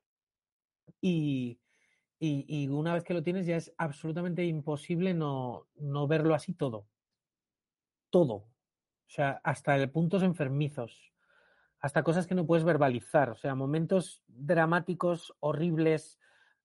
Y, 1.01 1.59
y, 2.19 2.45
y 2.49 2.69
una 2.69 2.95
vez 2.95 3.05
que 3.05 3.15
lo 3.15 3.23
tienes 3.23 3.47
ya 3.47 3.57
es 3.57 3.73
absolutamente 3.79 4.45
imposible 4.45 5.15
no, 5.15 5.67
no 5.77 6.07
verlo 6.07 6.35
así 6.35 6.53
todo. 6.53 6.87
Todo. 8.11 8.35
O 8.35 9.11
sea, 9.11 9.41
hasta 9.45 9.87
puntos 9.91 10.23
enfermizos, 10.23 11.13
hasta 11.81 12.03
cosas 12.03 12.27
que 12.27 12.35
no 12.35 12.47
puedes 12.47 12.65
verbalizar. 12.65 13.31
O 13.31 13.37
sea, 13.37 13.55
momentos 13.55 14.23
dramáticos, 14.27 15.35
horribles, 15.41 16.19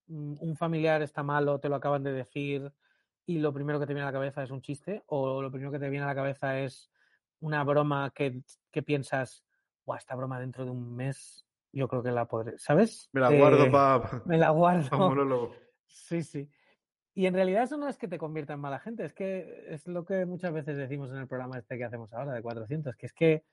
un 0.07 0.55
familiar 0.57 1.01
está 1.01 1.23
malo, 1.23 1.59
te 1.59 1.69
lo 1.69 1.75
acaban 1.75 2.03
de 2.03 2.11
decir 2.11 2.73
y 3.25 3.39
lo 3.39 3.53
primero 3.53 3.79
que 3.79 3.85
te 3.85 3.93
viene 3.93 4.03
a 4.03 4.11
la 4.11 4.17
cabeza 4.17 4.43
es 4.43 4.51
un 4.51 4.61
chiste 4.61 5.03
o 5.07 5.41
lo 5.41 5.49
primero 5.49 5.71
que 5.71 5.79
te 5.79 5.89
viene 5.89 6.03
a 6.03 6.09
la 6.09 6.15
cabeza 6.15 6.59
es 6.59 6.91
una 7.39 7.63
broma 7.63 8.11
que, 8.13 8.41
que 8.71 8.83
piensas, 8.83 9.45
Buah, 9.85 9.97
esta 9.97 10.15
broma 10.15 10.39
dentro 10.39 10.65
de 10.65 10.71
un 10.71 10.95
mes 10.95 11.42
yo 11.73 11.87
creo 11.87 12.03
que 12.03 12.11
la 12.11 12.25
podré, 12.25 12.57
¿sabes? 12.59 13.09
Me 13.11 13.21
la 13.21 13.29
guardo 13.29 13.71
para 13.71 14.21
Me 14.25 14.37
la 14.37 14.51
guardo. 14.51 14.89
pa 14.89 14.97
monólogo. 14.97 15.53
Sí, 15.87 16.21
sí. 16.23 16.49
Y 17.15 17.25
en 17.25 17.33
realidad 17.33 17.63
eso 17.63 17.77
no 17.77 17.87
es 17.87 17.97
que 17.97 18.07
te 18.07 18.17
convierta 18.17 18.53
en 18.53 18.59
mala 18.59 18.79
gente, 18.79 19.05
es 19.05 19.13
que 19.13 19.65
es 19.67 19.87
lo 19.87 20.05
que 20.05 20.25
muchas 20.25 20.53
veces 20.53 20.77
decimos 20.77 21.11
en 21.11 21.17
el 21.17 21.27
programa 21.27 21.57
este 21.57 21.77
que 21.77 21.83
hacemos 21.83 22.11
ahora 22.13 22.33
de 22.33 22.41
400, 22.41 22.95
que 22.95 23.05
es 23.05 23.13
que 23.13 23.43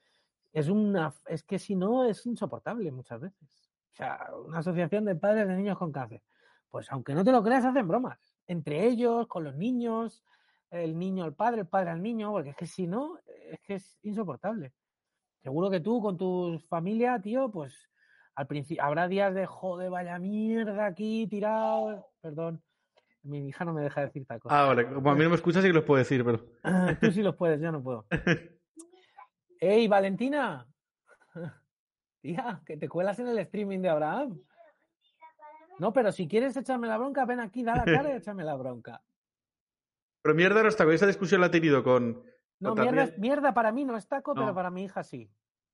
es 0.52 0.68
una 0.68 1.12
es 1.26 1.42
que 1.42 1.58
si 1.58 1.76
no 1.76 2.04
es 2.04 2.24
insoportable 2.26 2.90
muchas 2.90 3.20
veces. 3.20 3.70
O 3.92 3.96
sea, 3.96 4.30
una 4.46 4.58
asociación 4.58 5.04
de 5.04 5.16
padres 5.16 5.48
de 5.48 5.56
niños 5.56 5.78
con 5.78 5.92
cáncer. 5.92 6.22
Pues 6.70 6.90
aunque 6.92 7.14
no 7.14 7.24
te 7.24 7.32
lo 7.32 7.42
creas, 7.42 7.64
hacen 7.64 7.88
bromas. 7.88 8.18
Entre 8.46 8.86
ellos, 8.86 9.26
con 9.26 9.44
los 9.44 9.56
niños, 9.56 10.24
el 10.70 10.98
niño 10.98 11.24
al 11.24 11.34
padre, 11.34 11.62
el 11.62 11.66
padre 11.66 11.90
al 11.90 12.02
niño, 12.02 12.30
porque 12.30 12.50
es 12.50 12.56
que 12.56 12.66
si 12.66 12.86
no, 12.86 13.18
es 13.26 13.60
que 13.60 13.74
es 13.74 13.98
insoportable. 14.02 14.72
Seguro 15.42 15.70
que 15.70 15.80
tú 15.80 16.00
con 16.00 16.16
tu 16.16 16.60
familia, 16.68 17.20
tío, 17.20 17.50
pues 17.50 17.90
al 18.34 18.46
principio 18.46 18.82
habrá 18.84 19.08
días 19.08 19.34
de 19.34 19.46
joder, 19.46 19.90
vaya 19.90 20.18
mierda 20.18 20.86
aquí 20.86 21.26
tirado. 21.26 22.06
Perdón, 22.20 22.62
mi 23.22 23.48
hija 23.48 23.64
no 23.64 23.72
me 23.72 23.82
deja 23.82 24.02
decir 24.02 24.24
tal 24.26 24.40
cosa. 24.40 24.60
Ah, 24.60 24.66
vale. 24.66 24.86
Como 24.92 25.10
a 25.10 25.14
mí 25.14 25.22
no 25.24 25.30
me 25.30 25.36
escuchas, 25.36 25.62
sí 25.62 25.68
que 25.68 25.74
los 25.74 25.84
puedo 25.84 25.98
decir, 25.98 26.24
pero. 26.24 26.44
Tú 27.00 27.12
sí 27.12 27.22
los 27.22 27.36
puedes, 27.36 27.60
yo 27.60 27.70
no 27.72 27.82
puedo. 27.82 28.06
¡Ey, 29.60 29.88
Valentina! 29.88 30.66
Tía, 32.22 32.60
que 32.66 32.76
te 32.76 32.88
cuelas 32.88 33.18
en 33.18 33.28
el 33.28 33.38
streaming 33.38 33.80
de 33.80 33.88
Abraham. 33.88 34.40
No, 35.78 35.92
pero 35.92 36.12
si 36.12 36.28
quieres 36.28 36.56
echarme 36.56 36.86
la 36.86 36.98
bronca, 36.98 37.24
ven 37.24 37.40
aquí, 37.40 37.62
da 37.62 37.76
la 37.76 37.84
cara 37.84 38.10
y 38.10 38.12
échame 38.16 38.44
la 38.44 38.54
bronca. 38.54 39.02
Pero 40.22 40.34
mierda 40.34 40.62
no 40.62 40.68
está, 40.68 40.84
esa 40.92 41.06
discusión 41.06 41.40
la 41.40 41.46
ha 41.46 41.50
tenido 41.50 41.82
con. 41.82 42.22
No, 42.58 42.74
con 42.74 42.82
mierda, 42.82 43.10
mierda 43.16 43.54
para 43.54 43.72
mí 43.72 43.86
no 43.86 43.96
es 43.96 44.06
taco, 44.06 44.34
No. 44.34 44.42
pero 44.42 44.54
para 44.54 44.70
mi 44.70 44.84
hija 44.84 45.02
sí. 45.02 45.30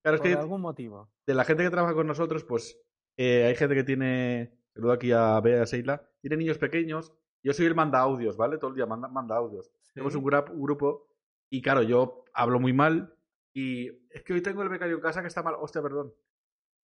Claro, 0.07 0.15
es 0.15 0.21
por 0.21 0.29
que 0.29 0.35
algún 0.37 0.61
motivo. 0.61 1.09
de 1.25 1.33
la 1.33 1.43
gente 1.43 1.63
que 1.63 1.69
trabaja 1.69 1.93
con 1.93 2.07
nosotros, 2.07 2.43
pues 2.43 2.79
eh, 3.17 3.45
hay 3.45 3.55
gente 3.55 3.75
que 3.75 3.83
tiene. 3.83 4.53
Saludo 4.73 4.91
aquí 4.91 5.11
a 5.11 5.39
Bea 5.41 5.57
y 5.57 5.61
a 5.61 5.65
Seila. 5.65 6.01
Tiene 6.21 6.37
niños 6.37 6.57
pequeños. 6.57 7.13
Yo 7.43 7.53
soy 7.53 7.65
el 7.65 7.75
manda 7.75 7.99
audios, 7.99 8.37
¿vale? 8.37 8.57
Todo 8.57 8.69
el 8.71 8.75
día 8.75 8.85
manda, 8.85 9.07
manda 9.07 9.35
audios. 9.37 9.71
Tenemos 9.93 10.13
Sí. 10.13 10.19
un, 10.19 10.25
grap- 10.25 10.51
un 10.51 10.61
grupo 10.61 11.07
y 11.49 11.61
claro, 11.61 11.81
yo 11.81 12.25
hablo 12.33 12.59
muy 12.59 12.73
mal 12.73 13.15
y 13.53 13.87
es 14.11 14.21
que 14.23 14.33
hoy 14.33 14.41
tengo 14.41 14.61
el 14.63 14.69
becario 14.69 14.95
en 14.95 15.01
casa 15.01 15.21
que 15.21 15.27
está 15.27 15.41
mal. 15.43 15.55
Hostia, 15.59 15.81
perdón. 15.81 16.13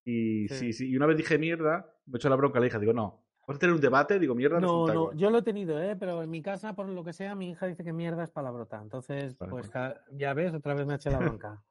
Y 0.06 0.48
Sí. 0.50 0.56
sí, 0.56 0.74
sí, 0.74 0.90
y 0.90 0.98
una 0.98 1.06
vez 1.06 1.18
dije 1.18 1.38
mierda, 1.38 1.96
me 2.08 2.18
echó 2.18 2.30
la 2.30 2.36
bronca 2.36 2.58
a 2.58 2.62
la 2.62 2.68
hija. 2.68 2.80
Digo, 2.80 2.94
no, 2.94 3.24
vamos 3.48 3.56
a 3.58 3.60
tener 3.60 3.76
un 3.76 3.82
debate. 3.82 4.20
Digo, 4.20 4.36
mierda. 4.36 4.60
No, 4.60 4.88
no, 4.88 5.14
yo 5.14 5.30
lo 5.30 5.38
he 5.40 5.44
tenido, 5.44 5.80
¿eh? 5.82 5.96
pero 5.96 6.22
en 6.24 6.30
mi 6.30 6.42
casa, 6.42 6.74
por 6.76 6.88
lo 6.90 7.04
que 7.04 7.14
sea, 7.14 7.36
mi 7.36 7.52
hija 7.52 7.68
dice 7.68 7.84
que 7.84 7.94
mierda 7.94 8.24
es 8.24 8.32
palabrota. 8.32 8.82
Entonces, 8.82 9.38
Vale, 9.38 9.50
pues 9.52 9.72
vale. 9.72 9.94
ca- 9.96 10.02
ya 10.12 10.34
ves, 10.34 10.54
otra 10.54 10.74
vez 10.74 10.86
me 10.86 10.94
ha 10.94 10.96
hecho 10.98 11.10
la 11.12 11.20
bronca. 11.20 11.62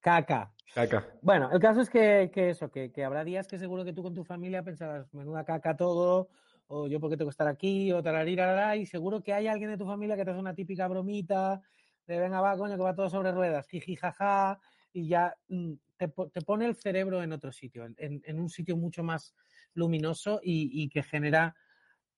Caca. 0.00 0.54
Caca. 0.74 1.06
Bueno, 1.22 1.50
el 1.52 1.60
caso 1.60 1.80
es 1.80 1.90
que, 1.90 2.30
que 2.32 2.50
eso, 2.50 2.70
que, 2.70 2.92
que 2.92 3.04
habrá 3.04 3.24
días 3.24 3.46
que 3.48 3.58
seguro 3.58 3.84
que 3.84 3.92
tú 3.92 4.02
con 4.02 4.14
tu 4.14 4.24
familia 4.24 4.62
pensarás, 4.62 5.12
menuda 5.12 5.44
caca 5.44 5.76
todo, 5.76 6.28
o 6.68 6.86
yo 6.86 7.00
por 7.00 7.10
qué 7.10 7.16
tengo 7.16 7.28
que 7.28 7.32
estar 7.34 7.48
aquí, 7.48 7.92
o 7.92 8.02
tararirarara, 8.02 8.76
y 8.76 8.86
seguro 8.86 9.22
que 9.22 9.32
hay 9.32 9.46
alguien 9.48 9.70
de 9.70 9.76
tu 9.76 9.84
familia 9.86 10.16
que 10.16 10.24
te 10.24 10.30
hace 10.30 10.40
una 10.40 10.54
típica 10.54 10.86
bromita, 10.88 11.60
de 12.06 12.18
venga, 12.18 12.40
va, 12.40 12.56
coño, 12.56 12.76
que 12.76 12.82
va 12.82 12.94
todo 12.94 13.10
sobre 13.10 13.32
ruedas, 13.32 13.68
jiji, 13.68 13.96
jaja, 13.96 14.58
y 14.92 15.08
ya 15.08 15.36
mm, 15.48 15.72
te, 15.96 16.08
te 16.08 16.40
pone 16.42 16.66
el 16.66 16.76
cerebro 16.76 17.22
en 17.22 17.32
otro 17.32 17.52
sitio, 17.52 17.84
en, 17.84 17.94
en- 17.98 18.22
en 18.24 18.40
un 18.40 18.48
sitio 18.48 18.76
mucho 18.76 19.02
más 19.02 19.34
luminoso 19.74 20.40
y, 20.42 20.70
y 20.82 20.88
que 20.88 21.02
genera 21.02 21.54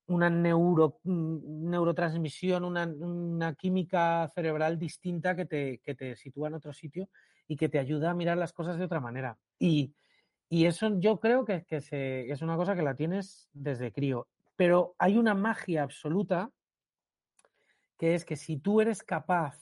una 0.07 0.29
neuro, 0.31 1.01
mm, 1.05 1.71
neurotransmisión, 1.71 2.65
una, 2.65 2.85
una 2.87 3.55
química 3.55 4.29
cerebral 4.35 4.79
distinta 4.79 5.35
que 5.35 5.47
te, 5.47 5.79
que 5.79 5.95
te 5.95 6.17
sitúa 6.17 6.49
en 6.49 6.55
otro 6.55 6.73
sitio 6.73 7.09
y 7.53 7.57
que 7.57 7.69
te 7.69 7.79
ayuda 7.79 8.11
a 8.11 8.15
mirar 8.15 8.39
las 8.39 8.55
cosas 8.55 8.79
de 8.79 8.85
otra 8.87 8.99
manera. 9.01 9.39
Y, 9.59 9.95
y 10.49 10.65
eso 10.65 10.99
yo 10.99 11.21
creo 11.21 11.45
que, 11.45 11.65
que 11.67 11.83
se- 11.83 12.31
es 12.31 12.41
una 12.41 12.57
cosa 12.57 12.75
que 12.75 12.83
la 12.83 12.95
tienes 12.97 13.51
desde 13.53 13.93
crío. 13.93 14.27
Pero 14.57 14.95
hay 14.99 15.19
una 15.19 15.35
magia 15.35 15.83
absoluta 15.83 16.51
que 17.99 18.15
es 18.15 18.25
que 18.25 18.37
si 18.37 18.57
tú 18.57 18.81
eres 18.81 19.03
capaz 19.03 19.59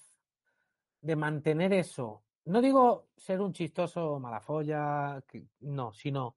de 1.00 1.16
mantener 1.16 1.72
eso, 1.72 2.22
no 2.44 2.60
digo 2.60 3.08
ser 3.16 3.40
un 3.40 3.52
chistoso 3.52 4.20
malafolla, 4.20 5.22
que, 5.26 5.44
no, 5.60 5.92
sino 5.92 6.36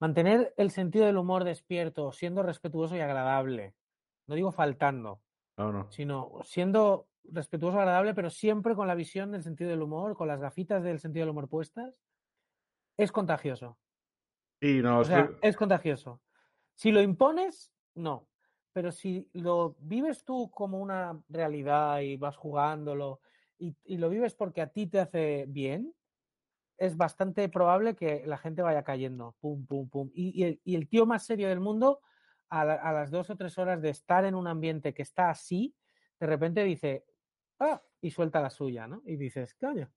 mantener 0.00 0.54
el 0.56 0.70
sentido 0.70 1.04
del 1.04 1.18
humor 1.18 1.44
despierto, 1.44 2.12
siendo 2.12 2.42
respetuoso 2.42 2.96
y 2.96 3.00
agradable. 3.00 3.74
No 4.26 4.36
digo 4.36 4.52
faltando, 4.52 5.20
No, 5.58 5.70
no. 5.70 5.90
sino 5.90 6.40
siendo 6.44 7.08
respetuoso, 7.30 7.78
agradable, 7.78 8.14
pero 8.14 8.30
siempre 8.30 8.74
con 8.74 8.86
la 8.86 8.94
visión 8.94 9.32
del 9.32 9.42
sentido 9.42 9.70
del 9.70 9.82
humor, 9.82 10.16
con 10.16 10.28
las 10.28 10.40
gafitas 10.40 10.82
del 10.82 11.00
sentido 11.00 11.24
del 11.24 11.30
humor 11.30 11.48
puestas, 11.48 11.94
es 12.96 13.10
contagioso. 13.12 13.78
Sí, 14.60 14.80
no, 14.82 14.98
O 14.98 15.02
es 15.02 15.08
sea, 15.08 15.28
que- 15.28 15.48
es 15.48 15.56
contagioso. 15.56 16.20
Si 16.74 16.90
lo 16.92 17.00
impones, 17.00 17.72
no. 17.94 18.28
Pero 18.72 18.90
si 18.90 19.28
lo 19.32 19.76
vives 19.78 20.24
tú 20.24 20.50
como 20.50 20.80
una 20.80 21.20
realidad 21.28 22.00
y 22.00 22.16
vas 22.16 22.36
jugándolo 22.36 23.20
y, 23.58 23.76
y 23.84 23.98
lo 23.98 24.10
vives 24.10 24.34
porque 24.34 24.60
a 24.62 24.68
ti 24.68 24.86
te 24.88 24.98
hace 25.00 25.44
bien, 25.48 25.94
es 26.76 26.96
bastante 26.96 27.48
probable 27.48 27.94
que 27.94 28.24
la 28.26 28.36
gente 28.38 28.62
vaya 28.62 28.82
cayendo. 28.82 29.36
Pum, 29.40 29.64
pum, 29.66 29.88
pum. 29.88 30.10
Y, 30.12 30.40
y 30.40 30.44
el, 30.44 30.60
y 30.64 30.74
el 30.74 30.88
tío 30.88 31.06
más 31.06 31.24
serio 31.24 31.48
del 31.48 31.60
mundo, 31.60 32.00
a, 32.48 32.64
la- 32.64 32.74
a 32.74 32.92
las 32.92 33.10
dos 33.12 33.30
o 33.30 33.36
tres 33.36 33.58
horas 33.58 33.80
de 33.80 33.90
estar 33.90 34.24
en 34.24 34.34
un 34.34 34.48
ambiente 34.48 34.92
que 34.92 35.02
está 35.02 35.30
así, 35.30 35.74
de 36.18 36.26
repente 36.26 36.64
dice, 36.64 37.04
ah, 37.60 37.80
y 38.00 38.10
suelta 38.10 38.40
la 38.40 38.50
suya, 38.50 38.86
¿no? 38.86 39.02
Y 39.06 39.16
dices, 39.16 39.54
coño. 39.54 39.90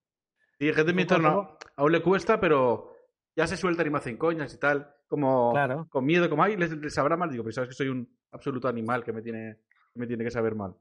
Sí, 0.60 0.74
gente 0.74 0.90
en 0.92 0.96
mi 0.96 1.02
entorno 1.04 1.58
aún 1.76 1.92
le 1.92 2.02
cuesta, 2.02 2.40
pero 2.40 2.92
ya 3.36 3.46
se 3.48 3.58
sueltan 3.58 3.86
y 3.88 3.90
me 3.92 3.98
hacen 4.00 4.18
coñas 4.18 4.54
y 4.54 4.58
tal. 4.60 4.94
Como 5.08 5.52
Claro. 5.54 5.88
con 5.90 6.06
miedo, 6.06 6.30
como, 6.30 6.44
ay, 6.44 6.58
les, 6.58 6.72
les 6.72 6.94
sabrá 6.94 7.16
mal. 7.16 7.30
Digo, 7.30 7.44
pero 7.44 7.54
sabes 7.54 7.70
que 7.70 7.76
soy 7.76 7.88
un 7.90 8.08
absoluto 8.32 8.68
animal 8.68 9.04
que 9.04 9.14
me 9.14 9.22
tiene 9.22 9.60
que, 9.94 10.00
me 10.00 10.08
tiene 10.08 10.24
que 10.24 10.32
saber 10.32 10.56
mal. 10.56 10.76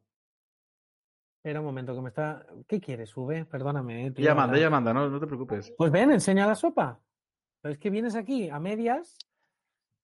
Espera 1.38 1.60
un 1.60 1.66
momento, 1.66 1.94
que 1.94 2.00
me 2.00 2.08
está. 2.08 2.44
¿Qué 2.66 2.80
quieres, 2.80 3.10
Sube? 3.10 3.44
Perdóname. 3.44 4.06
eh, 4.06 4.10
tío, 4.10 4.24
Ella 4.24 4.34
manda, 4.34 4.56
ella 4.56 4.70
manda, 4.70 4.92
no, 4.92 5.08
no 5.08 5.20
te 5.20 5.26
preocupes. 5.26 5.72
Pues 5.76 5.92
ven, 5.92 6.10
enseña 6.10 6.46
la 6.46 6.54
sopa. 6.56 7.00
Pero 7.60 7.72
es 7.72 7.78
que 7.78 7.90
vienes 7.90 8.16
aquí 8.16 8.48
a 8.50 8.58
medias. 8.58 9.16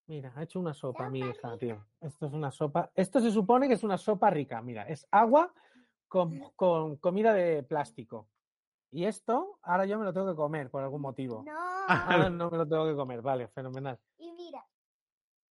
Mira, 0.06 0.32
ha 0.36 0.42
hecho 0.42 0.60
una 0.60 0.74
sopa, 0.74 1.08
mi 1.08 1.20
hija, 1.20 1.56
tío. 1.58 1.84
Esto 2.00 2.26
es 2.26 2.32
una 2.32 2.50
sopa. 2.50 2.90
Esto 2.94 3.20
se 3.20 3.30
supone 3.30 3.66
que 3.66 3.74
es 3.74 3.82
una 3.82 3.96
sopa 3.98 4.30
rica. 4.30 4.60
Mira, 4.62 4.82
es 4.84 5.06
agua 5.10 5.52
con, 6.12 6.38
con 6.56 6.96
comida 6.96 7.32
de 7.32 7.62
plástico. 7.62 8.28
Y 8.90 9.06
esto, 9.06 9.58
ahora 9.62 9.86
yo 9.86 9.98
me 9.98 10.04
lo 10.04 10.12
tengo 10.12 10.28
que 10.28 10.36
comer 10.36 10.68
por 10.68 10.82
algún 10.82 11.00
motivo. 11.00 11.42
No. 11.46 11.58
Ahora 11.88 12.28
no 12.28 12.50
me 12.50 12.58
lo 12.58 12.68
tengo 12.68 12.86
que 12.86 12.94
comer. 12.94 13.22
Vale, 13.22 13.48
fenomenal. 13.48 13.98
Y 14.18 14.30
mira. 14.32 14.62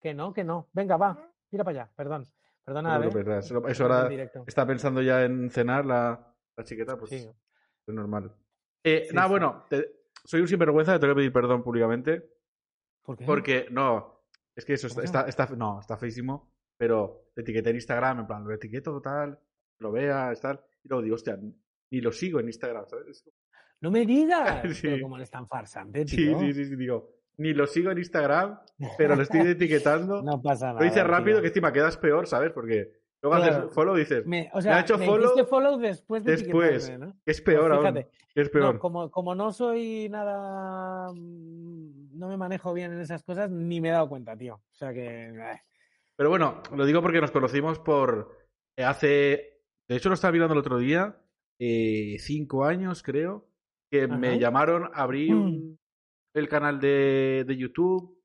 Que 0.00 0.12
no, 0.12 0.32
que 0.32 0.42
no. 0.42 0.66
Venga, 0.72 0.96
va. 0.96 1.16
Mira 1.52 1.62
para 1.62 1.82
allá. 1.82 1.92
Perdón. 1.94 2.22
No 2.22 2.28
Perdona, 2.64 3.00
te 3.00 3.06
¿eh? 3.06 3.24
nada, 3.24 3.38
Eso, 3.38 3.84
ahora 3.84 4.08
está 4.48 4.66
pensando 4.66 5.00
ya 5.00 5.22
en 5.24 5.48
cenar 5.50 5.86
la, 5.86 6.34
la 6.56 6.64
chiqueta, 6.64 6.98
pues 6.98 7.10
Sí. 7.10 7.16
es 7.86 7.94
normal. 7.94 8.34
Eh, 8.82 9.06
Sí, 9.08 9.14
nada, 9.14 9.28
sí. 9.28 9.30
bueno, 9.30 9.64
te- 9.70 9.92
soy 10.24 10.40
un 10.40 10.48
sinvergüenza, 10.48 10.92
te 10.94 10.98
tengo 10.98 11.14
que 11.14 11.18
pedir 11.20 11.32
perdón 11.32 11.62
públicamente. 11.62 12.28
¿Por 13.04 13.16
qué? 13.16 13.24
Porque, 13.24 13.66
no, 13.70 14.22
es 14.56 14.64
que 14.64 14.74
eso 14.74 14.88
está, 14.88 15.02
está, 15.02 15.22
está- 15.28 15.46
no, 15.56 15.78
está 15.80 15.96
feísimo, 15.96 16.50
pero 16.76 17.30
te 17.34 17.40
etiqueté 17.42 17.70
en 17.70 17.76
Instagram, 17.76 18.18
en 18.20 18.26
plan, 18.26 18.44
lo 18.44 18.52
etiqueto, 18.52 19.00
tal, 19.00 19.38
lo 19.78 19.92
veas, 19.92 20.40
tal, 20.40 20.60
y 20.82 20.88
luego 20.88 21.02
digo, 21.02 21.14
hostia, 21.16 21.38
ni 21.90 22.00
lo 22.00 22.12
sigo 22.12 22.40
en 22.40 22.46
Instagram, 22.48 22.84
¿sabes? 22.88 23.24
No 23.80 23.90
me 23.90 24.04
digas. 24.04 24.62
Sí. 24.74 24.88
Pero 24.88 25.02
como 25.02 25.16
eres 25.16 25.30
tan 25.30 25.46
farsante, 25.46 26.06
Sí, 26.06 26.16
tío. 26.16 26.38
sí, 26.40 26.52
sí, 26.52 26.64
sí, 26.66 26.76
digo, 26.76 27.10
ni 27.38 27.52
lo 27.54 27.66
sigo 27.66 27.90
en 27.92 27.98
Instagram, 27.98 28.58
pero 28.96 29.14
lo 29.16 29.22
estoy 29.22 29.40
etiquetando. 29.46 30.22
No 30.22 30.42
pasa 30.42 30.68
nada. 30.68 30.80
lo 30.80 30.84
dices 30.84 31.04
rápido 31.06 31.36
tío. 31.36 31.42
que 31.42 31.48
encima 31.48 31.72
quedas 31.72 31.96
peor, 31.96 32.26
¿sabes? 32.26 32.50
Porque 32.52 32.90
luego 33.22 33.36
Claro. 33.36 33.56
haces 33.62 33.74
follow 33.74 33.96
y 33.96 34.00
dices, 34.00 34.26
Me, 34.26 34.50
o 34.52 34.58
ha 34.58 34.62
sea, 34.62 34.80
hecho 34.80 34.98
me 34.98 35.06
follow 35.06 35.78
después 35.78 36.24
de 36.24 36.32
después. 36.32 36.90
es 37.26 37.40
peor 37.40 37.68
Pues 37.68 37.72
aún, 37.72 37.80
fíjate, 37.94 38.08
que 38.34 38.40
es 38.42 38.50
peor. 38.50 38.74
No, 38.74 38.80
como, 38.80 39.10
como 39.10 39.34
no 39.36 39.52
soy 39.52 40.08
nada. 40.08 41.12
No 41.14 42.28
me 42.28 42.36
manejo 42.36 42.72
bien 42.74 42.92
en 42.92 43.00
esas 43.00 43.22
cosas, 43.22 43.48
ni 43.50 43.80
me 43.80 43.88
he 43.88 43.92
dado 43.92 44.08
cuenta, 44.08 44.36
tío. 44.36 44.54
O 44.54 44.74
sea 44.74 44.92
que. 44.92 45.28
eh, 45.28 45.62
Pero 46.16 46.30
bueno, 46.30 46.62
lo 46.74 46.84
digo 46.84 47.00
porque 47.02 47.20
nos 47.20 47.30
conocimos 47.30 47.78
por 47.78 48.36
eh, 48.76 48.84
hace. 48.84 49.57
De 49.88 49.96
hecho, 49.96 50.08
lo 50.08 50.14
estaba 50.14 50.32
mirando 50.32 50.54
el 50.54 50.60
otro 50.60 50.78
día. 50.78 51.16
eh, 51.60 52.16
cinco 52.20 52.64
años, 52.64 53.02
creo. 53.02 53.48
Que 53.90 54.06
me 54.06 54.38
llamaron 54.38 54.84
a 54.94 55.02
abrir 55.02 55.34
un- 55.34 55.78
el 56.34 56.48
canal 56.48 56.78
de, 56.78 57.44
de 57.46 57.56
YouTube. 57.56 58.16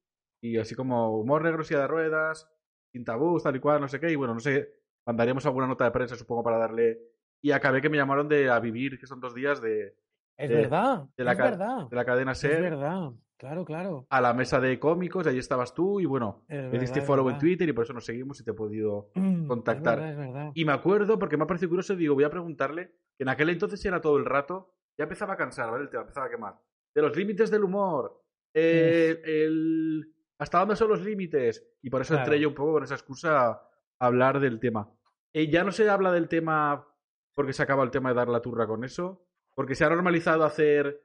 Y 0.42 0.58
así 0.58 0.76
como 0.76 1.18
humor 1.18 1.42
negro, 1.44 1.64
silla 1.64 1.80
de 1.82 1.88
ruedas, 1.88 2.48
sin 2.92 3.04
tabús, 3.06 3.42
tal 3.44 3.56
y 3.56 3.60
cual, 3.60 3.82
no 3.82 3.88
sé 3.88 4.00
qué. 4.00 4.12
Y 4.12 4.16
bueno, 4.16 4.34
no 4.36 4.40
sé. 4.40 4.70
Mandaríamos 5.08 5.46
alguna 5.46 5.66
nota 5.68 5.86
de 5.86 5.92
prensa, 5.92 6.16
supongo, 6.16 6.44
para 6.44 6.58
darle. 6.60 7.00
Y 7.42 7.52
acabé 7.52 7.82
que 7.82 7.90
me 7.90 7.98
llamaron 7.98 8.28
de 8.30 8.50
A 8.50 8.60
Vivir, 8.60 9.00
que 9.00 9.08
son 9.08 9.20
dos 9.20 9.34
días 9.34 9.62
de, 9.62 9.96
Es 10.38 10.50
De- 10.50 10.56
verdad. 10.56 11.08
de 11.18 11.24
la 11.24 11.32
es 11.32 11.38
verdad. 11.40 11.88
de 11.90 11.96
la 11.96 12.06
cadena 12.06 12.32
Es 12.34 12.38
SER 12.40 12.62
verdad. 12.62 13.12
Claro, 13.44 13.66
claro. 13.66 14.08
a 14.10 14.22
la 14.22 14.34
mesa 14.34 14.62
de 14.62 14.80
cómicos. 14.80 15.28
Ahí 15.28 15.38
estabas 15.38 15.74
tú. 15.74 16.00
Y 16.00 16.06
bueno, 16.06 16.46
Es 16.48 16.72
me 16.72 16.80
diste 16.80 17.00
verdad, 17.02 17.08
follow 17.08 17.30
en. 17.30 17.40
Twitter 17.40 17.68
y 17.68 17.74
por 17.74 17.84
eso 17.84 17.92
nos 17.94 18.06
seguimos 18.06 18.40
y 18.40 18.44
te 18.46 18.52
he 18.52 18.54
podido 18.54 19.10
contactar. 19.48 20.00
Es 20.00 20.06
verdad, 20.06 20.12
es 20.12 20.18
verdad. 20.34 20.52
Y 20.56 20.64
me 20.66 20.72
acuerdo, 20.72 21.20
porque 21.20 21.36
me 21.36 21.44
ha 21.44 21.48
parecido 21.48 21.70
curioso, 21.70 21.96
digo, 21.96 22.16
voy 22.16 22.24
a 22.24 22.30
preguntarle, 22.30 22.88
que 23.18 23.24
en 23.24 23.30
aquel 23.30 23.50
entonces 23.50 23.84
era 23.84 24.00
todo 24.00 24.18
el 24.18 24.24
rato, 24.26 24.74
ya 24.98 25.04
empezaba 25.04 25.34
a 25.34 25.38
cansar, 25.38 25.70
¿vale? 25.72 25.84
El 25.84 25.90
tema 25.90 26.04
empezaba 26.04 26.28
a 26.28 26.30
quemar. 26.30 26.56
De 26.96 27.02
los 27.02 27.16
límites 27.18 27.52
del 27.52 27.64
humor, 27.66 28.24
eh, 28.54 29.22
el, 29.26 30.14
hasta 30.38 30.60
dónde 30.60 30.76
son 30.76 30.90
los 30.90 31.02
límites. 31.04 31.66
Y 31.82 31.90
por 31.90 32.02
eso 32.02 32.14
entré 32.14 32.32
Claro. 32.38 32.42
yo 32.42 32.48
un 32.50 32.56
poco 32.56 32.74
con 32.74 32.84
esa 32.84 32.96
excusa 32.96 33.50
a 33.50 33.62
hablar 34.00 34.40
del 34.40 34.60
tema. 34.60 34.90
eh, 35.34 35.50
ya 35.50 35.64
no 35.64 35.72
se 35.72 35.90
habla 35.90 36.12
del 36.12 36.28
tema 36.30 36.88
porque 37.34 37.54
se 37.54 37.64
acaba 37.64 37.84
el 37.84 37.90
tema 37.92 38.10
de 38.10 38.16
dar 38.16 38.30
la 38.30 38.40
turra 38.42 38.68
con 38.68 38.84
eso, 38.84 39.26
porque 39.56 39.74
se 39.76 39.84
ha 39.84 39.90
normalizado 39.90 40.44
hacer 40.44 41.04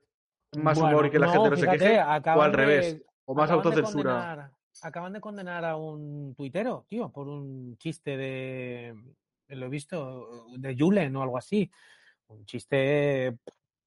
más 0.56 0.78
Bueno, 0.78 0.96
humor 0.96 1.06
y 1.06 1.10
que 1.10 1.18
la 1.18 1.26
no, 1.26 1.32
gente 1.32 1.50
no 1.50 1.56
se 1.56 1.68
queje, 1.68 1.98
o 2.00 2.02
al 2.42 2.50
de- 2.52 2.56
revés, 2.56 3.02
o 3.26 3.34
más 3.34 3.50
autocensura. 3.50 4.12
condenar- 4.14 4.50
acaban 4.82 5.12
de 5.12 5.20
condenar 5.20 5.64
a 5.64 5.76
un 5.76 6.34
tuitero, 6.36 6.86
tío, 6.88 7.10
por 7.10 7.28
un 7.28 7.76
chiste 7.78 8.16
de. 8.16 8.94
Lo 9.48 9.66
he 9.66 9.68
visto, 9.68 10.46
de 10.56 10.76
Julen 10.78 11.16
o 11.16 11.22
algo 11.22 11.36
así. 11.38 11.70
Un 12.28 12.44
chiste 12.44 13.38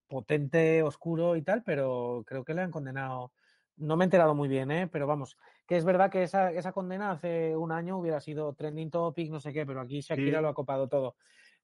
potente, 0.07 0.83
oscuro 0.83 1.35
y 1.35 1.41
tal, 1.43 1.63
pero 1.63 2.23
creo 2.25 2.43
que 2.43 2.53
le 2.53 2.61
han 2.61 2.71
condenado. 2.71 3.31
No 3.77 3.95
me 3.95 4.03
he 4.03 4.05
enterado 4.07 4.35
muy 4.35 4.49
bien, 4.49 4.69
¿eh? 4.71 4.87
pero 4.87 5.07
vamos, 5.07 5.37
que 5.65 5.77
es 5.77 5.85
verdad 5.85 6.11
que 6.11 6.23
esa, 6.23 6.51
esa 6.51 6.71
condena 6.73 7.11
hace 7.11 7.55
un 7.55 7.71
año 7.71 7.97
hubiera 7.97 8.19
sido 8.19 8.53
trending 8.53 8.91
topic, 8.91 9.31
no 9.31 9.39
sé 9.39 9.53
qué, 9.53 9.65
pero 9.65 9.79
aquí 9.81 10.01
Shakira 10.01 10.39
Sí. 10.39 10.41
lo 10.43 10.49
ha 10.49 10.53
copado 10.53 10.87
todo. 10.89 11.15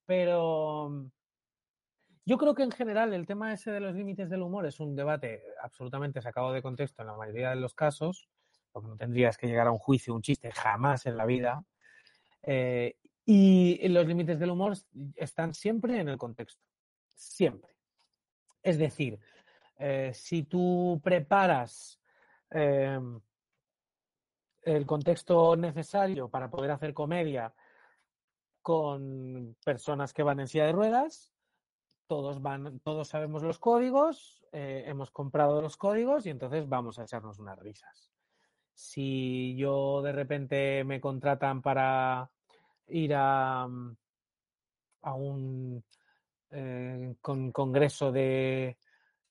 Pero 0.05 1.05
yo 2.27 2.37
creo 2.37 2.53
que 2.53 2.63
en 2.63 2.71
general 2.71 3.13
el 3.13 3.25
tema 3.25 3.53
ese 3.53 3.71
de 3.71 3.79
los 3.79 3.95
límites 3.95 4.29
del 4.29 4.41
humor 4.41 4.65
es 4.65 4.81
un 4.81 4.97
debate 4.97 5.41
absolutamente 5.63 6.21
sacado 6.21 6.51
de 6.51 6.61
contexto 6.61 7.01
en 7.01 7.07
la 7.07 7.15
mayoría 7.15 7.51
de 7.51 7.55
los 7.55 7.73
casos, 7.73 8.27
porque 8.73 8.89
no 8.89 8.97
tendrías 8.97 9.37
que 9.37 9.47
llegar 9.47 9.67
a 9.67 9.71
un 9.71 9.77
juicio, 9.77 10.13
un 10.13 10.21
chiste, 10.21 10.51
jamás 10.51 11.05
en 11.05 11.15
la 11.15 11.25
vida. 11.25 11.63
Eh, 12.43 12.97
y 13.23 13.87
los 13.87 14.05
límites 14.05 14.39
del 14.39 14.49
humor 14.49 14.73
están 15.15 15.53
siempre 15.53 16.01
en 16.01 16.09
el 16.09 16.17
contexto, 16.17 16.61
siempre. 17.15 17.71
Es 18.61 18.77
decir, 18.77 19.17
eh, 19.79 20.11
si 20.13 20.43
tú 20.43 20.99
preparas 21.01 21.97
eh, 22.51 22.99
el 24.63 24.85
contexto 24.85 25.55
necesario 25.55 26.27
para 26.27 26.49
poder 26.49 26.71
hacer 26.71 26.93
comedia 26.93 27.53
con 28.61 29.55
personas 29.63 30.11
que 30.11 30.23
van 30.23 30.41
en 30.41 30.49
silla 30.49 30.65
de 30.65 30.73
ruedas, 30.73 31.36
todos 32.07 32.41
van, 32.41 32.79
todos 32.79 33.09
sabemos 33.09 33.43
los 33.43 33.59
códigos, 33.59 34.45
eh, 34.51 34.85
hemos 34.87 35.11
comprado 35.11 35.61
los 35.61 35.77
códigos 35.77 36.25
y 36.25 36.29
entonces 36.29 36.67
vamos 36.67 36.97
a 36.99 37.03
echarnos 37.03 37.39
unas 37.39 37.59
risas. 37.59 38.11
Si 38.73 39.55
yo 39.57 40.01
de 40.01 40.11
repente 40.11 40.83
me 40.83 41.01
contratan 41.01 41.61
para 41.61 42.31
ir 42.87 43.13
a, 43.15 43.67
a 45.01 45.13
un 45.13 45.83
eh, 46.51 47.15
con- 47.21 47.51
congreso 47.51 48.11
de 48.11 48.77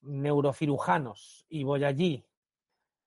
neurocirujanos 0.01 1.45
y 1.49 1.63
voy 1.63 1.83
allí 1.83 2.23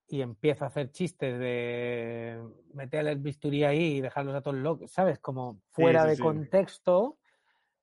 y 0.09 0.23
empiezo 0.23 0.65
a 0.65 0.69
hacer 0.69 0.91
chistes 0.91 1.39
de 1.39 2.43
meter 2.75 3.07
el 3.07 3.19
bisturí 3.19 3.63
ahí 3.63 3.99
y 3.99 4.01
dejarlos 4.01 4.35
a 4.35 4.43
todos 4.43 4.57
locos, 4.57 4.91
¿sabes? 4.91 5.21
Como 5.21 5.61
fuera 5.71 6.03
sí, 6.03 6.11
de 6.11 6.17
sí. 6.17 6.23
contexto, 6.23 7.19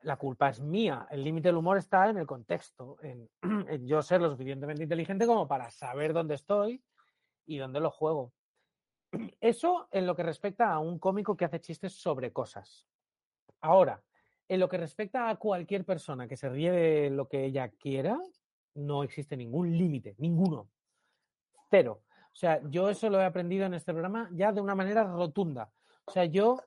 la 0.02 0.18
culpa 0.18 0.50
es 0.50 0.60
mía. 0.60 1.08
El 1.10 1.24
límite 1.24 1.50
del 1.50 1.58
humor 1.58 1.78
está 1.78 2.10
en 2.10 2.18
el 2.18 2.28
contexto, 2.28 2.98
en, 3.02 3.30
yo 3.88 4.02
ser 4.02 4.22
lo 4.22 4.32
suficientemente 4.32 4.84
inteligente 4.84 5.26
como 5.26 5.48
para 5.48 5.70
saber 5.70 6.14
dónde 6.14 6.36
estoy 6.36 6.84
y 7.46 7.58
dónde 7.58 7.80
lo 7.80 7.92
juego. 7.92 8.34
Eso 9.42 9.88
en 9.92 10.06
lo 10.06 10.16
que 10.16 10.24
respecta 10.24 10.72
a 10.72 10.80
un 10.80 11.00
cómico 11.00 11.36
que 11.36 11.46
hace 11.46 11.62
chistes 11.62 11.94
sobre 11.94 12.32
cosas. 12.32 12.88
Ahora, 13.62 14.04
en 14.48 14.60
lo 14.60 14.70
que 14.70 14.78
respecta 14.78 15.30
a 15.30 15.36
cualquier 15.36 15.84
persona 15.84 16.28
que 16.28 16.38
se 16.38 16.50
ríe 16.50 16.72
de 16.72 17.10
lo 17.10 17.28
que 17.28 17.46
ella 17.46 17.70
quiera, 17.70 18.18
no 18.76 19.04
existe 19.04 19.36
ningún 19.36 19.78
límite, 19.78 20.16
ninguno. 20.20 20.70
Cero. 21.70 22.04
O 22.32 22.40
sea, 22.40 22.62
yo 22.70 22.90
eso 22.90 23.10
lo 23.10 23.20
he 23.20 23.26
aprendido 23.26 23.66
en 23.66 23.74
este 23.74 23.92
programa 23.92 24.30
ya 24.32 24.52
de 24.52 24.62
una 24.62 24.76
manera 24.76 25.04
rotunda. 25.04 25.72
O 26.06 26.12
sea, 26.12 26.26
yo, 26.26 26.62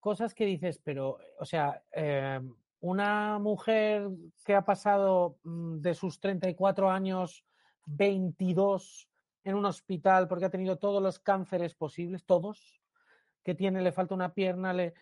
cosas 0.00 0.34
que 0.34 0.46
dices, 0.46 0.80
pero, 0.82 1.18
o 1.38 1.44
sea, 1.44 1.82
eh, 1.92 2.40
una 2.80 3.38
mujer 3.38 4.08
que 4.44 4.54
ha 4.54 4.64
pasado 4.64 5.38
mm, 5.44 5.78
de 5.78 5.94
sus 5.94 6.20
34 6.20 6.90
años, 6.90 7.44
22 7.86 9.08
en 9.44 9.54
un 9.54 9.64
hospital 9.64 10.28
porque 10.28 10.44
ha 10.44 10.50
tenido 10.50 10.76
todos 10.76 11.02
los 11.02 11.18
cánceres 11.18 11.74
posibles, 11.74 12.24
todos, 12.24 12.82
que 13.42 13.54
tiene, 13.54 13.82
le 13.82 13.92
falta 13.92 14.14
una 14.14 14.34
pierna, 14.34 14.72
le, 14.72 14.94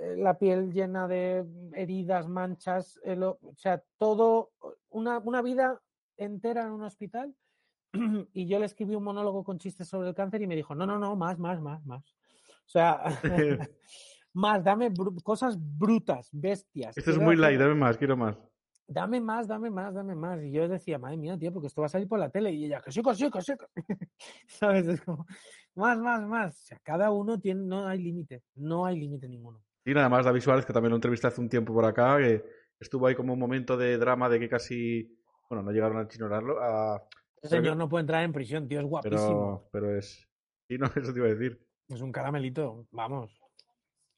eh, 0.00 0.16
la 0.16 0.38
piel 0.38 0.72
llena 0.72 1.06
de 1.06 1.44
heridas, 1.74 2.28
manchas, 2.28 2.98
o 3.04 3.38
o 3.42 3.56
sea, 3.56 3.82
todo, 3.98 4.52
una, 4.90 5.18
una 5.18 5.42
vida 5.42 5.80
entera 6.16 6.62
en 6.64 6.72
un 6.72 6.82
hospital. 6.82 7.34
Y 8.32 8.46
yo 8.46 8.58
le 8.58 8.66
escribí 8.66 8.94
un 8.94 9.04
monólogo 9.04 9.44
con 9.44 9.58
chistes 9.58 9.88
sobre 9.88 10.08
el 10.08 10.14
cáncer 10.14 10.42
y 10.42 10.46
me 10.46 10.56
dijo, 10.56 10.74
no, 10.74 10.86
no, 10.86 10.98
no, 10.98 11.14
más, 11.14 11.38
más, 11.38 11.60
más, 11.60 11.84
más. 11.84 12.04
O 12.66 12.68
sea, 12.68 13.02
más, 14.34 14.64
dame 14.64 14.90
cosas 15.22 15.56
brutas, 15.60 16.28
bestias. 16.32 16.96
Esto 16.96 17.10
es 17.10 17.18
muy 17.18 17.36
light, 17.36 17.58
dame 17.58 17.74
más, 17.74 17.96
quiero 17.96 18.16
más. 18.16 18.36
Dame 18.86 19.20
más, 19.20 19.48
dame 19.48 19.70
más, 19.70 19.94
dame 19.94 20.14
más. 20.14 20.42
Y 20.42 20.52
yo 20.52 20.68
decía, 20.68 20.98
madre 20.98 21.16
mía, 21.16 21.38
tío, 21.38 21.52
porque 21.52 21.68
esto 21.68 21.80
va 21.80 21.86
a 21.86 21.90
salir 21.90 22.08
por 22.08 22.18
la 22.18 22.28
tele. 22.30 22.52
Y 22.52 22.66
ella, 22.66 22.80
que 22.80 22.92
sí, 22.92 23.02
que 23.02 23.14
sí, 23.14 23.30
que 23.30 23.40
sí. 23.40 23.52
que-". 23.56 23.66
¿Sabes? 24.46 24.86
Es 24.86 25.00
como, 25.00 25.24
más, 25.74 25.98
más, 25.98 26.22
más. 26.26 26.60
O 26.60 26.64
sea, 26.66 26.80
cada 26.82 27.10
uno 27.10 27.38
tiene, 27.40 27.62
no 27.64 27.86
hay 27.86 28.02
límite, 28.02 28.42
no 28.56 28.84
hay 28.84 28.98
límite 28.98 29.28
ninguno. 29.28 29.62
Y 29.84 29.94
nada 29.94 30.08
más, 30.08 30.24
David 30.24 30.40
Suárez, 30.40 30.64
que 30.66 30.72
también 30.72 30.90
lo 30.90 30.96
entrevisté 30.96 31.26
hace 31.26 31.40
un 31.40 31.48
tiempo 31.48 31.72
por 31.72 31.84
acá, 31.84 32.18
que 32.18 32.44
estuvo 32.78 33.06
ahí 33.06 33.14
como 33.14 33.32
un 33.32 33.38
momento 33.38 33.76
de 33.76 33.96
drama 33.98 34.28
de 34.28 34.38
que 34.38 34.48
casi, 34.48 35.18
bueno, 35.48 35.62
no 35.62 35.70
llegaron 35.72 35.98
a 35.98 36.06
chinorarlo, 36.06 36.62
a- 36.62 37.02
Ese 37.40 37.56
señor 37.56 37.76
no 37.76 37.88
puede 37.88 38.02
entrar 38.02 38.22
en 38.22 38.32
prisión, 38.32 38.68
tío, 38.68 38.80
es 38.80 38.86
guapísimo. 38.86 39.68
pero, 39.72 39.86
pero 39.86 39.98
es... 39.98 40.28
Sí, 40.68 40.78
no, 40.78 40.86
eso 40.86 41.12
te 41.12 41.18
iba 41.18 41.26
a 41.28 41.34
decir. 41.34 41.66
Es 41.88 42.00
un 42.00 42.12
caramelito, 42.12 42.86
vamos. 42.90 43.41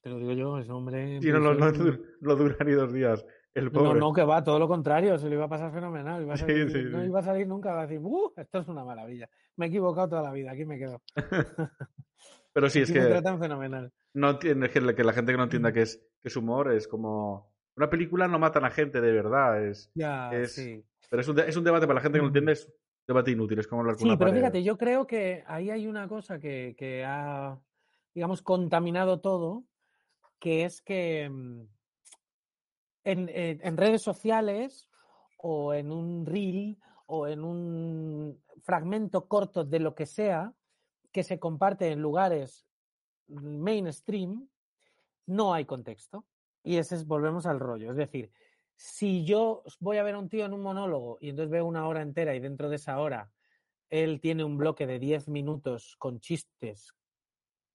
Te 0.05 0.11
lo 0.11 0.19
digo 0.19 0.33
yo, 0.33 0.59
ese 0.59 0.71
hombre. 0.71 1.19
Sí, 1.19 1.31
no, 1.31 1.39
no, 1.39 2.35
dura 2.35 2.57
ni 2.63 2.73
dos 2.73 2.93
días, 2.93 3.25
el 3.55 3.71
No, 3.71 3.71
pobre. 3.71 3.99
no, 3.99 4.13
que 4.13 4.23
va, 4.23 4.43
todo 4.43 4.59
lo 4.59 4.67
contrario, 4.67 5.17
se 5.17 5.27
le 5.27 5.33
iba 5.33 5.45
a 5.45 5.49
pasar 5.49 5.73
fenomenal. 5.73 6.21
Iba 6.21 6.35
a 6.35 6.37
Sí, 6.37 6.43
salir- 6.43 6.69
sí, 6.69 6.83
no 6.91 7.03
iba 7.03 7.19
a 7.21 7.23
salir 7.23 7.47
nunca, 7.47 7.73
va 7.73 7.79
a 7.81 7.87
decir, 7.87 7.99
¡uh! 8.03 8.31
Esto 8.37 8.59
es 8.59 8.67
una 8.67 8.83
maravilla. 8.85 9.27
Me 9.55 9.65
he 9.65 9.69
equivocado 9.69 10.09
toda 10.09 10.21
la 10.21 10.31
vida, 10.31 10.51
aquí 10.51 10.63
me 10.63 10.77
quedo. 10.77 11.01
Pero 12.53 12.69
sí, 12.69 12.81
es 12.81 12.89
Aquí 12.91 12.99
me 12.99 13.05
que 13.05 13.11
tratan 13.13 13.39
fenomenal. 13.39 13.91
no 14.13 14.29
entiende, 14.29 14.69
que 14.69 14.79
la, 14.79 14.93
que 14.93 15.03
gente 15.11 15.31
que 15.31 15.37
no 15.39 15.43
entienda 15.45 15.73
que 15.73 15.81
es, 15.81 15.97
que 16.21 16.27
es 16.27 16.35
humor 16.37 16.71
es 16.71 16.87
como... 16.87 17.51
Una 17.75 17.89
película 17.89 18.27
no 18.27 18.37
mata 18.37 18.59
a 18.59 18.61
la 18.61 18.69
gente 18.69 19.01
de 19.01 19.11
verdad, 19.11 19.65
es... 19.65 19.89
Ya, 19.95 20.29
Es- 20.31 20.53
sí. 20.53 20.85
Pero 21.09 21.21
es 21.23 21.27
un, 21.27 21.39
es 21.39 21.57
un 21.57 21.63
debate 21.63 21.87
para 21.87 21.95
la 21.95 22.01
gente 22.01 22.19
que 22.19 22.21
no 22.21 22.27
entiende, 22.27 22.51
es 22.51 22.67
un 22.67 22.73
debate 23.07 23.31
inútil, 23.31 23.57
es 23.57 23.67
como 23.67 23.81
hablar 23.81 23.95
con 23.95 24.03
Sí, 24.03 24.09
una 24.09 24.19
pero 24.19 24.29
pared. 24.29 24.41
fíjate, 24.41 24.63
yo 24.63 24.77
creo 24.77 25.07
que 25.07 25.43
ahí 25.47 25.71
hay 25.71 25.87
una 25.87 26.07
cosa 26.07 26.39
que, 26.39 26.75
que 26.77 27.03
ha, 27.03 27.59
digamos, 28.13 28.43
contaminado 28.43 29.19
todo, 29.19 29.65
que 30.45 30.63
es 30.63 30.79
que 30.83 31.27
mm, 31.27 31.61
en, 33.03 33.29
en- 33.33 33.77
redes 33.77 34.03
sociales 34.03 34.91
o 35.37 35.73
en 35.73 35.91
un 35.91 36.23
reel 36.23 36.77
o 37.07 37.25
en 37.25 37.43
un 37.43 38.39
fragmento 38.61 39.27
corto 39.27 39.65
de 39.65 39.79
lo 39.79 39.95
que 39.95 40.05
sea 40.05 40.53
que 41.11 41.23
se 41.23 41.39
comparte 41.39 41.91
en 41.91 41.99
lugares 41.99 42.67
mainstream, 43.25 44.47
no 45.25 45.51
hay 45.55 45.65
contexto. 45.65 46.27
Y 46.61 46.77
ese 46.77 46.93
es, 46.93 47.07
volvemos 47.07 47.47
al 47.47 47.59
rollo. 47.59 47.89
Es 47.89 47.97
decir, 47.97 48.31
si 48.75 49.25
yo 49.25 49.63
voy 49.79 49.97
a 49.97 50.03
ver 50.03 50.13
a 50.13 50.19
un 50.19 50.29
tío 50.29 50.45
en 50.45 50.53
un 50.53 50.61
monólogo 50.61 51.17
y 51.19 51.29
entonces 51.29 51.49
veo 51.49 51.65
una 51.65 51.87
hora 51.87 52.03
entera 52.03 52.35
y 52.35 52.39
dentro 52.39 52.69
de 52.69 52.75
esa 52.75 52.99
hora 52.99 53.31
él 53.89 54.21
tiene 54.21 54.43
un 54.43 54.57
bloque 54.57 54.85
de 54.85 54.99
10 54.99 55.27
minutos 55.27 55.95
con 55.97 56.19
chistes, 56.19 56.93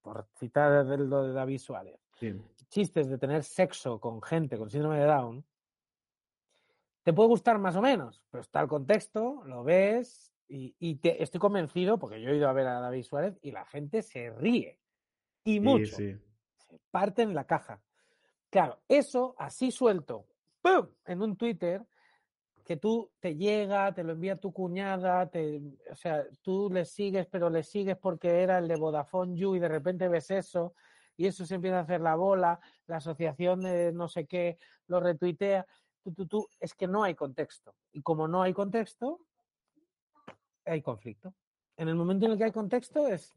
por 0.03 0.29
citar 0.39 0.87
lo 0.87 1.25
de 1.25 1.33
David 1.33 1.59
Suárez. 1.59 1.99
Chistes 2.71 3.09
de 3.09 3.19
tener 3.19 3.43
sexo 3.43 4.01
con 4.01 4.23
gente 4.23 4.57
con 4.57 4.71
síndrome 4.71 4.99
de 4.99 5.07
Down, 5.07 5.45
te 7.03 7.13
puede 7.13 7.29
gustar 7.29 7.59
más 7.59 7.77
o 7.77 7.83
menos, 7.83 8.23
pero 8.31 8.43
está 8.43 8.61
el 8.61 8.69
contexto, 8.69 9.43
lo 9.45 9.65
ves 9.65 10.33
y, 10.49 10.75
y 10.79 10.97
te, 10.97 11.23
estoy 11.23 11.41
convencido, 11.41 11.99
porque 11.99 12.21
yo 12.21 12.31
he 12.31 12.37
ido 12.37 12.49
a 12.49 12.53
ver 12.53 12.67
a 12.67 12.81
David 12.81 13.03
Suárez 13.03 13.39
y 13.43 13.51
la 13.51 13.65
gente 13.65 14.03
se 14.03 14.31
ríe. 14.31 14.79
Y 15.45 15.55
Sí, 15.55 15.61
mucho. 15.61 15.97
sí. 15.97 16.17
Se 16.59 16.79
parte 16.91 17.23
en 17.23 17.35
la 17.35 17.45
caja. 17.45 17.83
Claro, 18.51 18.81
eso 18.89 19.35
así 19.39 19.71
suelto, 19.71 20.27
¡pum! 20.61 20.89
en 21.07 21.23
un 21.23 21.37
Twitter, 21.37 21.85
que 22.65 22.77
tú 22.77 23.11
te 23.19 23.35
llega, 23.37 23.93
te 23.93 24.05
lo 24.05 24.13
envía 24.13 24.37
tu 24.39 24.53
cuñada, 24.53 25.29
te, 25.29 25.61
o 25.91 25.97
sea, 25.97 26.25
tú 26.43 26.69
le 26.71 26.85
sigues, 26.85 27.27
pero 27.27 27.49
le 27.51 27.63
sigues 27.63 27.97
porque 27.97 28.43
era 28.43 28.59
el 28.59 28.69
de 28.69 28.77
Vodafone 28.77 29.37
You 29.37 29.57
y 29.57 29.61
de 29.61 29.69
repente 29.69 30.09
ves 30.09 30.31
eso 30.31 30.75
y 31.21 31.27
eso 31.27 31.45
se 31.45 31.57
empieza 31.57 31.77
a 31.77 31.83
hacer 31.83 32.01
la 32.01 32.15
bola, 32.15 32.59
la 32.87 32.97
asociación 32.97 33.61
de 33.61 33.93
no 33.93 34.09
sé 34.09 34.25
qué 34.25 34.57
lo 34.87 35.01
retuitea, 35.01 35.67
tú, 36.03 36.15
tú, 36.15 36.27
tú, 36.27 36.49
es 36.59 36.73
que 36.73 36.87
no 36.87 37.03
hay 37.03 37.15
contexto. 37.15 37.75
Y 37.93 38.01
como 38.01 38.27
no 38.27 38.41
hay 38.41 38.55
contexto, 38.55 39.21
hay 40.65 40.81
conflicto. 40.81 41.35
En 41.77 41.89
el 41.89 41.95
momento 41.95 42.25
en 42.25 42.33
el 42.33 42.39
que 42.39 42.45
hay 42.45 42.53
contexto 42.53 43.07
es... 43.07 43.35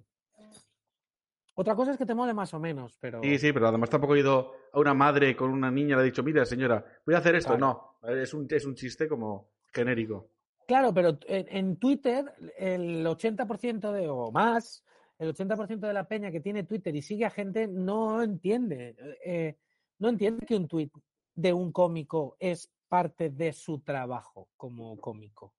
Otra 1.55 1.75
cosa 1.75 1.91
es 1.91 1.97
que 1.97 2.05
te 2.05 2.15
mole 2.15 2.34
más 2.34 2.53
o 2.53 2.59
menos, 2.59 2.97
pero... 3.01 3.21
Sí, 3.21 3.38
sí, 3.38 3.51
pero 3.51 3.67
además 3.67 3.89
tampoco 3.89 4.15
he 4.15 4.19
ido 4.19 4.53
a 4.71 4.79
una 4.79 4.93
madre 4.93 5.36
con 5.36 5.51
una 5.51 5.69
niña 5.69 5.95
y 5.95 5.95
le 5.97 6.01
ha 6.03 6.05
dicho, 6.05 6.23
mira, 6.23 6.45
señora, 6.45 6.86
voy 7.05 7.15
a 7.15 7.17
hacer 7.17 7.36
esto. 7.36 7.57
Claro. 7.57 7.97
No, 8.01 8.09
es 8.09 8.34
un, 8.34 8.47
es 8.49 8.65
un 8.65 8.75
chiste 8.75 9.09
como 9.09 9.49
genérico. 9.73 10.29
Claro, 10.65 10.93
pero 10.93 11.17
en, 11.27 11.47
en 11.49 11.75
Twitter 11.75 12.34
el 12.57 13.05
80% 13.05 13.91
de, 13.91 14.07
o 14.07 14.31
más, 14.31 14.86
el 15.20 15.34
80% 15.34 15.80
de 15.88 15.93
la 15.93 16.07
peña 16.07 16.32
que 16.32 16.39
tiene 16.41 16.64
Twitter 16.64 16.95
y 16.95 17.01
sigue 17.01 17.26
a 17.26 17.30
gente 17.30 17.68
no 17.68 18.22
entiende. 18.22 18.95
Eh, 19.24 19.57
no 19.99 20.09
entiende 20.09 20.45
que 20.45 20.55
un 20.55 20.68
tuit 20.68 20.91
de 21.36 21.53
un 21.53 21.72
cómico 21.72 22.36
es 22.39 22.72
parte 22.88 23.30
de 23.30 23.53
su 23.53 23.80
trabajo 23.80 24.49
como 24.57 24.97
cómico. 24.97 25.53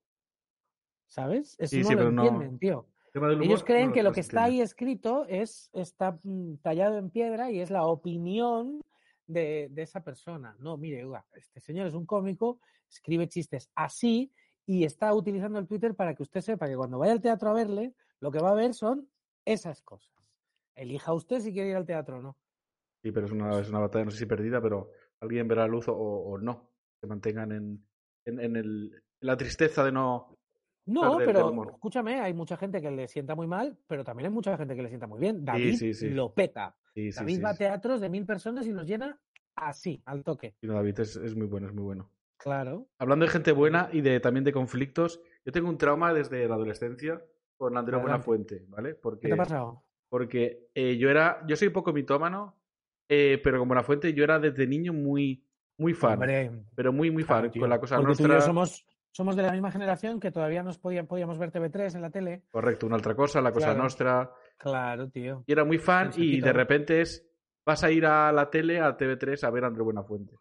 ¿Sabes? 1.07 1.55
Eso 1.59 1.77
Sí, 1.77 1.83
no 1.83 1.89
sí, 1.89 1.95
lo 1.95 1.99
pero 1.99 2.11
no- 2.11 2.23
entienden, 2.25 2.59
tío. 2.59 2.87
Ellos 3.41 3.63
creen 3.63 3.89
no- 3.89 3.93
que 3.95 4.03
lo 4.03 4.13
que 4.13 4.21
está 4.21 4.45
ahí 4.45 4.61
escrito 4.61 5.25
es, 5.29 5.71
está 5.73 6.19
mm, 6.25 6.57
tallado 6.63 6.99
en 6.99 7.11
piedra 7.11 7.51
y 7.53 7.61
es 7.61 7.71
la 7.71 7.87
opinión 7.87 8.81
de, 9.27 9.69
de 9.71 9.83
esa 9.83 10.03
persona. 10.03 10.57
No, 10.59 10.77
mire, 10.77 11.05
oiga, 11.05 11.25
este 11.35 11.61
señor 11.61 11.87
es 11.87 11.95
un 11.95 12.07
cómico, 12.07 12.59
escribe 12.91 13.29
chistes 13.29 13.71
así 13.77 14.33
y 14.67 14.83
está 14.85 15.15
utilizando 15.15 15.61
el 15.61 15.69
Twitter 15.69 15.95
para 15.95 16.15
que 16.17 16.25
usted 16.25 16.41
sepa 16.41 16.67
que 16.67 16.77
cuando 16.77 16.99
vaya 16.99 17.13
al 17.13 17.21
teatro 17.21 17.51
a 17.51 17.55
verle, 17.55 17.95
lo 18.19 18.33
que 18.33 18.41
va 18.41 18.51
a 18.51 18.55
ver 18.55 18.75
son 18.75 19.09
esas 19.45 19.83
cosas. 19.83 20.15
Elija 20.75 21.13
usted 21.13 21.41
si 21.41 21.53
quiere 21.53 21.71
ir 21.71 21.77
al 21.77 21.87
teatro 21.87 22.19
o 22.19 22.23
no. 22.23 22.37
Sí, 23.03 23.13
pero 23.13 23.27
es 23.27 23.33
una, 23.33 23.61
es 23.61 23.69
una 23.69 23.81
batalla, 23.81 24.07
no 24.07 24.11
sé 24.11 24.19
si 24.19 24.27
perdida, 24.27 24.61
pero 24.61 24.91
alguien 25.21 25.47
verá 25.47 25.63
la 25.63 25.69
luz 25.69 25.89
o, 25.89 25.95
o 25.95 26.39
no. 26.39 26.71
Se 27.01 27.07
mantengan 27.07 27.53
en, 27.53 27.87
en, 28.25 28.41
en 28.41 28.57
el, 28.57 28.93
en 29.21 29.27
la 29.27 29.37
tristeza 29.37 29.85
de 29.85 29.93
no. 29.93 30.39
No, 30.87 31.19
pero 31.19 31.71
escúchame, 31.71 32.21
hay 32.21 32.35
mucha 32.35 32.57
gente 32.57 32.81
que 32.83 32.91
le 32.91 33.09
sienta 33.09 33.35
muy 33.35 33.47
mal, 33.47 33.79
pero 33.87 34.05
también 34.05 34.29
hay 34.29 34.35
mucha 34.35 34.57
gente 34.57 34.75
que 34.77 34.83
le 34.83 34.89
sienta 34.89 35.07
muy 35.07 35.19
bien. 35.19 35.45
David 35.45 35.77
sí, 35.77 35.95
sí. 35.95 36.11
lo 36.11 36.35
peta. 36.35 36.77
David 36.95 37.43
va 37.43 37.51
a 37.51 37.57
teatros 37.57 38.01
de 38.01 38.11
mil 38.11 38.27
personas 38.27 38.67
y 38.67 38.73
los 38.73 38.87
llena 38.87 39.19
así, 39.55 40.03
al 40.05 40.23
toque. 40.23 40.55
Sí, 40.61 40.67
no, 40.67 40.75
David 40.75 41.01
es, 41.01 41.17
es 41.17 41.35
muy 41.35 41.47
bueno, 41.47 41.69
es 41.69 41.75
muy 41.75 41.85
bueno. 41.85 42.11
Claro. 42.37 42.89
Hablando 42.99 43.25
de 43.25 43.31
gente 43.31 43.53
buena 43.53 43.89
y 43.93 44.03
de 44.03 44.21
también 44.21 44.45
de 44.45 44.53
conflictos, 44.53 45.23
yo 45.45 45.53
tengo 45.53 45.69
un 45.69 45.79
trauma 45.79 46.13
desde 46.13 46.47
la 46.47 46.57
adolescencia 46.57 47.25
con 47.65 47.77
Andrés 47.79 47.99
Adelante. 47.99 48.27
Buenafuente, 48.27 48.65
¿vale? 48.69 48.91
¿Qué 48.91 48.99
Porque, 49.03 49.29
te 49.29 49.35
ha 49.35 49.37
pasado? 49.37 49.85
porque 50.09 50.69
eh, 50.75 50.97
yo 50.99 51.11
era, 51.11 51.43
yo 51.47 51.57
soy 51.57 51.71
poco 51.71 51.93
mitómano, 51.93 52.57
eh, 53.09 53.41
pero 53.43 53.59
con 53.59 53.69
Buenafuente 53.69 54.13
yo 54.13 54.23
era 54.25 54.39
desde 54.39 54.67
niño 54.67 54.93
muy, 54.93 55.45
muy 55.79 55.93
fan, 55.95 56.15
Hombre, 56.15 56.51
pero 56.75 56.93
muy, 56.93 57.11
muy 57.11 57.23
fan, 57.25 57.51
tío, 57.51 57.61
con 57.61 57.71
la 57.71 57.81
cosa 57.81 57.97
porque 57.97 58.15
tú 58.15 58.23
y 58.23 58.27
nuestra, 58.27 58.39
yo 58.41 58.47
somos, 58.47 58.87
somos 59.11 59.35
de 59.37 59.43
la 59.43 59.53
misma 59.53 59.71
generación 59.73 60.21
que 60.21 60.31
todavía 60.31 60.63
nos 60.63 60.79
podían, 60.79 61.07
podíamos 61.07 61.39
ver 61.39 61.51
TV3 61.51 61.95
en 61.97 62.03
la 62.03 62.11
tele. 62.11 62.43
correcto, 62.51 62.87
una 62.87 62.97
otra 62.97 63.15
cosa, 63.15 63.41
la 63.41 63.51
cosa 63.53 63.67
Claro. 63.69 63.81
nuestra, 63.81 64.31
Claro, 64.59 65.09
tío. 65.11 65.43
y 65.47 65.53
era 65.53 65.65
muy 65.65 65.79
fan 65.79 66.11
y 66.17 66.41
de 66.41 66.53
repente 66.53 67.01
es, 67.01 67.27
vas 67.67 67.83
a 67.83 67.91
ir 67.91 68.05
a 68.07 68.31
la 68.31 68.51
tele, 68.51 68.81
a 68.81 68.97
TV3, 68.97 69.43
a 69.43 69.51
ver 69.51 69.65
a 69.65 69.69
Andrés 69.69 69.85
Buenafuente. 69.85 70.37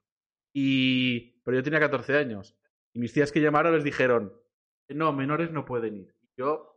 Y, 0.54 1.42
pero 1.44 1.58
yo 1.58 1.64
tenía 1.64 1.80
14 1.80 2.16
años, 2.18 2.56
y 2.94 3.00
mis 3.00 3.12
tías 3.12 3.32
que 3.32 3.42
llamaron 3.42 3.74
les 3.74 3.84
dijeron, 3.84 4.34
no, 4.90 5.12
menores 5.14 5.52
no 5.52 5.66
pueden 5.66 5.96
ir. 5.98 6.16
Y 6.22 6.42
yo, 6.42 6.73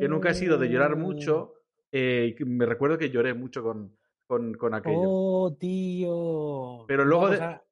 que 0.00 0.08
nunca 0.08 0.30
he 0.30 0.34
sido 0.34 0.58
de 0.58 0.68
llorar 0.68 0.96
mucho, 0.96 1.54
eh, 1.90 2.34
y 2.38 2.44
me 2.44 2.64
recuerdo 2.66 2.96
que 2.98 3.10
lloré 3.10 3.34
mucho 3.34 3.62
con, 3.62 3.96
con, 4.26 4.54
con 4.54 4.74
aquello. 4.74 5.08
Oh, 5.08 5.56
tío. 5.58 6.84
Pero 6.86 7.04
luego 7.04 7.30
de- 7.30 7.40
a- 7.40 7.64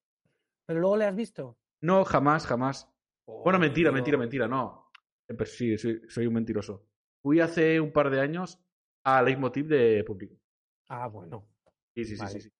Pero 0.67 0.81
luego 0.81 0.97
le 0.97 1.05
has 1.07 1.15
visto. 1.17 1.57
No, 1.81 2.05
jamás, 2.05 2.47
jamás. 2.47 2.89
Oh, 3.27 3.43
Bueno, 3.45 3.59
mentira, 3.59 3.91
tío. 3.91 3.95
mentira, 3.95 4.19
mentira, 4.19 4.49
no. 4.49 4.91
Eh, 5.29 5.35
Pero 5.35 5.47
sí, 5.47 5.79
soy, 5.79 6.03
soy 6.09 6.27
un 6.27 6.35
mentiroso. 6.35 6.87
Fui 7.23 7.41
hace 7.41 7.81
un 7.81 7.93
par 7.93 8.11
de 8.11 8.21
años 8.21 8.59
a 9.05 9.23
Leitmotiv 9.23 9.67
de 9.67 10.05
público. 10.05 10.35
Ah, 10.89 11.07
bueno. 11.09 11.47
Sí, 11.95 12.05
sí, 12.05 12.17
sí, 12.17 12.21
Vale. 12.23 12.33
sí, 12.33 12.41
sí. 12.41 12.51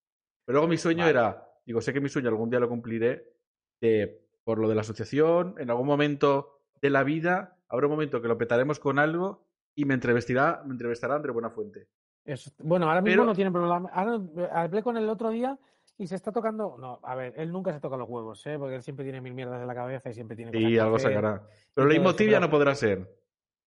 Pero 0.45 0.55
luego 0.59 0.69
mi 0.69 0.77
sueño 0.77 1.01
Vale. 1.01 1.11
era, 1.11 1.49
digo, 1.67 1.81
sé 1.81 1.93
que 1.93 2.01
mi 2.01 2.09
sueño 2.09 2.29
algún 2.29 2.51
día 2.51 2.61
lo 2.61 2.69
cumpliré, 2.69 3.35
de, 3.81 4.27
por 4.45 4.59
lo 4.59 4.69
de 4.69 4.75
la 4.75 4.81
asociación, 4.83 5.55
en 5.59 5.71
algún 5.71 5.87
momento 5.87 6.61
de 6.81 6.91
la 6.91 7.03
vida, 7.05 7.59
habrá 7.71 7.87
un 7.87 7.93
momento 7.93 8.21
que 8.21 8.29
lo 8.29 8.37
petaremos 8.37 8.79
con 8.79 8.99
algo 8.99 9.47
y 9.75 9.85
me 9.87 9.95
entrevistará, 9.95 10.63
me 10.67 10.73
entrevistará 10.73 11.15
André 11.17 11.33
Buenafuente. 11.33 11.89
Eso- 12.25 12.51
bueno, 12.59 12.87
ahora 12.87 13.01
mismo 13.01 13.23
Pero- 13.23 13.25
no 13.27 13.35
tiene 13.35 13.51
problema. 13.51 13.89
Ahora, 13.93 14.21
eh, 14.37 14.49
hablé 14.53 14.83
con 14.83 14.97
él 14.97 15.05
el 15.05 15.09
otro 15.11 15.31
día 15.31 15.59
y 15.97 16.07
se 16.07 16.15
está 16.17 16.33
tocando. 16.33 16.77
No, 16.79 17.01
a 17.03 17.15
ver, 17.15 17.33
él 17.37 17.51
nunca 17.51 17.73
se 17.73 17.81
toca 17.81 17.97
los 17.97 18.09
huevos, 18.09 18.47
¿eh? 18.47 18.57
porque 18.59 18.77
él 18.77 18.83
siempre 18.83 19.05
tiene 19.05 19.21
mil 19.21 19.33
mierdas 19.35 19.61
en 19.61 19.67
la 19.67 19.75
cabeza 19.75 20.11
y 20.11 20.15
siempre 20.15 20.37
tiene 20.37 20.59
Y 20.59 20.79
algo 20.79 20.97
hacer. 20.97 21.11
sacará. 21.15 21.43
Pero 21.75 21.87
Leitmotiv 21.89 22.29
ya 22.31 22.41
no 22.41 22.51
podrá 22.51 22.75
ser. 22.75 23.09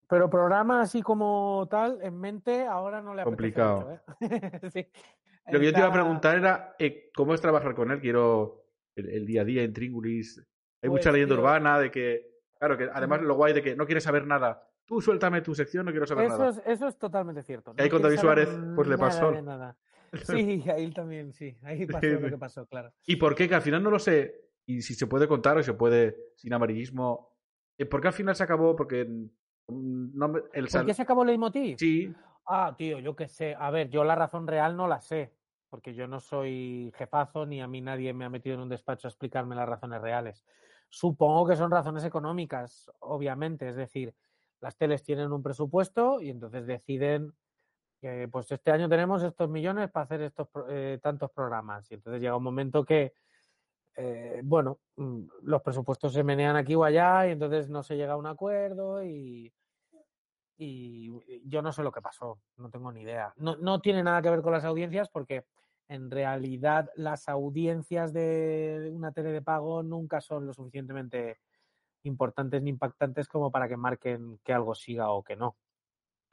Pero 0.07 0.29
programa 0.29 0.81
así 0.81 1.01
como 1.01 1.67
tal, 1.71 1.99
en 2.03 2.19
mente, 2.19 2.65
ahora 2.67 3.01
no 3.01 3.15
le 3.15 3.23
Complicado. 3.23 3.79
mucho, 3.81 3.91
¿eh? 4.35 4.61
Sí. 4.73 4.87
Lo 5.51 5.59
que 5.59 5.65
yo 5.65 5.73
te 5.73 5.79
iba 5.79 5.87
a 5.87 5.93
preguntar 5.93 6.37
era 6.37 6.75
eh, 6.79 7.09
cómo 7.15 7.33
es 7.33 7.41
trabajar 7.41 7.73
con 7.75 7.91
él. 7.91 7.99
Quiero 7.99 8.65
el, 8.95 9.09
el 9.09 9.25
día 9.25 9.41
a 9.41 9.45
día 9.45 9.63
en 9.63 9.73
Tringulis. 9.73 10.37
Hay 10.39 10.89
Pues, 10.89 10.91
mucha 11.01 11.11
leyenda 11.11 11.35
tío- 11.35 11.41
urbana 11.43 11.79
de 11.79 11.89
que, 11.91 12.32
claro, 12.67 12.77
que 12.77 12.89
además 12.93 13.21
lo 13.21 13.35
guay 13.35 13.53
de 13.53 13.61
que 13.61 13.75
no 13.75 13.85
quieres 13.85 14.03
saber 14.03 14.25
nada. 14.25 14.67
Tú 14.85 15.01
suéltame 15.01 15.41
tu 15.41 15.53
sección, 15.55 15.85
no 15.85 15.91
quiero 15.91 16.05
saber 16.05 16.25
Eso 16.27 16.37
nada. 16.37 16.49
es, 16.49 16.61
eso 16.65 16.87
es 16.87 16.97
totalmente 16.97 17.43
cierto. 17.43 17.73
ahí 17.77 17.89
con 17.89 18.01
David 18.01 18.17
Suárez, 18.19 18.49
pues 18.75 18.87
le 18.87 18.95
nada 18.97 19.09
pasó. 19.09 19.31
de 19.31 19.41
nada. 19.41 19.75
Sí, 20.23 20.63
ahí 20.69 20.91
también, 20.91 21.33
sí. 21.33 21.57
Ahí 21.63 21.87
pasó 21.87 22.05
lo 22.07 22.29
que 22.29 22.37
pasó, 22.37 22.65
claro. 22.67 22.93
¿Y 23.07 23.15
por 23.15 23.33
qué? 23.33 23.49
Que 23.49 23.55
al 23.55 23.61
final 23.63 23.81
no 23.81 23.89
lo 23.89 23.97
sé. 23.97 24.41
Y 24.65 24.81
si 24.83 24.93
se 24.93 25.07
puede 25.07 25.27
contar 25.27 25.57
o 25.57 25.63
se 25.63 25.73
puede 25.73 26.15
sin 26.35 26.53
amarillismo. 26.53 27.33
eh, 27.77 27.85
¿Por 27.85 27.99
qué 27.99 28.07
al 28.09 28.13
final 28.13 28.35
se 28.35 28.43
acabó? 28.43 28.75
Porque 28.75 29.05
mm, 29.05 30.17
no 30.17 30.27
me- 30.27 30.39
el 30.53 30.65
¿Por 30.65 30.69
sal- 30.69 30.85
qué 30.85 30.93
se 30.93 31.01
acabó 31.01 31.25
Leitmotiv? 31.25 31.77
Sí, 31.79 32.13
Ah, 32.45 32.75
tío, 32.77 32.99
yo 32.99 33.15
qué 33.15 33.27
sé. 33.27 33.55
A 33.57 33.71
ver, 33.71 33.89
yo 33.89 34.03
la 34.03 34.13
razón 34.15 34.45
real 34.47 34.75
no 34.77 34.87
la 34.87 34.99
sé, 35.01 35.33
porque 35.69 35.93
yo 35.95 36.07
no 36.07 36.19
soy 36.19 36.91
jefazo 36.95 37.45
ni 37.47 37.61
a 37.61 37.67
mí 37.67 37.81
nadie 37.81 38.13
me 38.13 38.25
ha 38.25 38.29
metido 38.29 38.53
en 38.55 38.61
un 38.61 38.69
despacho 38.69 39.07
a 39.07 39.09
explicarme 39.09 39.55
las 39.55 39.67
razones 39.67 39.99
reales. 40.01 40.45
Supongo 40.93 41.47
que 41.47 41.55
son 41.55 41.71
razones 41.71 42.03
económicas, 42.03 42.91
obviamente, 42.99 43.67
es 43.67 43.75
decir, 43.75 44.13
las 44.61 44.77
teles 44.77 45.01
tienen 45.01 45.31
un 45.31 45.41
presupuesto 45.41 46.21
y 46.21 46.29
entonces 46.29 46.67
deciden 46.67 47.33
que 47.99 48.27
pues 48.31 48.51
este 48.51 48.69
año 48.69 48.87
tenemos 48.87 49.23
estos 49.23 49.49
millones 49.49 49.89
para 49.89 50.03
hacer 50.03 50.21
estos 50.21 50.49
eh, 50.69 50.99
tantos 51.01 51.31
programas 51.31 51.89
y 51.89 51.95
entonces 51.95 52.21
llega 52.21 52.37
un 52.37 52.43
momento 52.43 52.85
que 52.85 53.11
eh, 53.95 54.41
bueno, 54.43 54.81
mm, 54.97 55.23
los 55.41 55.63
presupuestos 55.63 56.13
se 56.13 56.23
menean 56.23 56.57
aquí 56.57 56.75
o 56.75 56.83
allá 56.83 57.27
y 57.27 57.31
entonces 57.31 57.71
no 57.71 57.81
se 57.81 57.97
llega 57.97 58.13
a 58.13 58.17
un 58.17 58.27
acuerdo 58.27 59.03
y, 59.03 59.51
y 60.59 61.11
yo 61.49 61.63
no 61.63 61.71
sé 61.71 61.81
lo 61.81 61.91
que 61.91 62.01
pasó, 62.03 62.39
no 62.57 62.69
tengo 62.69 62.91
ni 62.91 63.01
idea. 63.01 63.33
No, 63.37 63.55
no 63.55 63.81
tiene 63.81 64.03
nada 64.03 64.21
que 64.21 64.29
ver 64.29 64.43
con 64.43 64.53
las 64.53 64.63
audiencias 64.63 65.09
porque 65.09 65.43
en 65.87 66.09
realidad 66.09 66.89
las 66.95 67.29
audiencias 67.29 68.13
de 68.13 68.91
una 68.93 69.11
tele 69.11 69.31
de 69.31 69.41
pago 69.41 69.83
nunca 69.83 70.21
son 70.21 70.47
lo 70.47 70.53
suficientemente 70.53 71.39
importantes 72.03 72.61
ni 72.61 72.69
impactantes 72.69 73.27
como 73.27 73.51
para 73.51 73.67
que 73.67 73.77
marquen 73.77 74.39
que 74.43 74.53
algo 74.53 74.75
siga 74.75 75.11
o 75.11 75.23
que 75.23 75.35
no. 75.35 75.57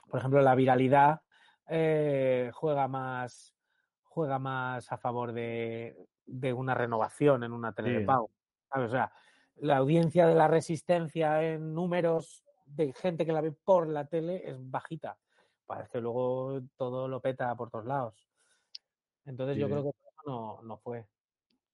Por 0.08 0.18
ejemplo, 0.18 0.40
la 0.40 0.54
viralidad 0.54 1.20
eh, 1.68 2.50
juega 2.54 2.88
más 2.88 3.54
juega 4.02 4.40
más 4.40 4.90
a 4.90 4.98
favor 4.98 5.32
de, 5.32 6.08
de 6.26 6.52
una 6.52 6.74
renovación 6.74 7.44
en 7.44 7.52
una 7.52 7.72
tele 7.72 8.00
de 8.00 8.04
pago. 8.04 8.30
¿sabes? 8.68 8.88
O 8.88 8.90
sea, 8.90 9.12
la 9.56 9.76
audiencia 9.76 10.26
de 10.26 10.34
la 10.34 10.48
resistencia 10.48 11.42
en 11.42 11.74
números 11.74 12.44
de 12.66 12.92
gente 12.92 13.24
que 13.24 13.32
la 13.32 13.40
ve 13.40 13.52
por 13.52 13.88
la 13.88 14.06
tele 14.06 14.42
es 14.48 14.56
bajita. 14.58 15.16
Parece 15.64 15.92
que 15.92 16.00
luego 16.00 16.60
todo 16.76 17.06
lo 17.06 17.20
peta 17.20 17.54
por 17.54 17.70
todos 17.70 17.86
lados. 17.86 18.29
Entonces 19.26 19.56
yo 19.56 19.68
creo 19.68 19.82
que 19.82 19.90
por 19.90 20.10
eso 20.10 20.22
no, 20.26 20.62
no 20.62 20.76
fue. 20.78 21.06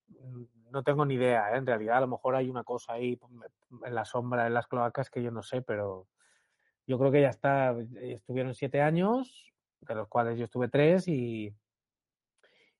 Mm, 0.08 0.44
No 0.72 0.82
tengo 0.82 1.04
ni 1.06 1.14
idea, 1.14 1.52
¿eh? 1.52 1.58
en 1.58 1.66
realidad 1.66 1.98
a 1.98 2.00
lo 2.00 2.08
mejor 2.08 2.34
hay 2.34 2.48
una 2.50 2.64
cosa 2.64 2.94
ahí 2.94 3.18
en 3.84 3.94
la 3.94 4.04
sombra, 4.04 4.46
en 4.46 4.54
las 4.54 4.66
cloacas 4.66 5.10
que 5.10 5.22
yo 5.22 5.30
no 5.30 5.42
sé, 5.42 5.62
pero 5.62 6.06
yo 6.86 6.98
creo 6.98 7.10
que 7.10 7.22
ya 7.22 7.30
está. 7.30 7.76
Estuvieron 8.00 8.54
siete 8.54 8.80
años, 8.80 9.52
de 9.80 9.94
los 9.94 10.08
cuales 10.08 10.38
yo 10.38 10.44
estuve 10.44 10.68
tres 10.68 11.08
y, 11.08 11.54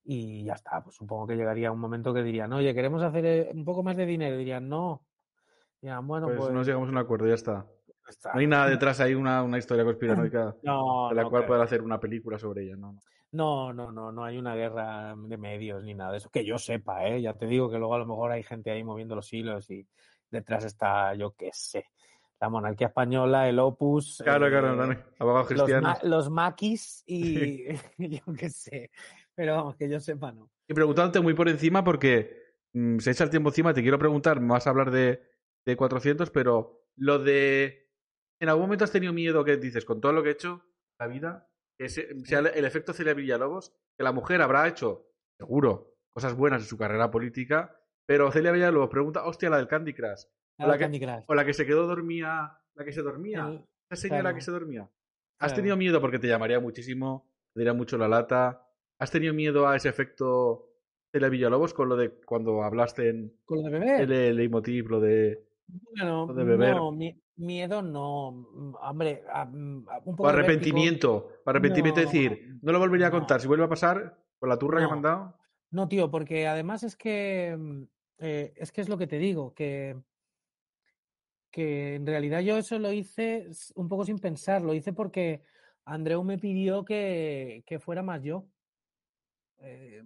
y 0.03 0.43
ya 0.43 0.53
está. 0.53 0.81
Pues 0.83 0.95
supongo 0.95 1.27
que 1.27 1.35
llegaría 1.35 1.71
un 1.71 1.79
momento 1.79 2.13
que 2.13 2.23
dirían, 2.23 2.53
oye, 2.53 2.73
queremos 2.73 3.03
hacer 3.03 3.25
eh, 3.25 3.49
un 3.53 3.65
poco 3.65 3.83
más 3.83 3.97
de 3.97 4.05
dinero. 4.05 4.37
Dirían, 4.37 4.69
no. 4.69 5.05
Dirían, 5.81 6.05
bueno, 6.07 6.27
pues, 6.27 6.39
pues. 6.39 6.51
no 6.51 6.63
llegamos 6.63 6.87
a 6.87 6.91
un 6.91 6.97
acuerdo, 6.97 7.27
ya 7.27 7.35
está. 7.35 7.65
Ya 8.07 8.11
está". 8.11 8.33
No 8.33 8.39
hay 8.39 8.47
nada 8.47 8.69
detrás 8.69 8.99
ahí, 8.99 9.13
una, 9.13 9.43
una 9.43 9.57
historia 9.57 9.83
conspiranoica 9.83 10.55
No, 10.63 11.09
de 11.09 11.15
la 11.15 11.23
no 11.23 11.29
cual 11.29 11.41
creo. 11.43 11.47
poder 11.49 11.63
hacer 11.63 11.81
una 11.81 11.99
película 11.99 12.39
sobre 12.39 12.63
ella, 12.63 12.75
¿no? 12.75 13.01
No, 13.31 13.73
no, 13.73 13.91
no, 13.91 14.11
no 14.11 14.23
hay 14.23 14.37
una 14.37 14.55
guerra 14.55 15.13
de 15.15 15.37
medios 15.37 15.83
ni 15.83 15.93
nada 15.93 16.11
de 16.13 16.17
eso. 16.17 16.29
Que 16.29 16.45
yo 16.45 16.57
sepa, 16.57 17.05
¿eh? 17.07 17.21
Ya 17.21 17.33
te 17.33 17.45
digo 17.45 17.69
que 17.69 17.77
luego 17.77 17.93
a 17.95 17.99
lo 17.99 18.05
mejor 18.05 18.31
hay 18.31 18.41
gente 18.41 18.71
ahí 18.71 18.83
moviendo 18.83 19.15
los 19.15 19.31
hilos 19.33 19.69
y 19.69 19.85
detrás 20.31 20.63
está, 20.63 21.13
yo 21.13 21.35
qué 21.35 21.49
sé, 21.53 21.85
la 22.39 22.49
monarquía 22.49 22.87
española, 22.87 23.49
el 23.49 23.59
Opus. 23.59 24.21
Claro, 24.23 24.47
eh, 24.47 24.49
claro, 24.49 24.75
los, 25.49 25.81
ma- 25.81 25.99
los 26.03 26.29
maquis 26.29 27.03
y 27.05 27.65
yo 27.97 28.33
qué 28.37 28.49
sé. 28.49 28.91
Pero 29.35 29.55
vamos, 29.55 29.75
que 29.75 29.89
yo 29.89 29.99
sepa, 29.99 30.31
no. 30.31 30.49
Y 30.67 30.73
preguntándote 30.73 31.19
muy 31.19 31.33
por 31.33 31.49
encima 31.49 31.83
porque 31.83 32.43
mm, 32.73 32.99
se 32.99 33.11
echa 33.11 33.23
el 33.23 33.29
tiempo 33.29 33.49
encima, 33.49 33.73
te 33.73 33.81
quiero 33.81 33.99
preguntar, 33.99 34.39
me 34.39 34.49
vas 34.53 34.67
a 34.67 34.69
hablar 34.69 34.91
de, 34.91 35.21
de 35.65 35.75
400, 35.77 36.29
pero 36.31 36.85
lo 36.95 37.19
de... 37.19 37.86
¿En 38.39 38.49
algún 38.49 38.63
momento 38.65 38.83
has 38.83 38.91
tenido 38.91 39.13
miedo 39.13 39.43
que 39.43 39.57
dices, 39.57 39.85
con 39.85 39.99
todo 40.01 40.13
lo 40.13 40.21
que 40.23 40.29
he 40.29 40.33
hecho, 40.33 40.63
la 40.99 41.07
vida, 41.07 41.49
que 41.79 41.89
se- 41.89 42.19
sea 42.25 42.39
el, 42.39 42.47
el 42.47 42.65
efecto 42.65 42.93
Celia 42.93 43.13
Villalobos, 43.13 43.73
que 43.97 44.03
la 44.03 44.11
mujer 44.11 44.41
habrá 44.41 44.67
hecho, 44.67 45.07
seguro, 45.39 45.95
cosas 46.13 46.35
buenas 46.35 46.61
en 46.63 46.67
su 46.67 46.77
carrera 46.77 47.09
política, 47.11 47.75
pero 48.07 48.31
Celia 48.31 48.51
Villalobos 48.51 48.89
pregunta, 48.89 49.25
hostia, 49.25 49.49
la 49.49 49.57
del 49.57 49.67
Candy 49.67 49.93
Crush, 49.93 50.23
Nada, 50.59 50.71
la 50.71 50.77
que- 50.77 50.83
Candy 50.85 50.99
Crush. 50.99 51.23
o 51.27 51.35
la 51.35 51.45
que 51.45 51.53
se 51.53 51.65
quedó 51.65 51.87
dormía, 51.87 52.57
la 52.75 52.85
que 52.85 52.91
se 52.93 53.01
dormía, 53.01 53.47
El- 53.47 53.65
esa 53.89 54.01
señora 54.01 54.21
claro. 54.21 54.35
que 54.35 54.41
se 54.41 54.51
dormía. 54.51 54.81
¿Has 55.39 55.49
Claro. 55.49 55.55
tenido 55.55 55.77
miedo 55.77 56.01
porque 56.01 56.19
te 56.19 56.27
llamaría 56.27 56.59
muchísimo, 56.59 57.29
te 57.53 57.61
diría 57.61 57.73
mucho 57.73 57.97
la 57.97 58.07
lata? 58.07 58.67
¿Has 58.99 59.11
tenido 59.11 59.33
miedo 59.33 59.67
a 59.67 59.75
ese 59.75 59.89
efecto 59.89 60.71
Celia 61.11 61.29
Villalobos 61.29 61.73
con 61.73 61.89
lo 61.89 61.95
de 61.95 62.09
cuando 62.25 62.63
hablaste 62.63 63.09
en 63.09 63.37
¿Con 63.45 63.59
lo 63.59 63.63
de 63.63 63.79
beber? 63.79 64.01
el, 64.01 64.11
el 64.11 64.35
leitmotiv, 64.35 64.89
lo 64.89 64.99
de, 64.99 65.47
Bueno, 65.67 66.25
lo 66.27 66.33
de 66.33 66.43
beber. 66.43 66.75
no, 66.75 66.91
mi- 66.91 67.21
miedo 67.37 67.81
no. 67.81 68.31
Mm, 68.31 68.75
Hombre, 68.81 69.23
a- 69.31 69.45
mm, 69.45 69.85
a- 69.89 69.97
un 70.05 70.13
O 70.13 70.15
poco 70.17 70.27
arrepentimiento. 70.29 71.29
Arrepentimiento, 71.45 71.99
es 72.01 72.11
decir, 72.11 72.57
no 72.61 72.71
lo 72.71 72.79
volvería 72.79 73.07
a 73.07 73.09
no. 73.11 73.19
contar. 73.19 73.39
Si 73.41 73.47
vuelve 73.47 73.65
a 73.65 73.69
pasar, 73.69 74.17
con 74.39 74.49
la 74.49 74.57
turra 74.57 74.79
que 74.79 74.87
me 74.87 74.93
han 74.93 75.01
No. 75.01 75.07
dado. 75.07 75.37
No, 75.71 75.87
tío, 75.87 76.09
porque 76.11 76.47
además 76.47 76.83
es 76.83 76.95
que 76.95 77.55
mm, 77.57 77.83
eh, 78.19 78.53
es 78.55 78.71
que 78.71 78.81
es 78.81 78.89
lo 78.89 78.97
que 78.97 79.07
te 79.07 79.17
digo, 79.19 79.53
que, 79.53 79.95
que 81.51 81.95
en 81.95 82.05
realidad 82.05 82.39
yo 82.41 82.57
eso 82.57 82.77
lo 82.79 82.91
hice 82.91 83.47
un 83.75 83.87
poco 83.89 84.05
sin 84.05 84.19
pensar, 84.19 84.61
lo 84.61 84.73
hice 84.73 84.93
porque 84.93 85.41
Andreu 85.85 86.23
me 86.23 86.37
pidió 86.37 86.83
que, 86.85 87.63
que 87.65 87.79
fuera 87.79 88.03
más 88.03 88.21
yo. 88.23 88.45
Eh, 89.59 90.03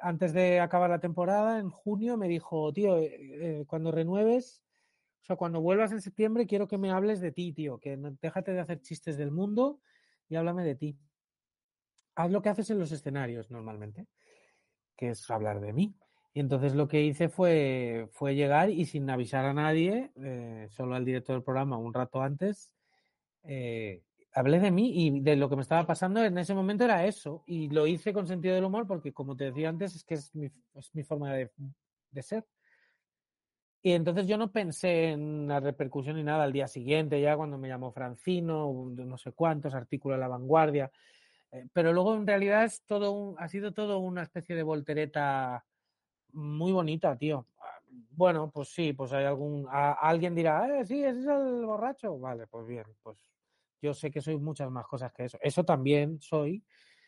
antes 0.00 0.32
de 0.32 0.60
acabar 0.60 0.90
la 0.90 1.00
temporada, 1.00 1.58
en 1.58 1.70
junio, 1.70 2.16
me 2.16 2.28
dijo, 2.28 2.72
tío, 2.72 2.98
eh, 2.98 3.16
eh, 3.60 3.64
cuando 3.66 3.90
renueves, 3.90 4.62
sea, 5.28 5.36
cuando 5.36 5.60
vuelvas 5.60 5.92
en 5.92 6.00
septiembre, 6.00 6.46
quiero 6.46 6.66
que 6.66 6.78
me 6.78 6.90
hables 6.90 7.20
de 7.20 7.32
ti, 7.32 7.52
tío, 7.52 7.78
que 7.78 7.96
déjate 8.20 8.52
de 8.52 8.60
hacer 8.60 8.80
chistes 8.82 9.16
del 9.16 9.30
mundo 9.30 9.80
y 10.28 10.36
háblame 10.36 10.64
de 10.64 10.74
ti. 10.74 10.98
Haz 12.16 12.30
lo 12.30 12.42
que 12.42 12.48
haces 12.48 12.70
en 12.70 12.78
los 12.80 12.90
escenarios 12.90 13.50
normalmente 13.50 14.08
que 14.98 15.10
es 15.10 15.30
hablar 15.30 15.60
de 15.60 15.72
mí. 15.72 15.94
Y 16.34 16.40
entonces 16.40 16.74
lo 16.74 16.88
que 16.88 17.02
hice 17.02 17.30
fue, 17.30 18.10
llegar 18.34 18.68
y 18.68 18.84
sin 18.84 19.08
avisar 19.08 19.46
a 19.46 19.54
nadie, 19.54 20.10
eh, 20.16 20.66
solo 20.70 20.94
al 20.94 21.04
director 21.04 21.36
del 21.36 21.44
programa 21.44 21.78
un 21.78 21.94
rato 21.94 22.20
antes, 22.20 22.74
eh, 23.44 24.02
hablé 24.34 24.60
de 24.60 24.70
mí 24.70 25.06
y 25.06 25.20
de 25.20 25.36
lo 25.36 25.48
que 25.48 25.56
me 25.56 25.62
estaba 25.62 25.86
pasando 25.86 26.22
en 26.22 26.36
ese 26.36 26.52
momento 26.52 26.84
era 26.84 27.06
eso. 27.06 27.44
Y 27.46 27.70
lo 27.70 27.86
hice 27.86 28.12
con 28.12 28.26
sentido 28.26 28.56
del 28.56 28.64
humor 28.64 28.86
porque, 28.86 29.12
como 29.12 29.36
te 29.36 29.44
decía 29.44 29.68
antes, 29.68 29.94
es 29.94 30.04
que 30.04 30.14
es 30.14 30.34
mi, 30.34 30.50
es 30.74 30.94
mi 30.94 31.04
forma 31.04 31.32
de 31.32 32.22
ser. 32.22 32.44
Y 33.82 33.92
entonces 33.92 34.26
yo 34.26 34.36
no 34.36 34.50
pensé 34.50 35.10
en 35.10 35.46
la 35.48 35.60
repercusión 35.60 36.16
ni 36.16 36.24
nada 36.24 36.44
al 36.44 36.52
día 36.52 36.66
siguiente, 36.66 37.20
ya 37.20 37.36
cuando 37.36 37.58
me 37.58 37.68
llamó 37.68 37.92
Francino, 37.92 38.72
no 38.96 39.16
sé 39.18 39.32
cuántos, 39.32 39.74
artículos 39.74 40.16
de 40.16 40.20
la 40.20 40.28
vanguardia. 40.28 40.90
Eh, 41.52 41.66
pero 41.72 41.92
luego 41.92 42.14
en 42.14 42.26
realidad 42.26 42.64
es 42.64 42.82
todo 42.84 43.12
un, 43.12 43.36
ha 43.38 43.48
sido 43.48 43.72
todo 43.72 43.98
una 44.00 44.22
especie 44.22 44.56
de 44.56 44.62
voltereta 44.64 45.64
muy 46.32 46.72
bonita, 46.72 47.16
tío. 47.16 47.46
Ah, 47.60 47.80
Bueno, 47.90 48.50
pues 48.50 48.68
sí, 48.70 48.92
pues 48.92 49.12
hay 49.12 49.24
algún. 49.24 49.66
a- 49.70 49.92
alguien 49.92 50.34
dirá, 50.34 50.80
eh, 50.80 50.84
sí, 50.84 51.02
ese 51.04 51.20
es 51.20 51.26
el 51.26 51.64
borracho. 51.66 52.18
Vale, 52.18 52.46
pues 52.46 52.66
bien, 52.66 52.84
pues 53.02 53.18
yo 53.80 53.94
sé 53.94 54.10
que 54.10 54.20
soy 54.20 54.36
muchas 54.38 54.70
más 54.70 54.86
cosas 54.86 55.12
que 55.12 55.24
eso. 55.24 55.38
Eso 55.40 55.64
también 55.64 56.20
soy. 56.20 56.64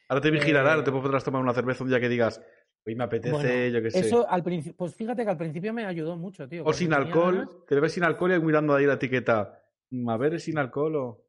Ahora 0.08 0.20
te 0.20 0.30
vigilará, 0.30 0.76
no 0.76 0.84
te 0.84 0.90
Eh, 0.90 0.94
podrás 0.94 1.24
tomar 1.24 1.40
una 1.42 1.54
cerveza 1.54 1.84
un 1.84 1.90
día 1.90 2.00
que 2.00 2.08
digas, 2.08 2.40
hoy 2.86 2.94
me 2.94 3.04
apetece, 3.04 3.30
Bueno, 3.32 3.66
yo 3.68 3.82
qué 3.82 3.90
sé. 3.90 3.98
eso 4.00 4.28
al 4.28 4.42
principio, 4.42 4.76
pues 4.76 4.94
fíjate 4.94 5.24
que 5.24 5.30
al 5.30 5.36
principio 5.36 5.72
me 5.72 5.84
ayudó 5.84 6.16
mucho, 6.16 6.48
tío. 6.48 6.64
O 6.64 6.72
sin 6.72 6.92
alcohol, 6.92 7.36
ganas- 7.46 7.66
te 7.66 7.74
bebes 7.74 7.92
sin 7.92 8.04
alcohol 8.04 8.32
y 8.32 8.40
mirando 8.40 8.74
ahí 8.74 8.86
la 8.86 8.94
etiqueta. 8.94 9.62
"Mm, 9.90 10.08
A 10.08 10.16
ver, 10.16 10.34
¿es 10.34 10.44
sin 10.44 10.58
alcohol 10.58 10.96
o...? 10.96 11.24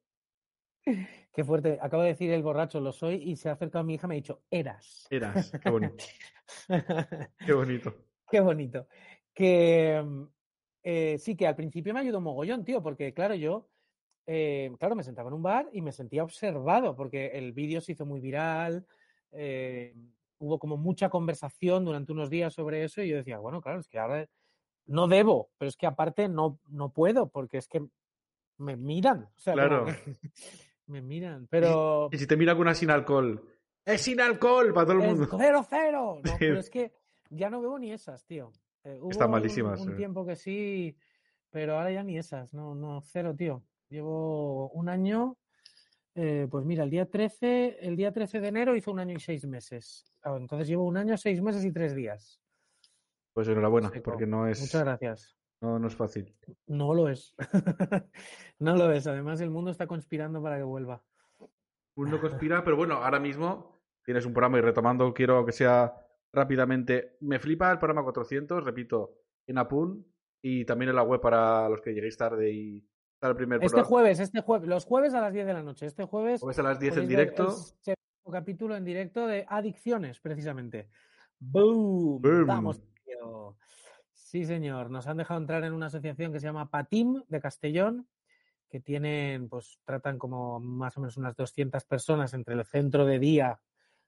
Qué 1.33 1.43
fuerte. 1.43 1.77
Acabo 1.81 2.03
de 2.03 2.09
decir 2.09 2.31
el 2.31 2.43
borracho, 2.43 2.79
lo 2.81 2.91
soy, 2.91 3.15
y 3.15 3.35
se 3.35 3.49
ha 3.49 3.53
acercado 3.53 3.81
a 3.81 3.83
mi 3.85 3.93
hija 3.95 4.07
y 4.07 4.09
me 4.09 4.15
ha 4.15 4.17
dicho, 4.17 4.43
eras. 4.49 5.07
Eras. 5.09 5.51
Qué 5.61 5.69
bonito. 5.69 6.03
Qué 7.45 7.53
bonito. 7.53 7.95
Qué 8.29 8.39
bonito. 8.41 8.87
Que 9.33 10.01
mm, 10.03 10.23
eh, 10.83 11.17
sí, 11.19 11.35
que 11.35 11.47
al 11.47 11.55
principio 11.55 11.93
me 11.93 11.99
ayudó 12.01 12.19
mogollón, 12.21 12.65
tío, 12.65 12.81
porque 12.81 13.13
claro, 13.13 13.35
yo, 13.35 13.69
eh, 14.25 14.71
claro, 14.79 14.95
me 14.95 15.03
sentaba 15.03 15.29
en 15.29 15.35
un 15.35 15.43
bar 15.43 15.69
y 15.71 15.81
me 15.81 15.91
sentía 15.91 16.23
observado, 16.23 16.95
porque 16.95 17.27
el 17.27 17.53
vídeo 17.53 17.79
se 17.81 17.93
hizo 17.93 18.05
muy 18.05 18.19
viral, 18.19 18.85
eh, 19.31 19.93
hubo 20.41 20.57
como 20.59 20.75
mucha 20.77 21.09
conversación 21.09 21.85
durante 21.85 22.11
unos 22.11 22.29
días 22.29 22.53
sobre 22.53 22.83
eso 22.83 23.01
y 23.01 23.09
yo 23.09 23.17
decía, 23.17 23.37
bueno, 23.39 23.61
claro, 23.61 23.79
es 23.79 23.87
que 23.87 23.99
ahora 23.99 24.27
no 24.87 25.07
debo, 25.07 25.51
pero 25.57 25.69
es 25.69 25.77
que 25.77 25.85
aparte 25.85 26.27
no, 26.27 26.59
no 26.67 26.91
puedo, 26.91 27.29
porque 27.29 27.57
es 27.57 27.67
que 27.67 27.85
me 28.57 28.75
miran, 28.75 29.29
o 29.35 29.39
sea, 29.39 29.53
Claro. 29.53 29.85
me 30.87 31.01
miran, 31.01 31.47
pero... 31.47 32.09
Y 32.11 32.17
si 32.17 32.27
te 32.27 32.35
mira 32.37 32.51
alguna 32.53 32.73
sin 32.73 32.89
alcohol, 32.89 33.47
¡es 33.85 34.01
sin 34.01 34.19
alcohol! 34.19 34.73
Para 34.73 34.87
todo 34.87 34.97
el 34.97 35.03
Es 35.03 35.17
mundo. 35.19 35.37
cero, 35.39 35.65
cero. 35.69 36.21
No, 36.23 36.35
pero 36.39 36.59
es 36.59 36.69
que 36.69 36.91
ya 37.29 37.49
no 37.49 37.61
bebo 37.61 37.77
ni 37.79 37.91
esas, 37.91 38.25
tío. 38.25 38.51
Eh, 38.83 38.99
Están 39.09 39.29
hubo 39.29 39.35
un- 39.35 39.41
malísimas, 39.41 39.79
Un, 39.81 39.91
eh. 39.93 39.95
tiempo 39.95 40.25
que 40.25 40.35
sí, 40.35 40.95
pero 41.51 41.77
ahora 41.77 41.91
ya 41.91 42.03
ni 42.03 42.17
esas. 42.17 42.53
No, 42.53 42.73
no, 42.75 43.01
cero, 43.01 43.35
tío. 43.35 43.63
Llevo 43.89 44.69
un 44.71 44.89
año. 44.89 45.37
Eh, 46.15 46.47
pues 46.49 46.65
mira, 46.65 46.83
el 46.83 46.89
día 46.89 47.09
13, 47.09 47.77
el 47.81 47.95
día 47.95 48.11
13 48.11 48.39
de 48.41 48.47
enero 48.47 48.75
hizo 48.75 48.91
un 48.91 48.99
año 48.99 49.15
y 49.15 49.19
seis 49.19 49.45
meses. 49.47 50.11
Ah, 50.23 50.35
Entonces 50.37 50.67
llevo 50.67 50.85
un 50.85 50.97
año, 50.97 51.17
seis 51.17 51.41
meses 51.41 51.63
y 51.65 51.71
tres 51.71 51.95
días. 51.95 52.41
Pues 53.33 53.47
enhorabuena, 53.47 53.89
Seco. 53.89 54.11
porque 54.11 54.25
no 54.27 54.47
es, 54.47 54.59
Muchas 54.59 54.83
gracias. 54.83 55.37
no, 55.61 55.79
no 55.79 55.87
es 55.87 55.95
fácil. 55.95 56.35
No 56.67 56.93
lo 56.93 57.07
es. 57.07 57.33
no 58.59 58.75
lo 58.75 58.91
es. 58.91 59.07
Además, 59.07 59.39
el 59.41 59.49
mundo 59.49 59.71
está 59.71 59.87
conspirando 59.87 60.41
para 60.41 60.57
que 60.57 60.63
vuelva. 60.63 61.03
Uno 61.95 62.19
conspira, 62.19 62.63
pero 62.63 62.75
bueno, 62.77 62.95
ahora 62.95 63.19
mismo 63.19 63.81
tienes 64.03 64.25
un 64.25 64.33
programa 64.33 64.57
y 64.57 64.61
retomando, 64.61 65.13
quiero 65.13 65.45
que 65.45 65.51
sea 65.51 65.95
rápidamente. 66.33 67.17
Me 67.21 67.39
flipa 67.39 67.71
el 67.71 67.77
programa 67.77 68.03
400, 68.03 68.63
repito, 68.63 69.19
en 69.47 69.57
Apun 69.57 70.05
y 70.41 70.65
también 70.65 70.89
en 70.89 70.95
la 70.95 71.03
web 71.03 71.21
para 71.21 71.69
los 71.69 71.81
que 71.81 71.93
lleguéis 71.93 72.17
tarde 72.17 72.51
y 72.51 72.85
el 73.29 73.35
primer 73.35 73.57
Este 73.57 73.67
programa. 73.69 73.87
jueves, 73.87 74.19
este 74.19 74.41
jueves, 74.41 74.67
los 74.67 74.85
jueves 74.85 75.13
a 75.13 75.21
las 75.21 75.33
10 75.33 75.45
de 75.45 75.53
la 75.53 75.63
noche. 75.63 75.85
Este 75.85 76.05
jueves 76.05 76.41
Jueves 76.41 76.59
a 76.59 76.63
las 76.63 76.79
10 76.79 76.97
en 76.97 77.07
directo. 77.07 77.47
El 77.47 77.53
segundo 77.53 78.31
capítulo 78.31 78.75
en 78.75 78.85
directo 78.85 79.27
de 79.27 79.45
adicciones, 79.47 80.19
precisamente. 80.19 80.89
¡Boom! 81.39 82.21
Boom. 82.21 82.45
Vamos, 82.47 82.81
tío. 83.05 83.57
Sí, 84.13 84.45
señor. 84.45 84.89
Nos 84.89 85.07
han 85.07 85.17
dejado 85.17 85.39
entrar 85.39 85.63
en 85.63 85.73
una 85.73 85.87
asociación 85.87 86.31
que 86.31 86.39
se 86.39 86.47
llama 86.47 86.69
Patim 86.69 87.21
de 87.27 87.39
Castellón, 87.41 88.07
que 88.69 88.79
tienen, 88.79 89.49
pues 89.49 89.79
tratan 89.83 90.17
como 90.17 90.59
más 90.59 90.97
o 90.97 91.01
menos 91.01 91.17
unas 91.17 91.35
200 91.35 91.83
personas 91.85 92.33
entre 92.33 92.55
el 92.55 92.65
centro 92.65 93.05
de 93.05 93.19
día, 93.19 93.59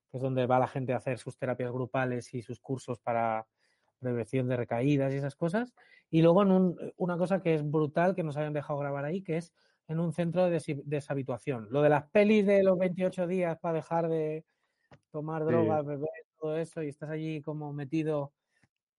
que 0.09 0.17
es 0.17 0.23
donde 0.23 0.45
va 0.45 0.59
la 0.59 0.67
gente 0.67 0.93
a 0.93 0.97
hacer 0.97 1.19
sus 1.19 1.37
terapias 1.37 1.71
grupales 1.71 2.33
y 2.33 2.41
sus 2.41 2.59
cursos 2.59 2.99
para 2.99 3.45
prevención 4.03 4.47
de 4.47 4.57
recaídas 4.57 5.11
y 5.13 5.17
esas 5.17 5.35
cosas. 5.35 5.73
Y 6.11 6.21
luego 6.21 6.43
en 6.43 6.51
un- 6.51 6.93
una 6.97 7.17
cosa 7.17 7.41
que 7.41 7.55
es 7.55 7.67
brutal, 7.67 8.13
que 8.15 8.23
nos 8.23 8.37
habían 8.37 8.53
dejado 8.53 8.77
grabar 8.79 9.05
ahí, 9.05 9.23
que 9.23 9.37
es 9.37 9.53
en 9.87 9.99
un 9.99 10.13
centro 10.13 10.45
de 10.49 10.61
deshabituación. 10.85 11.67
Lo 11.71 11.81
de 11.81 11.89
las 11.89 12.09
pelis 12.11 12.45
de 12.45 12.63
los 12.63 12.77
28 12.77 13.25
días 13.27 13.57
para 13.59 13.75
dejar 13.75 14.07
de 14.09 14.45
tomar 15.11 15.41
Sí. 15.41 15.47
drogas, 15.47 15.85
beber, 15.85 16.09
todo 16.39 16.57
eso, 16.57 16.83
y 16.83 16.89
estás 16.89 17.09
allí 17.09 17.41
como 17.41 17.73
metido 17.73 18.33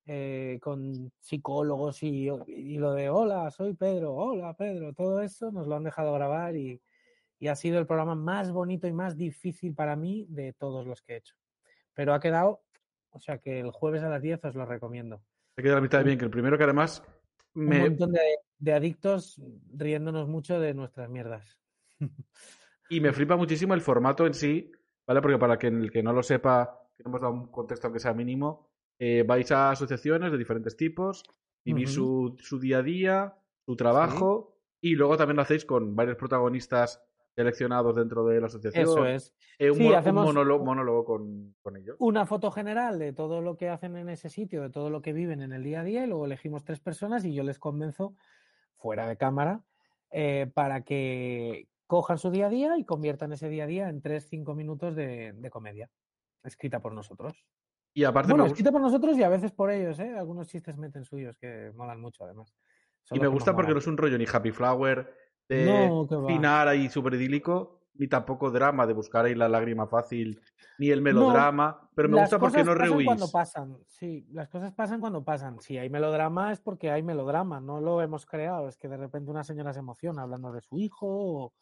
eh, 0.07 0.59
con 0.61 1.11
psicólogos 1.19 2.03
y, 2.03 2.29
y 2.47 2.77
lo 2.77 2.93
de 2.93 3.09
hola, 3.09 3.51
soy 3.51 3.73
Pedro, 3.73 4.15
hola 4.15 4.53
Pedro, 4.55 4.93
todo 4.93 5.23
eso 5.23 5.51
nos 5.51 5.67
lo 5.67 5.77
han 5.77 5.85
dejado 5.85 6.13
grabar 6.13 6.57
y, 6.57 6.83
y 7.39 7.49
ha 7.49 7.57
sido 7.57 7.79
el 7.79 7.87
programa 7.87 8.15
más 8.15 8.53
bonito 8.53 8.87
y 8.87 8.93
más 8.93 9.17
difícil 9.17 9.75
para 9.75 9.97
mí 9.97 10.27
de 10.29 10.53
todos 10.53 10.87
los 10.87 11.01
que 11.01 11.15
he 11.15 11.17
hecho. 11.17 11.37
Pero 11.95 12.13
ha 12.13 12.21
quedado, 12.21 12.64
o 13.15 13.21
sea 13.21 13.39
que 13.39 13.61
el 13.61 13.71
jueves 13.71 14.03
a 14.03 14.09
las 14.09 14.21
10 14.21 14.45
os 14.45 14.55
lo 14.55 14.67
recomiendo. 14.67 15.23
Se 15.57 15.63
queda 15.63 15.77
la 15.77 15.81
mitad 15.81 15.99
de 15.99 16.05
bien, 16.05 16.19
que 16.19 16.25
el 16.25 16.31
primero 16.31 16.59
que 16.59 16.65
además 16.65 17.03
Un 17.55 17.67
montón 17.67 18.13
de, 18.13 18.21
de 18.59 18.73
adictos 18.73 19.41
riéndonos 19.73 20.29
mucho 20.29 20.61
de 20.61 20.75
nuestras 20.75 21.09
mierdas. 21.09 21.59
Y 22.91 23.01
me 23.01 23.15
flipa 23.15 23.35
muchísimo 23.35 23.73
el 23.73 23.81
formato 23.81 24.27
en 24.27 24.35
sí, 24.35 24.71
¿vale? 25.07 25.23
Porque 25.23 25.39
para 25.39 25.59
que 25.59 25.69
el 25.69 25.91
que 25.91 26.03
no 26.03 26.13
lo 26.13 26.23
sepa, 26.23 26.87
que 26.95 27.03
no 27.03 27.11
hemos 27.11 27.23
dado 27.23 27.33
un 27.33 27.47
contexto 27.47 27.87
aunque 27.87 27.99
sea 27.99 28.13
mínimo, 28.13 28.69
eh, 28.99 29.25
vais 29.27 29.51
a 29.53 29.71
asociaciones 29.71 30.31
de 30.31 30.39
diferentes 30.39 30.77
tipos, 30.77 31.25
vivís 31.65 31.91
su, 31.91 32.37
su 32.39 32.61
día 32.61 32.79
a 32.79 32.83
día, 32.83 33.35
su 33.65 33.75
trabajo, 33.75 34.59
y 34.81 34.95
luego 34.97 35.17
también 35.17 35.37
lo 35.37 35.43
hacéis 35.43 35.65
con 35.65 35.97
varios 35.97 36.17
protagonistas 36.17 37.03
seleccionados 37.35 37.97
dentro 37.97 38.25
de 38.25 38.41
la 38.41 38.47
asociación. 38.47 38.83
Eso 38.85 39.07
es. 39.07 39.35
Eh, 39.59 39.71
un, 39.71 39.77
Sí, 39.77 39.83
mo- 39.85 39.91
un 39.91 39.95
hacemos- 39.97 40.25
monólogo, 40.25 40.65
monólogo 40.65 41.05
con, 41.05 41.55
con 41.63 41.77
ellos. 41.77 41.97
Una 41.99 42.27
foto 42.27 42.51
general 42.51 42.99
de 42.99 43.13
todo 43.13 43.41
lo 43.41 43.57
que 43.57 43.69
hacen 43.69 43.97
en 43.97 44.09
ese 44.09 44.29
sitio, 44.29 44.63
de 44.63 44.71
todo 44.71 44.91
lo 44.91 45.03
que 45.03 45.13
viven 45.13 45.43
en 45.43 45.53
el 45.53 45.63
día 45.65 45.81
a 45.81 45.85
día, 45.85 46.05
y 46.05 46.07
luego 46.07 46.27
elegimos 46.27 46.65
tres 46.65 46.81
personas 46.81 47.25
y 47.25 47.35
yo 47.35 47.43
les 47.43 47.59
convenzo, 47.59 48.15
fuera 48.77 49.07
de 49.09 49.17
cámara, 49.17 49.63
eh, 50.11 50.51
para 50.55 50.83
que 50.83 51.69
cojan 51.87 52.19
su 52.19 52.31
día 52.31 52.47
a 52.47 52.51
día 52.51 52.79
y 52.79 52.85
conviertan 52.85 53.33
ese 53.33 53.49
día 53.49 53.65
a 53.65 53.67
día 53.67 53.89
en 53.89 54.01
tres, 54.01 54.27
cinco 54.29 54.55
minutos 54.55 54.95
de, 54.95 55.33
de 55.33 55.51
comedia, 55.51 55.91
escrita 56.45 56.81
por 56.81 56.93
nosotros. 56.93 57.45
Y 57.93 58.05
aparte 58.05 58.33
Bueno, 58.33 58.47
escrita 58.47 58.73
por 58.73 58.81
nosotros 58.81 59.17
y 59.17 59.23
a 59.23 59.29
veces 59.29 59.53
por 59.53 59.71
ellos, 59.71 59.99
¿eh? 60.01 60.17
Algunos 60.19 60.49
chistes 60.49 60.77
meten 60.77 61.05
suyos 61.05 61.37
que 61.37 61.71
molan 61.75 62.01
mucho, 62.01 62.25
además. 62.25 62.53
Son 63.05 63.19
y 63.19 63.21
me 63.21 63.29
gusta 63.29 63.55
porque 63.55 63.73
no 63.73 63.79
es 63.79 63.87
un 63.87 63.97
rollo 63.97 64.19
ni 64.19 64.25
happy 64.33 64.51
flower 64.51 65.15
de 65.49 65.65
No, 65.67 66.27
final 66.29 66.69
ahí 66.69 66.89
súper 66.89 67.15
idílico, 67.15 67.81
ni 67.95 68.09
tampoco 68.09 68.51
drama 68.51 68.87
de 68.87 68.93
buscar 68.93 69.25
ahí 69.27 69.35
la 69.35 69.49
lágrima 69.49 69.87
fácil, 69.87 70.41
ni 70.79 70.91
el 70.91 71.01
melodrama, 71.03 71.89
pero 71.95 72.09
me 72.09 72.17
gusta 72.21 72.39
porque 72.39 72.59
cosas 72.59 72.67
no 72.67 72.73
pasan 72.73 72.91
rehuís. 72.91 73.07
cuando 73.07 73.31
pasan, 73.31 73.79
sí, 73.87 74.27
las 74.33 74.49
cosas 74.49 74.73
pasan 74.73 75.01
cuando 75.01 75.23
pasan. 75.23 75.61
Si 75.61 75.79
hay 75.79 75.89
melodrama 75.91 76.51
es 76.53 76.61
porque 76.61 76.91
hay 76.91 77.03
melodrama, 77.03 77.61
no 77.61 77.81
lo 77.81 78.01
hemos 78.03 78.27
creado, 78.27 78.69
es 78.69 78.77
que 78.77 78.89
de 78.89 78.97
repente 78.97 79.31
una 79.31 79.45
señora 79.45 79.73
se 79.73 79.79
emociona 79.81 80.23
hablando 80.23 80.51
de 80.53 80.61
su 80.61 80.77
hijo 80.79 81.07
o, 81.07 81.53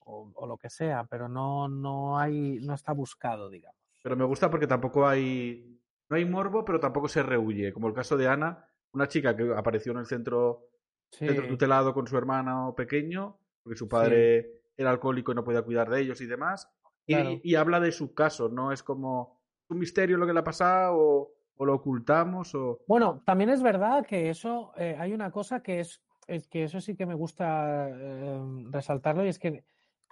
o- 0.00 0.32
o 0.34 0.46
lo 0.46 0.56
que 0.58 0.68
sea, 0.70 1.04
pero 1.04 1.28
no, 1.28 1.68
no 1.68 2.18
hay, 2.18 2.58
no 2.62 2.74
está 2.74 2.92
buscado, 2.92 3.48
digamos. 3.48 3.78
Pero 4.02 4.16
me 4.16 4.24
gusta 4.24 4.50
porque 4.50 4.66
tampoco 4.66 5.06
hay. 5.06 5.78
no 6.08 6.16
hay 6.16 6.24
morbo, 6.24 6.64
pero 6.64 6.80
tampoco 6.80 7.06
se 7.08 7.22
rehuye. 7.22 7.72
Como 7.72 7.86
el 7.86 7.94
caso 7.94 8.16
de 8.16 8.26
Ana, 8.26 8.66
una 8.92 9.06
chica 9.06 9.36
que 9.36 9.54
apareció 9.56 9.92
en 9.92 9.98
el 9.98 10.06
centro, 10.06 10.70
centro 11.12 11.44
Sí, 11.44 11.48
tutelado 11.48 11.94
con 11.94 12.06
su 12.06 12.16
hermano 12.16 12.74
pequeño, 12.76 13.38
porque 13.62 13.78
su 13.78 13.88
padre 13.88 14.62
era 14.76 14.90
alcohólico 14.90 15.32
y 15.32 15.34
no 15.34 15.44
podía 15.44 15.62
cuidar 15.62 15.90
de 15.90 16.00
ellos 16.00 16.20
y 16.20 16.26
demás. 16.26 16.70
Y, 17.06 17.16
y 17.42 17.54
habla 17.56 17.80
de 17.80 17.92
su 17.92 18.14
caso, 18.14 18.48
no 18.48 18.72
es 18.72 18.82
como 18.82 19.40
un 19.68 19.78
misterio 19.78 20.16
lo 20.16 20.26
que 20.26 20.32
le 20.32 20.40
ha 20.40 20.44
pasado 20.44 20.96
o, 20.96 21.34
o 21.56 21.64
lo 21.64 21.74
ocultamos 21.74 22.54
o... 22.54 22.80
Bueno, 22.86 23.22
también 23.24 23.50
es 23.50 23.62
verdad 23.62 24.06
que 24.06 24.30
eso, 24.30 24.72
eh, 24.76 24.96
hay 24.98 25.12
una 25.12 25.30
cosa 25.30 25.62
que 25.62 25.80
es, 25.80 26.02
es 26.26 26.46
que 26.46 26.64
eso 26.64 26.80
sí 26.80 26.94
que 26.94 27.06
me 27.06 27.14
gusta 27.14 27.88
eh, 27.90 28.40
resaltarlo 28.70 29.24
y 29.24 29.28
es 29.28 29.38
que 29.38 29.64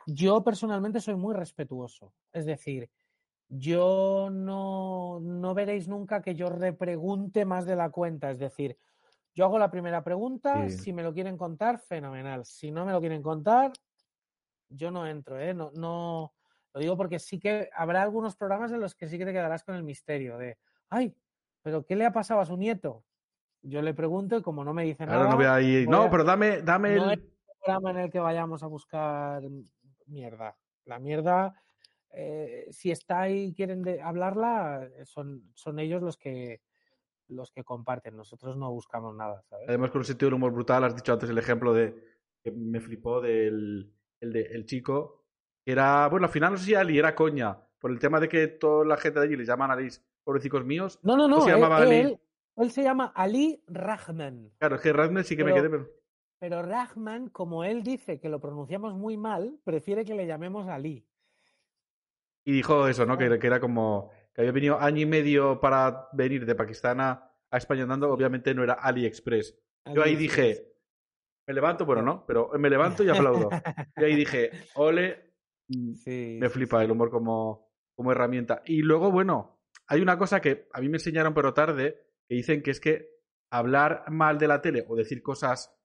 yo 0.06 0.42
personalmente 0.42 1.00
soy 1.00 1.14
muy 1.14 1.34
respetuoso. 1.34 2.12
Es 2.32 2.46
decir, 2.46 2.90
yo 3.48 4.28
no, 4.32 5.20
no 5.20 5.54
veréis 5.54 5.88
nunca 5.88 6.22
que 6.22 6.34
yo 6.34 6.48
repregunte 6.48 7.44
más 7.44 7.66
de 7.66 7.76
la 7.76 7.90
cuenta. 7.90 8.30
Es 8.30 8.38
decir, 8.38 8.76
yo 9.34 9.44
hago 9.44 9.58
la 9.58 9.70
primera 9.70 10.02
pregunta, 10.02 10.68
Sí. 10.68 10.78
si 10.78 10.92
me 10.92 11.02
lo 11.02 11.12
quieren 11.12 11.36
contar, 11.36 11.78
fenomenal. 11.78 12.44
Si 12.44 12.70
no 12.70 12.84
me 12.84 12.92
lo 12.92 13.00
quieren 13.00 13.22
contar, 13.22 13.72
yo 14.68 14.90
no 14.90 15.06
entro, 15.06 15.38
¿eh? 15.38 15.54
No, 15.54 15.70
no, 15.74 16.32
lo 16.72 16.80
digo 16.80 16.96
porque 16.96 17.18
sí 17.18 17.38
que 17.38 17.70
habrá 17.74 18.02
algunos 18.02 18.36
programas 18.36 18.72
en 18.72 18.80
los 18.80 18.94
que 18.94 19.08
sí 19.08 19.18
que 19.18 19.24
te 19.24 19.32
quedarás 19.32 19.64
con 19.64 19.74
el 19.74 19.82
misterio 19.82 20.38
de, 20.38 20.58
ay, 20.88 21.14
pero 21.62 21.84
¿qué 21.84 21.96
le 21.96 22.06
ha 22.06 22.12
pasado 22.12 22.40
a 22.40 22.46
su 22.46 22.56
nieto? 22.56 23.04
Yo 23.62 23.82
le 23.82 23.92
pregunto 23.92 24.36
y 24.36 24.42
como 24.42 24.64
no 24.64 24.72
me 24.72 24.84
dice 24.84 25.02
Ahora 25.04 25.16
nada, 25.18 25.30
no 25.30 25.36
voy 25.36 25.44
a 25.46 25.60
ir... 25.60 25.88
No, 25.88 26.10
pero 26.10 26.24
dame, 26.24 26.62
dame 26.62 26.96
no 26.96 27.10
el... 27.10 27.18
es 27.18 27.24
un 27.24 27.58
programa 27.62 27.90
en 27.90 27.96
el 27.98 28.10
que 28.10 28.20
vayamos 28.20 28.62
a 28.62 28.66
buscar 28.68 29.42
mierda. 30.06 30.56
La 30.86 30.98
mierda, 30.98 31.54
eh, 32.12 32.66
si 32.70 32.90
está 32.90 33.20
ahí 33.20 33.46
y 33.48 33.52
quieren 33.52 33.82
de- 33.82 34.00
hablarla, 34.00 34.88
eh, 34.96 35.04
son, 35.04 35.50
son 35.54 35.78
ellos 35.78 36.00
los 36.02 36.16
que 36.16 36.62
los 37.30 37.50
que 37.52 37.64
comparten. 37.64 38.16
Nosotros 38.16 38.56
no 38.56 38.70
buscamos 38.70 39.14
nada, 39.14 39.42
¿sabes? 39.48 39.68
Además, 39.68 39.90
con 39.90 40.00
un 40.00 40.04
sentido 40.04 40.28
del 40.28 40.34
humor 40.34 40.52
brutal, 40.52 40.84
has 40.84 40.94
dicho 40.96 41.12
antes 41.12 41.30
el 41.30 41.38
ejemplo 41.38 41.72
de 41.72 41.94
que 42.42 42.50
me 42.52 42.80
flipó 42.80 43.20
del 43.20 43.92
el, 44.20 44.32
de- 44.32 44.46
el 44.52 44.66
chico, 44.66 45.24
era, 45.64 46.08
bueno, 46.08 46.26
al 46.26 46.32
final 46.32 46.52
no 46.52 46.58
sé 46.58 46.64
si 46.66 46.74
Ali 46.74 46.98
era 46.98 47.14
coña, 47.14 47.58
por 47.78 47.90
el 47.90 47.98
tema 47.98 48.20
de 48.20 48.28
que 48.28 48.46
toda 48.48 48.84
la 48.84 48.96
gente 48.96 49.18
de 49.20 49.26
allí 49.26 49.36
le 49.36 49.44
llaman 49.46 49.70
Alice, 49.70 50.02
pobrecicos 50.24 50.64
míos. 50.64 50.98
No, 51.02 51.16
no, 51.16 51.22
¿Cómo 51.24 51.36
no. 51.36 51.42
se 51.42 51.50
él, 51.52 51.64
Ali? 51.64 51.96
él- 51.96 52.20
él 52.56 52.70
se 52.70 52.82
llama 52.82 53.12
Ali 53.14 53.62
Rahman. 53.66 54.50
Claro, 54.58 54.76
es 54.76 54.82
que 54.82 54.92
Radner 54.92 55.24
sí 55.24 55.36
que 55.36 55.44
me 55.44 55.54
quedé, 55.54 55.70
pero... 55.70 55.88
Pero 56.38 56.62
Rahman, 56.62 57.28
como 57.28 57.64
él 57.64 57.82
dice 57.82 58.18
que 58.20 58.28
lo 58.28 58.40
pronunciamos 58.40 58.94
muy 58.94 59.16
mal, 59.16 59.58
prefiere 59.64 60.04
que 60.04 60.14
le 60.14 60.26
llamemos 60.26 60.68
Ali. 60.68 61.06
Y 62.44 62.52
dijo 62.52 62.88
eso, 62.88 63.04
¿no? 63.06 63.16
Que, 63.18 63.38
que 63.38 63.46
era 63.46 63.60
como 63.60 64.10
que 64.34 64.42
había 64.42 64.52
venido 64.52 64.80
año 64.80 65.00
y 65.00 65.06
medio 65.06 65.60
para 65.60 66.08
venir 66.12 66.46
de 66.46 66.54
Pakistán 66.54 67.00
a, 67.00 67.32
a 67.50 67.56
España 67.56 67.82
andando, 67.82 68.10
obviamente 68.10 68.54
no 68.54 68.62
era 68.62 68.74
AliExpress. 68.74 69.58
Yo 69.94 70.02
ahí 70.02 70.14
dije, 70.14 70.70
me 71.46 71.54
levanto, 71.54 71.84
bueno, 71.84 72.02
no, 72.02 72.24
pero 72.26 72.50
me 72.58 72.70
levanto 72.70 73.02
y 73.02 73.08
aplaudo. 73.08 73.48
Y 73.96 74.04
ahí 74.04 74.14
dije, 74.14 74.50
ole, 74.74 75.34
mm, 75.68 75.94
Sí, 75.94 76.38
me 76.40 76.48
sí, 76.48 76.54
flipa 76.54 76.82
el 76.84 76.90
humor 76.90 77.10
como, 77.10 77.72
como 77.96 78.12
herramienta. 78.12 78.62
Y 78.64 78.82
luego, 78.82 79.10
bueno, 79.10 79.60
hay 79.88 80.00
una 80.00 80.16
cosa 80.16 80.40
que 80.40 80.68
a 80.72 80.80
mí 80.80 80.88
me 80.88 80.98
enseñaron 80.98 81.34
pero 81.34 81.52
tarde, 81.52 82.00
que 82.28 82.36
dicen 82.36 82.62
que 82.62 82.70
es 82.70 82.80
que 82.80 83.10
hablar 83.50 84.04
mal 84.10 84.38
de 84.38 84.46
la 84.46 84.60
tele 84.60 84.84
o 84.88 84.94
decir 84.94 85.22
cosas, 85.22 85.76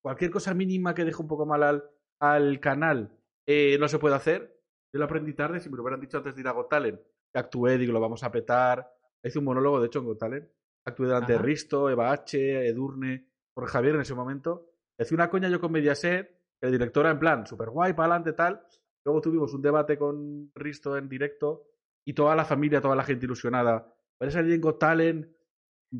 cualquier 0.00 0.30
cosa 0.30 0.54
mínima 0.54 0.94
que 0.94 1.04
deje 1.04 1.20
un 1.20 1.28
poco 1.28 1.44
mal 1.44 1.62
al, 1.64 1.90
al 2.20 2.60
canal, 2.60 3.18
eh, 3.46 3.78
no 3.78 3.88
se 3.88 3.98
puede 3.98 4.14
hacer. 4.14 4.60
Yo 4.92 4.98
lo 4.98 5.06
aprendí 5.06 5.34
tarde, 5.34 5.58
si 5.60 5.68
me 5.70 5.76
lo 5.76 5.82
hubieran 5.82 6.00
dicho 6.00 6.18
antes 6.18 6.34
de 6.34 6.40
ir 6.40 6.48
a 6.48 6.52
Got 6.52 6.68
Talent, 6.68 7.00
actué, 7.34 7.78
digo, 7.78 7.92
lo 7.92 8.00
vamos 8.00 8.22
a 8.22 8.30
petar. 8.30 8.90
Hice 9.22 9.38
un 9.38 9.44
monólogo, 9.44 9.80
de 9.80 9.86
hecho, 9.86 10.00
en 10.00 10.06
Got 10.06 10.18
Talent. 10.18 10.48
Actué 10.84 11.06
delante 11.06 11.34
Ajá. 11.34 11.42
de 11.42 11.46
Risto, 11.46 11.90
Eva 11.90 12.10
H., 12.12 12.66
Edurne, 12.66 13.26
por 13.52 13.66
Javier 13.66 13.94
en 13.94 14.00
ese 14.00 14.14
momento. 14.14 14.70
Hice 14.98 15.14
una 15.14 15.30
coña 15.30 15.48
yo 15.48 15.60
con 15.60 15.72
Mediaset, 15.72 16.40
el 16.60 16.72
director 16.72 17.04
era 17.06 17.12
en 17.12 17.18
plan, 17.18 17.46
súper 17.46 17.70
guay, 17.70 17.92
para 17.92 18.14
adelante, 18.14 18.32
tal. 18.32 18.62
Luego 19.04 19.20
tuvimos 19.20 19.54
un 19.54 19.62
debate 19.62 19.96
con 19.96 20.50
Risto 20.54 20.96
en 20.96 21.08
directo 21.08 21.66
y 22.04 22.12
toda 22.12 22.36
la 22.36 22.44
familia, 22.44 22.80
toda 22.80 22.96
la 22.96 23.04
gente 23.04 23.26
ilusionada. 23.26 23.94
Va 24.22 24.26
a 24.26 24.30
salir 24.30 24.52
en 24.54 24.60
Got 24.60 24.78
Talent, 24.78 25.26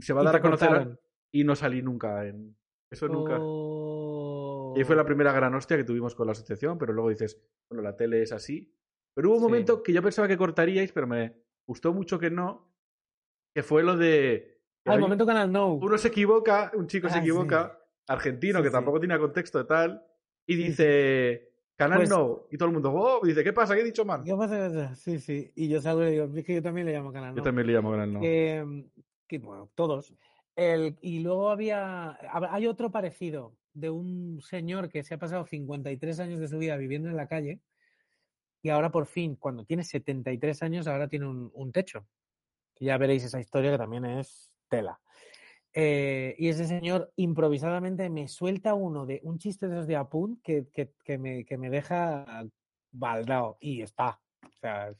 se 0.01 0.13
va 0.13 0.21
a 0.21 0.25
dar 0.25 0.37
a 0.37 0.43
conocer. 0.43 0.69
cortaron. 0.69 1.01
Y 1.33 1.45
no 1.45 1.55
salí 1.55 1.83
nunca 1.83 2.27
en. 2.27 2.57
Eso 2.91 3.09
nunca. 3.09 3.39
Oh. 3.41 4.75
Y 4.77 4.85
fue 4.85 4.97
la 4.97 5.05
primera 5.05 5.33
gran 5.33 5.55
hostia 5.55 5.77
que 5.77 5.85
tuvimos 5.85 6.15
con 6.15 6.27
la 6.27 6.33
asociación, 6.33 6.77
pero 6.77 6.93
luego 6.93 7.09
dices, 7.09 7.41
bueno, 7.69 7.83
la 7.83 7.97
tele 7.97 8.23
es 8.23 8.33
así. 8.33 8.75
Pero 9.21 9.29
hubo 9.31 9.37
un 9.37 9.43
Sí. 9.43 9.49
momento 9.49 9.83
que 9.83 9.93
yo 9.93 10.03
pensaba 10.03 10.27
que 10.27 10.39
cortaríais, 10.39 10.93
pero 10.93 11.07
me 11.07 11.35
gustó 11.67 11.93
mucho 11.93 12.19
que 12.19 12.31
no, 12.31 12.73
que 13.55 13.63
fue 13.63 13.83
lo 13.83 13.97
de... 13.99 14.59
Ah, 14.87 14.95
el 14.95 15.01
momento 15.01 15.27
Canal 15.27 15.53
No. 15.53 15.75
Uno 15.75 15.99
se 15.99 16.09
equivoca, 16.09 16.73
un 16.75 16.87
chico 16.87 17.09
se 17.11 17.19
Ah, 17.19 17.21
equivoca, 17.21 17.79
argentino, 18.09 18.59
Sí, 18.61 18.63
que 18.63 18.69
sí. 18.71 18.73
tampoco 18.73 18.99
tenía 18.99 19.19
contexto 19.19 19.59
de 19.59 19.65
tal, 19.65 20.03
y 20.47 20.55
Sí, 20.57 20.63
dice, 20.65 21.53
Canal 21.77 21.99
Pues- 21.99 22.09
no, 22.09 22.47
y 22.51 22.57
todo 22.57 22.69
el 22.69 22.73
mundo, 22.73 22.93
oh, 22.95 23.21
y 23.25 23.29
dice, 23.29 23.45
¿qué 23.45 23.53
pasa? 23.53 23.75
¿Qué 23.75 23.83
he 23.83 23.85
dicho 23.85 24.05
mal? 24.07 24.23
¿Qué 24.25 24.35
pasa? 24.35 24.95
Sí, 24.95 25.19
sí. 25.19 25.53
Y 25.55 25.69
yo 25.69 25.81
salgo 25.83 26.01
y 26.03 26.07
le 26.07 26.11
digo, 26.13 26.31
es 26.35 26.45
que 26.45 26.55
yo 26.55 26.63
también 26.63 26.87
le 26.87 26.93
llamo 26.95 27.13
Canal 27.13 27.33
Yo 27.35 27.37
No. 27.39 27.43
también 27.43 27.67
le 27.67 27.73
llamo 27.75 27.91
Canal 27.91 28.13
no. 28.15 28.21
que, 28.21 28.87
que, 29.29 29.39
bueno, 29.39 29.71
todos. 29.75 30.15
El, 30.57 30.97
y 31.03 31.21
luego 31.21 31.51
había, 31.51 32.19
hab- 32.33 32.49
hay 32.51 32.67
otro 32.67 32.91
parecido 32.91 33.55
de 33.75 33.91
un 33.91 34.41
señor 34.43 34.89
que 34.89 35.03
se 35.03 35.13
ha 35.15 35.19
pasado 35.19 35.45
53 35.47 36.21
años 36.21 36.41
de 36.41 36.49
su 36.49 36.59
vida 36.59 36.77
viviendo 36.79 37.09
en 37.11 37.17
la 37.17 37.29
calle 37.29 37.61
y 38.63 38.69
ahora 38.69 38.91
por 38.91 39.07
fin, 39.07 39.37
cuando 39.37 39.65
tiene 39.65 39.85
73 39.85 40.63
años, 40.63 40.87
ahora 40.87 41.09
tiene 41.09 41.27
un, 41.27 41.51
un 41.55 41.73
techo. 41.73 42.07
Ya 42.79 42.97
veréis 42.99 43.25
esa 43.25 43.41
historia 43.41 43.73
que 43.73 43.79
también 43.79 44.05
es 44.05 44.53
tela. 44.69 45.01
Eh, 45.73 46.35
y 46.39 46.49
ese 46.49 46.67
señor 46.67 47.13
improvisadamente 47.17 48.11
me 48.11 48.27
suelta 48.27 48.75
uno 48.75 49.07
de 49.07 49.21
un 49.23 49.39
chiste 49.39 49.69
de 49.69 49.75
esos 49.75 49.87
de 49.87 49.97
Apunt 49.97 50.43
que, 50.43 50.67
que, 50.73 50.93
que 51.05 51.17
me, 51.17 51.45
que 51.45 51.57
me 51.57 51.71
deja 51.71 52.45
baldao 52.91 53.57
y 53.61 53.83
está. 53.83 54.21
O 54.45 54.53
sea, 54.61 54.93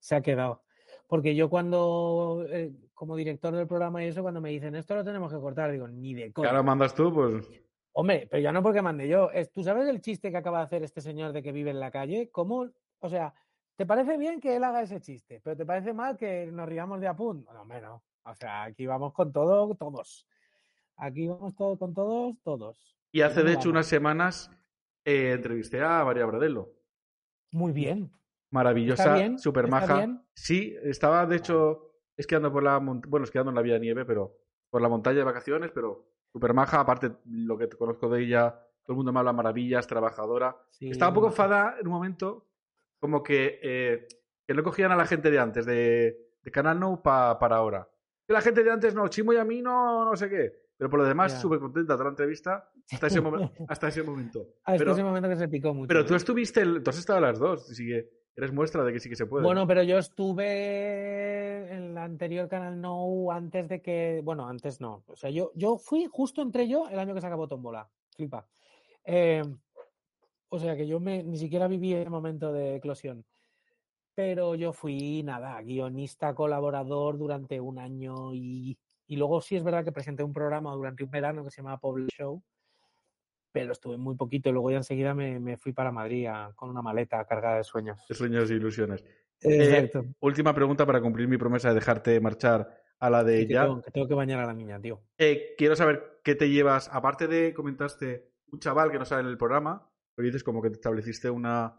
se 0.00 0.16
ha 0.16 0.20
quedado. 0.20 0.64
Porque 1.06 1.34
yo 1.34 1.48
cuando, 1.48 2.44
eh, 2.48 2.72
como 2.94 3.16
director 3.16 3.54
del 3.54 3.66
programa 3.66 4.02
y 4.02 4.08
eso, 4.08 4.22
cuando 4.22 4.40
me 4.40 4.50
dicen 4.50 4.74
esto 4.74 4.94
lo 4.94 5.04
tenemos 5.04 5.32
que 5.32 5.38
cortar, 5.38 5.70
digo, 5.70 5.86
ni 5.86 6.14
de 6.14 6.32
coña. 6.32 6.48
ahora 6.48 6.62
mandas 6.62 6.94
tú, 6.94 7.12
pues... 7.12 7.48
Hombre, 7.92 8.28
pero 8.30 8.40
ya 8.40 8.52
no 8.52 8.62
porque 8.62 8.80
mande 8.80 9.08
yo. 9.08 9.28
¿Tú 9.52 9.64
sabes 9.64 9.88
el 9.88 10.00
chiste 10.00 10.30
que 10.30 10.36
acaba 10.36 10.58
de 10.58 10.64
hacer 10.64 10.82
este 10.84 11.00
señor 11.00 11.32
de 11.32 11.42
que 11.42 11.50
vive 11.50 11.70
en 11.70 11.80
la 11.80 11.90
calle? 11.90 12.30
¿Cómo? 12.30 12.68
O 13.00 13.08
sea, 13.08 13.32
¿te 13.76 13.86
parece 13.86 14.16
bien 14.16 14.40
que 14.40 14.56
él 14.56 14.64
haga 14.64 14.82
ese 14.82 15.00
chiste? 15.00 15.40
¿Pero 15.42 15.56
te 15.56 15.66
parece 15.66 15.92
mal 15.92 16.16
que 16.16 16.46
nos 16.52 16.68
riamos 16.68 17.00
de 17.00 17.08
Apunt? 17.08 17.48
No, 17.48 17.64
no. 17.64 18.02
O 18.24 18.34
sea, 18.34 18.64
aquí 18.64 18.86
vamos 18.86 19.12
con 19.12 19.32
todo, 19.32 19.74
todos. 19.74 20.26
Aquí 20.96 21.28
vamos 21.28 21.54
todo, 21.54 21.78
con 21.78 21.94
todos, 21.94 22.36
todos. 22.42 22.96
Y 23.12 23.22
hace, 23.22 23.42
de 23.42 23.54
hecho, 23.54 23.70
unas 23.70 23.86
semanas 23.86 24.50
eh, 25.04 25.32
entrevisté 25.32 25.82
a 25.82 26.04
María 26.04 26.26
Bradelo. 26.26 26.70
Muy 27.52 27.72
bien. 27.72 28.12
Maravillosa, 28.50 29.38
súper 29.38 29.66
¿Está 29.66 29.80
maja. 29.80 30.22
Sí, 30.34 30.74
estaba 30.82 31.26
de 31.26 31.36
hecho 31.36 31.88
esquiando 32.16 32.52
por 32.52 32.62
la 32.62 32.80
montaña, 32.80 33.10
bueno, 33.10 33.24
esquiando 33.24 33.50
en 33.50 33.56
la 33.56 33.62
vía 33.62 33.74
de 33.74 33.80
nieve, 33.80 34.04
pero 34.04 34.36
por 34.70 34.82
la 34.82 34.88
montaña 34.88 35.18
de 35.18 35.24
vacaciones, 35.24 35.70
pero 35.70 36.08
súper 36.32 36.52
maja. 36.52 36.80
Aparte, 36.80 37.12
lo 37.26 37.56
que 37.56 37.68
conozco 37.68 38.08
de 38.08 38.24
ella, 38.24 38.50
todo 38.82 38.94
el 38.94 38.96
mundo 38.96 39.12
me 39.12 39.20
habla 39.20 39.32
maravillas, 39.32 39.86
trabajadora. 39.86 40.56
Sí, 40.70 40.90
estaba 40.90 41.10
un 41.10 41.14
poco 41.14 41.28
enfadada 41.28 41.76
en 41.78 41.86
un 41.86 41.92
momento, 41.92 42.46
como 42.98 43.22
que, 43.22 43.58
eh, 43.62 44.06
que 44.46 44.54
no 44.54 44.62
cogían 44.62 44.92
a 44.92 44.96
la 44.96 45.06
gente 45.06 45.30
de 45.30 45.38
antes, 45.38 45.66
de, 45.66 46.16
de 46.42 46.50
Canal 46.50 46.78
No 46.80 47.02
pa- 47.02 47.38
para 47.38 47.56
ahora. 47.56 47.88
Que 48.26 48.32
la 48.34 48.40
gente 48.40 48.62
de 48.62 48.70
antes 48.70 48.94
no, 48.94 49.08
Chimo 49.08 49.32
y 49.32 49.36
a 49.36 49.44
mí 49.44 49.62
no, 49.62 50.04
no 50.04 50.16
sé 50.16 50.28
qué. 50.28 50.52
Pero 50.76 50.90
por 50.90 51.00
lo 51.00 51.06
demás, 51.06 51.40
súper 51.40 51.58
contenta 51.58 51.94
toda 51.94 52.04
la 52.04 52.10
entrevista 52.10 52.70
hasta 52.92 53.08
ese, 53.08 53.20
momen- 53.20 53.50
hasta 53.68 53.88
ese 53.88 54.02
momento. 54.02 54.46
Hasta 54.64 54.78
pero, 54.78 54.92
ese 54.92 55.02
momento 55.02 55.28
que 55.28 55.36
se 55.36 55.48
picó 55.48 55.74
mucho. 55.74 55.88
pero 55.88 56.04
tú 56.06 56.14
estuviste, 56.14 56.60
el- 56.60 56.82
tú 56.82 56.90
has 56.90 56.98
estado 56.98 57.18
a 57.18 57.22
las 57.22 57.38
dos, 57.38 57.68
así 57.70 57.84
que 57.86 58.08
eres 58.36 58.52
muestra 58.52 58.84
de 58.84 58.92
que 58.92 59.00
sí 59.00 59.08
que 59.08 59.16
se 59.16 59.26
puede. 59.26 59.44
Bueno, 59.44 59.66
pero 59.66 59.82
yo 59.82 59.98
estuve 59.98 61.72
en 61.74 61.94
la 61.94 62.04
anterior 62.04 62.48
Canal 62.48 62.80
No 62.80 63.30
antes 63.32 63.68
de 63.68 63.82
que, 63.82 64.20
bueno, 64.22 64.46
antes 64.48 64.80
no. 64.80 65.02
O 65.08 65.16
sea, 65.16 65.30
yo, 65.30 65.50
yo 65.54 65.76
fui, 65.78 66.06
justo 66.10 66.42
entré 66.42 66.68
yo 66.68 66.88
el 66.88 66.98
año 66.98 67.14
que 67.14 67.20
se 67.20 67.26
acabó 67.26 67.48
Tómbola. 67.48 67.88
Flipa. 68.14 68.46
Eh, 69.04 69.42
o 70.48 70.58
sea 70.58 70.76
que 70.76 70.86
yo 70.86 71.00
me, 71.00 71.22
ni 71.22 71.36
siquiera 71.38 71.68
viví 71.68 71.92
el 71.92 72.10
momento 72.10 72.52
de 72.52 72.76
eclosión. 72.76 73.24
Pero 74.14 74.54
yo 74.56 74.72
fui, 74.72 75.22
nada, 75.22 75.60
guionista, 75.62 76.34
colaborador 76.34 77.18
durante 77.18 77.60
un 77.60 77.78
año 77.78 78.34
y, 78.34 78.76
y 79.06 79.16
luego 79.16 79.40
sí 79.40 79.56
es 79.56 79.62
verdad 79.62 79.84
que 79.84 79.92
presenté 79.92 80.24
un 80.24 80.32
programa 80.32 80.72
durante 80.74 81.04
un 81.04 81.10
verano 81.10 81.44
que 81.44 81.50
se 81.50 81.58
llamaba 81.58 81.78
Public 81.78 82.08
Show, 82.10 82.42
pero 83.52 83.72
estuve 83.72 83.96
muy 83.96 84.16
poquito 84.16 84.48
y 84.48 84.52
luego 84.52 84.70
ya 84.70 84.78
enseguida 84.78 85.14
me, 85.14 85.38
me 85.38 85.56
fui 85.56 85.72
para 85.72 85.92
Madrid 85.92 86.26
a- 86.26 86.52
con 86.56 86.68
una 86.68 86.82
maleta 86.82 87.24
cargada 87.26 87.58
de 87.58 87.64
sueños. 87.64 88.04
de 88.08 88.14
sueños 88.14 88.50
e 88.50 88.54
ilusiones. 88.54 89.04
Exacto. 89.40 90.00
Eh, 90.00 90.14
última 90.20 90.52
pregunta 90.52 90.84
para 90.84 91.00
cumplir 91.00 91.28
mi 91.28 91.38
promesa 91.38 91.68
de 91.68 91.76
dejarte 91.76 92.18
marchar 92.20 92.68
a 92.98 93.10
la 93.10 93.22
de 93.22 93.42
Sí, 93.42 93.46
que, 93.46 93.52
ella. 93.52 93.62
tengo, 93.62 93.82
que 93.82 93.90
tengo 93.92 94.08
que 94.08 94.14
bañar 94.14 94.40
a 94.40 94.46
la 94.46 94.52
niña, 94.54 94.80
tío. 94.80 95.00
Eh, 95.16 95.54
quiero 95.56 95.76
saber 95.76 96.20
qué 96.24 96.34
te 96.34 96.50
llevas, 96.50 96.88
aparte 96.92 97.28
de, 97.28 97.54
comentaste, 97.54 98.32
un 98.50 98.58
chaval 98.58 98.90
que 98.90 98.98
no 98.98 99.04
sale 99.04 99.22
en 99.22 99.28
el 99.28 99.38
programa, 99.38 99.88
pero 100.18 100.26
dices 100.26 100.42
como 100.42 100.60
que 100.60 100.68
te 100.70 100.74
estableciste 100.74 101.30
una, 101.30 101.72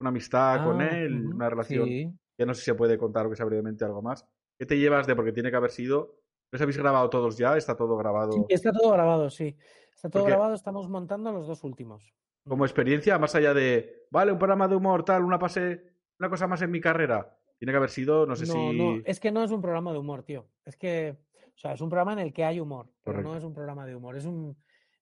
una 0.00 0.10
amistad 0.10 0.62
con 0.62 0.82
Ah, 0.82 0.98
él, 0.98 1.28
una 1.28 1.48
relación, 1.48 1.88
Sí. 1.88 2.12
ya 2.38 2.44
no 2.44 2.52
sé 2.52 2.60
si 2.60 2.64
se 2.66 2.74
puede 2.74 2.98
contar 2.98 3.24
o 3.24 3.30
que 3.30 3.36
sea 3.36 3.46
brevemente 3.46 3.86
algo 3.86 4.02
más. 4.02 4.28
¿Qué 4.58 4.66
te 4.66 4.78
llevas 4.78 5.06
de, 5.06 5.16
porque 5.16 5.32
tiene 5.32 5.50
que 5.50 5.56
haber 5.56 5.70
sido, 5.70 6.18
¿los 6.52 6.60
habéis 6.60 6.76
grabado 6.76 7.08
todos 7.08 7.38
ya? 7.38 7.56
¿Está 7.56 7.74
todo 7.74 7.96
grabado? 7.96 8.32
Sí, 8.32 8.44
está 8.50 8.70
todo 8.70 8.92
grabado, 8.92 9.30
sí. 9.30 9.56
Está 9.94 10.10
todo 10.10 10.24
grabado, 10.24 10.52
estamos 10.52 10.90
montando 10.90 11.32
los 11.32 11.46
dos 11.46 11.64
últimos. 11.64 12.12
Como 12.46 12.66
experiencia, 12.66 13.18
más 13.18 13.34
allá 13.34 13.54
de, 13.54 14.06
vale, 14.10 14.30
un 14.30 14.36
programa 14.38 14.68
de 14.68 14.76
humor, 14.76 15.02
tal, 15.02 15.24
una 15.24 15.38
pase, 15.38 15.94
una 16.18 16.28
cosa 16.28 16.46
más 16.46 16.60
en 16.60 16.70
mi 16.72 16.82
carrera, 16.82 17.34
tiene 17.58 17.72
que 17.72 17.78
haber 17.78 17.88
sido, 17.88 18.26
no 18.26 18.36
sé 18.36 18.44
si... 18.44 18.76
No, 18.76 19.00
es 19.06 19.20
que 19.20 19.32
no 19.32 19.42
es 19.42 19.50
un 19.52 19.62
programa 19.62 19.92
de 19.94 19.98
humor, 20.00 20.22
tío. 20.22 20.44
Es 20.66 20.76
que, 20.76 21.16
o 21.46 21.58
sea, 21.58 21.72
es 21.72 21.80
un 21.80 21.88
programa 21.88 22.12
en 22.12 22.18
el 22.18 22.34
que 22.34 22.44
hay 22.44 22.60
humor, 22.60 22.90
pero 23.02 23.22
no 23.22 23.34
es 23.38 23.42
un 23.42 23.54
programa 23.54 23.86
de 23.86 23.96
humor, 23.96 24.18
es 24.18 24.26
un... 24.26 24.54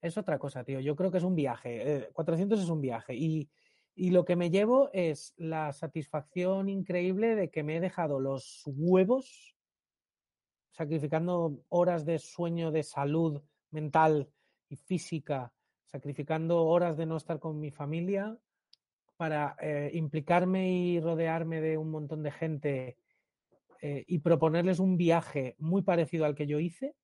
Es 0.05 0.19
otra 0.19 0.39
cosa, 0.39 0.65
tío. 0.65 0.81
Yo 0.81 0.95
creo 0.95 1.11
que 1.11 1.17
es 1.17 1.25
un 1.25 1.35
viaje. 1.35 2.11
400 2.13 2.59
eh, 2.59 2.63
es 2.63 2.69
un 2.69 2.83
viaje. 2.83 3.15
Y, 3.15 3.49
y 3.95 4.11
lo 4.11 4.27
que 4.27 4.37
me 4.37 4.51
llevo 4.51 4.91
es 4.93 5.33
la 5.39 5.73
satisfacción 5.73 6.69
increíble 6.69 7.35
de 7.35 7.49
que 7.49 7.63
me 7.63 7.79
he 7.79 7.81
dejado 7.81 8.21
los 8.21 8.65
huevos 8.67 9.57
sacrificando 10.73 11.65
horas 11.71 12.05
de 12.05 12.19
sueño, 12.19 12.71
de 12.71 12.83
salud 12.83 13.41
mental 13.71 14.29
y 14.69 14.77
física, 14.77 15.55
sacrificando 15.87 16.67
horas 16.67 16.99
de 16.99 17.07
no 17.07 17.17
estar 17.17 17.39
con 17.39 17.59
mi 17.59 17.71
familia 17.71 18.37
para 19.17 19.57
eh, 19.59 19.91
implicarme 19.95 20.71
y 20.71 21.01
rodearme 21.01 21.63
de 21.63 21.79
un 21.79 21.91
montón 21.91 22.23
de 22.23 22.31
gente 22.31 22.99
eh, 23.81 24.05
y 24.07 24.19
proponerles 24.19 24.81
un 24.81 24.99
viaje 24.99 25.55
muy 25.59 25.81
parecido 25.81 26.27
al 26.27 26.35
que 26.35 26.47
yo 26.47 26.59
hice, 26.59 26.95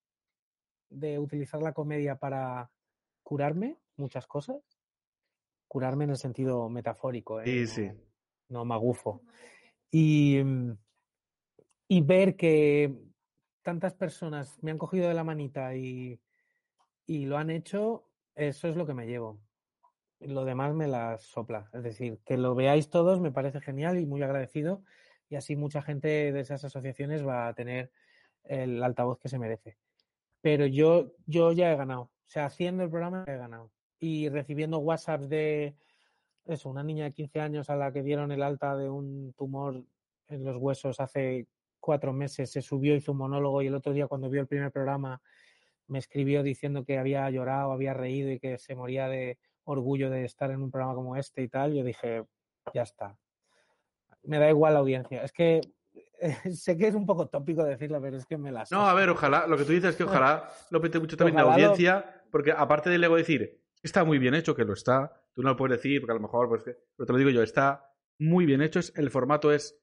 de 0.91 1.19
utilizar 1.19 1.63
la 1.63 1.73
comedia 1.73 2.17
para 2.17 2.69
curarme 3.31 3.77
muchas 3.97 4.27
cosas, 4.27 4.57
curarme 5.69 6.03
en 6.03 6.11
el 6.11 6.17
sentido 6.17 6.69
metafórico, 6.69 7.41
¿eh? 7.41 7.45
sí, 7.45 7.67
sí. 7.69 7.91
no 8.49 8.65
magufo. 8.65 9.23
Y, 9.89 10.41
y 11.87 12.01
ver 12.01 12.35
que 12.35 12.93
tantas 13.63 13.95
personas 13.95 14.61
me 14.65 14.73
han 14.73 14.79
cogido 14.79 15.07
de 15.07 15.15
la 15.15 15.23
manita 15.23 15.77
y, 15.77 16.21
y 17.07 17.27
lo 17.27 17.39
han 17.39 17.51
hecho, 17.51 18.09
eso 18.35 18.67
es 18.67 18.75
lo 18.75 18.85
que 18.85 18.95
me 18.95 19.07
llevo. 19.07 19.39
Lo 20.19 20.45
demás 20.45 20.75
me 20.75 20.89
las 20.89 21.23
sopla. 21.23 21.71
Es 21.73 21.85
decir, 21.85 22.19
que 22.25 22.37
lo 22.37 22.57
veáis 22.57 22.91
todos 22.91 23.21
me 23.21 23.31
parece 23.31 23.61
genial 23.61 24.01
y 24.01 24.07
muy 24.07 24.25
agradecido. 24.25 24.83
Y 25.29 25.37
así 25.37 25.55
mucha 25.55 25.83
gente 25.83 26.33
de 26.33 26.41
esas 26.41 26.65
asociaciones 26.65 27.25
va 27.25 27.47
a 27.47 27.55
tener 27.55 27.93
el 28.43 28.83
altavoz 28.83 29.21
que 29.21 29.29
se 29.29 29.39
merece. 29.39 29.79
Pero 30.41 30.67
yo, 30.67 31.13
yo 31.27 31.53
ya 31.53 31.71
he 31.71 31.77
ganado. 31.77 32.11
O 32.31 32.33
sea, 32.33 32.45
haciendo 32.45 32.85
el 32.85 32.91
programa 32.91 33.25
he 33.27 33.37
ganado. 33.37 33.73
Y 33.99 34.29
recibiendo 34.29 34.79
WhatsApps 34.79 35.29
de 35.29 35.75
eso, 36.47 36.71
una 36.71 36.85
niña 36.85 37.03
de 37.03 37.13
15 37.13 37.41
años 37.41 37.71
a 37.71 37.75
la 37.75 37.93
que 37.93 38.05
dieron 38.05 38.31
el 38.31 38.45
alta 38.45 38.77
de 38.77 38.89
un 38.89 39.35
tumor 39.37 39.83
en 40.29 40.45
los 40.45 40.57
huesos 40.57 41.01
hace 41.01 41.49
cuatro 41.81 42.13
meses, 42.13 42.53
se 42.53 42.63
subió, 42.63 42.95
hizo 42.95 43.11
un 43.11 43.19
monólogo 43.19 43.63
y 43.63 43.67
el 43.67 43.75
otro 43.75 43.93
día 43.93 44.07
cuando 44.07 44.31
vio 44.31 44.43
el 44.43 44.47
primer 44.47 44.71
programa 44.71 45.21
me 45.89 45.99
escribió 45.99 46.45
diciendo 46.45 46.85
que 46.85 46.99
había 46.99 47.29
llorado, 47.31 47.73
había 47.73 47.95
reído 47.95 48.31
y 48.31 48.39
que 48.39 48.59
se 48.59 48.77
moría 48.77 49.09
de 49.09 49.37
orgullo 49.65 50.09
de 50.09 50.25
estar 50.25 50.53
en 50.53 50.63
un 50.63 50.71
programa 50.71 50.95
como 50.95 51.17
este 51.17 51.43
y 51.43 51.49
tal. 51.49 51.75
Yo 51.75 51.83
dije, 51.83 52.27
ya 52.73 52.83
está. 52.83 53.19
Me 54.23 54.39
da 54.39 54.49
igual 54.49 54.75
la 54.75 54.79
audiencia. 54.79 55.25
Es 55.25 55.33
que 55.33 55.63
sé 56.55 56.77
que 56.77 56.89
es 56.89 56.95
un 56.95 57.07
poco 57.07 57.27
tópico 57.27 57.65
decirlo, 57.65 58.01
pero 58.01 58.17
es 58.17 58.27
que 58.27 58.37
me 58.37 58.53
las. 58.53 58.71
No, 58.71 58.87
a 58.87 58.95
ver, 58.95 59.11
ojalá, 59.11 59.47
lo 59.47 59.57
que 59.57 59.65
tú 59.65 59.73
dices 59.73 59.91
es 59.91 59.97
que 59.97 60.05
ojalá 60.05 60.49
lo 60.71 60.81
pete 60.81 60.99
mucho 60.99 61.17
también 61.17 61.37
la 61.37 61.43
audiencia, 61.43 62.20
porque 62.31 62.53
aparte 62.53 62.91
de 62.91 62.99
luego 62.99 63.17
decir, 63.17 63.61
está 63.83 64.05
muy 64.05 64.19
bien 64.19 64.35
hecho, 64.35 64.55
que 64.55 64.65
lo 64.65 64.73
está, 64.73 65.23
tú 65.35 65.43
no 65.43 65.51
lo 65.51 65.57
puedes 65.57 65.79
decir, 65.79 66.01
porque 66.01 66.13
a 66.13 66.17
lo 66.17 66.23
mejor, 66.23 66.49
pues, 66.49 66.63
pero 66.65 67.07
te 67.07 67.13
lo 67.13 67.19
digo 67.19 67.31
yo, 67.31 67.43
está 67.43 67.93
muy 68.19 68.47
bien 68.47 68.63
hecho, 68.63 68.81
el 68.95 69.11
formato 69.11 69.53
es 69.53 69.79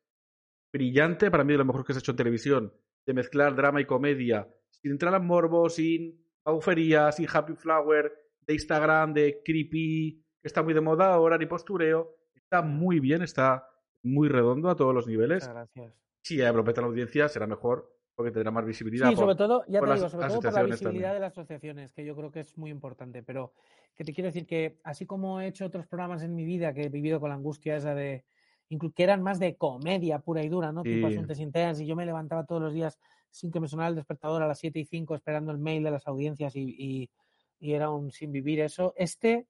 brillante, 0.71 1.31
para 1.31 1.43
mí 1.43 1.53
de 1.53 1.59
lo 1.59 1.65
mejor 1.65 1.85
que 1.85 1.93
se 1.93 1.99
ha 1.99 2.01
hecho 2.01 2.11
en 2.11 2.17
televisión, 2.17 2.73
de 3.05 3.13
mezclar 3.13 3.55
drama 3.55 3.81
y 3.81 3.85
comedia, 3.85 4.47
sin 4.69 4.91
entrar 4.91 5.13
en 5.13 5.25
morbo, 5.25 5.69
sin 5.69 6.23
aufería, 6.43 7.11
sin 7.11 7.27
happy 7.31 7.53
flower, 7.53 8.13
de 8.41 8.53
Instagram, 8.53 9.13
de 9.13 9.41
creepy, 9.43 10.23
que 10.41 10.47
está 10.47 10.63
muy 10.63 10.73
de 10.73 10.81
moda 10.81 11.13
ahora, 11.13 11.37
ni 11.37 11.45
postureo. 11.45 12.15
Está 12.33 12.61
muy 12.61 12.99
bien, 12.99 13.21
está 13.21 13.67
muy 14.03 14.29
redondo 14.29 14.69
a 14.69 14.75
todos 14.75 14.93
los 14.93 15.07
niveles. 15.07 15.47
gracias. 15.47 15.93
Si 16.21 16.37
ya 16.37 16.51
la 16.51 16.59
audiencia, 16.59 17.27
será 17.27 17.47
mejor 17.47 17.96
porque 18.17 18.31
tendrá 18.31 18.49
más 18.49 18.65
visibilidad. 18.65 19.11
Sí, 19.11 19.15
sobre 19.15 19.35
todo, 19.35 19.63
ya 19.67 19.79
te 19.79 19.93
digo, 19.93 20.09
sobre 20.09 20.27
todo 20.27 20.41
por 20.41 20.53
la 20.53 20.63
visibilidad 20.63 21.13
de 21.13 21.19
las 21.19 21.33
asociaciones, 21.33 21.93
que 21.93 22.03
yo 22.03 22.15
creo 22.15 22.31
que 22.31 22.39
es 22.39 22.57
muy 22.57 22.71
importante. 22.71 23.21
Pero 23.21 23.53
que 23.95 24.03
te 24.03 24.11
quiero 24.11 24.29
decir 24.29 24.47
que, 24.47 24.79
así 24.83 25.05
como 25.05 25.39
he 25.39 25.45
hecho 25.45 25.67
otros 25.67 25.85
programas 25.85 26.23
en 26.23 26.33
mi 26.33 26.43
vida, 26.43 26.73
que 26.73 26.85
he 26.85 26.89
vivido 26.89 27.19
con 27.19 27.29
la 27.29 27.35
angustia 27.35 27.75
esa 27.75 27.93
de 27.93 28.25
que 28.67 29.03
eran 29.03 29.21
más 29.21 29.37
de 29.37 29.55
comedia 29.55 30.17
pura 30.17 30.43
y 30.43 30.49
dura, 30.49 30.71
¿no? 30.71 30.81
Tipo 30.81 31.05
asuntos 31.05 31.39
internos, 31.39 31.79
y 31.79 31.85
yo 31.85 31.95
me 31.95 32.07
levantaba 32.07 32.43
todos 32.43 32.59
los 32.59 32.73
días 32.73 32.97
sin 33.29 33.51
que 33.51 33.59
me 33.59 33.67
sonara 33.67 33.89
el 33.89 33.95
despertador 33.95 34.41
a 34.41 34.47
las 34.47 34.57
7 34.57 34.79
y 34.79 34.85
5 34.85 35.13
esperando 35.13 35.51
el 35.51 35.59
mail 35.59 35.83
de 35.83 35.91
las 35.91 36.07
audiencias 36.07 36.55
y, 36.55 37.11
era 37.59 37.91
un 37.91 38.11
sin 38.11 38.31
vivir 38.31 38.61
eso. 38.61 38.95
Este, 38.97 39.47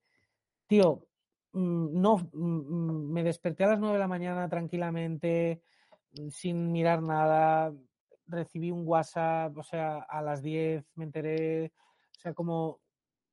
tío, 0.67 1.07
mm, 1.53 2.01
no, 2.01 2.17
mm, 2.33 3.11
me 3.13 3.23
desperté 3.23 3.63
a 3.63 3.67
las 3.67 3.79
9 3.79 3.93
de 3.93 3.99
la 3.99 4.07
mañana 4.09 4.49
tranquilamente, 4.49 5.61
sin 6.29 6.71
mirar 6.73 7.01
nada, 7.01 7.73
recibí 8.27 8.71
un 8.71 8.85
WhatsApp, 8.85 9.57
o 9.57 9.63
sea, 9.63 9.99
a 9.99 10.21
las 10.21 10.41
10 10.41 10.85
me 10.95 11.05
enteré, 11.05 11.71
o 12.17 12.19
sea, 12.19 12.33
como 12.33 12.79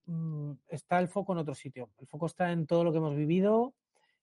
mm, 0.06 0.52
está 0.68 0.98
el 0.98 1.08
foco 1.08 1.32
en 1.32 1.38
otro 1.38 1.54
sitio. 1.54 1.90
El 1.98 2.06
foco 2.06 2.26
está 2.26 2.52
en 2.52 2.66
todo 2.66 2.84
lo 2.84 2.92
que 2.92 2.98
hemos 2.98 3.16
vivido 3.16 3.74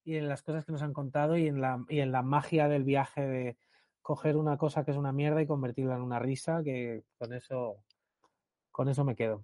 y 0.03 0.15
en 0.15 0.27
las 0.27 0.41
cosas 0.41 0.65
que 0.65 0.71
nos 0.71 0.81
han 0.81 0.93
contado 0.93 1.37
y 1.37 1.47
en 1.47 1.61
la, 1.61 1.83
y 1.89 1.99
en 1.99 2.11
la 2.11 2.21
magia 2.21 2.67
del 2.67 2.83
viaje 2.83 3.21
de 3.27 3.57
coger 4.01 4.35
una 4.35 4.57
cosa 4.57 4.83
que 4.83 4.91
es 4.91 4.97
una 4.97 5.11
mierda 5.11 5.41
y 5.41 5.47
convertirla 5.47 5.95
en 5.95 6.01
una 6.01 6.19
risa, 6.19 6.63
que 6.63 7.03
con 7.17 7.33
eso, 7.33 7.83
con 8.71 8.89
eso 8.89 9.03
me 9.05 9.15
quedo. 9.15 9.43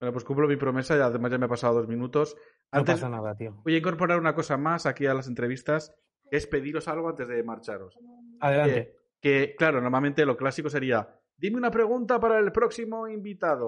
Bueno, 0.00 0.12
pues 0.12 0.24
cumplo 0.24 0.46
mi 0.46 0.56
promesa 0.56 0.96
y 0.96 1.00
además 1.00 1.32
ya 1.32 1.38
me 1.38 1.46
ha 1.46 1.48
pasado 1.48 1.74
dos 1.74 1.88
minutos. 1.88 2.36
Antes, 2.70 2.94
no 2.94 3.00
pasa 3.00 3.08
nada, 3.08 3.36
tío. 3.36 3.60
Voy 3.64 3.74
a 3.74 3.78
incorporar 3.78 4.18
una 4.18 4.34
cosa 4.34 4.56
más 4.56 4.86
aquí 4.86 5.06
a 5.06 5.14
las 5.14 5.26
entrevistas, 5.26 5.92
que 6.30 6.36
es 6.36 6.46
pediros 6.46 6.86
algo 6.86 7.08
antes 7.08 7.26
de 7.26 7.42
marcharos. 7.42 7.98
Adelante. 8.40 8.97
Que, 9.20 9.54
claro, 9.56 9.80
normalmente 9.80 10.24
lo 10.24 10.36
clásico 10.36 10.70
sería, 10.70 11.08
dime 11.36 11.56
una 11.56 11.70
pregunta 11.70 12.20
para 12.20 12.38
el 12.38 12.52
próximo 12.52 13.08
invitado. 13.08 13.66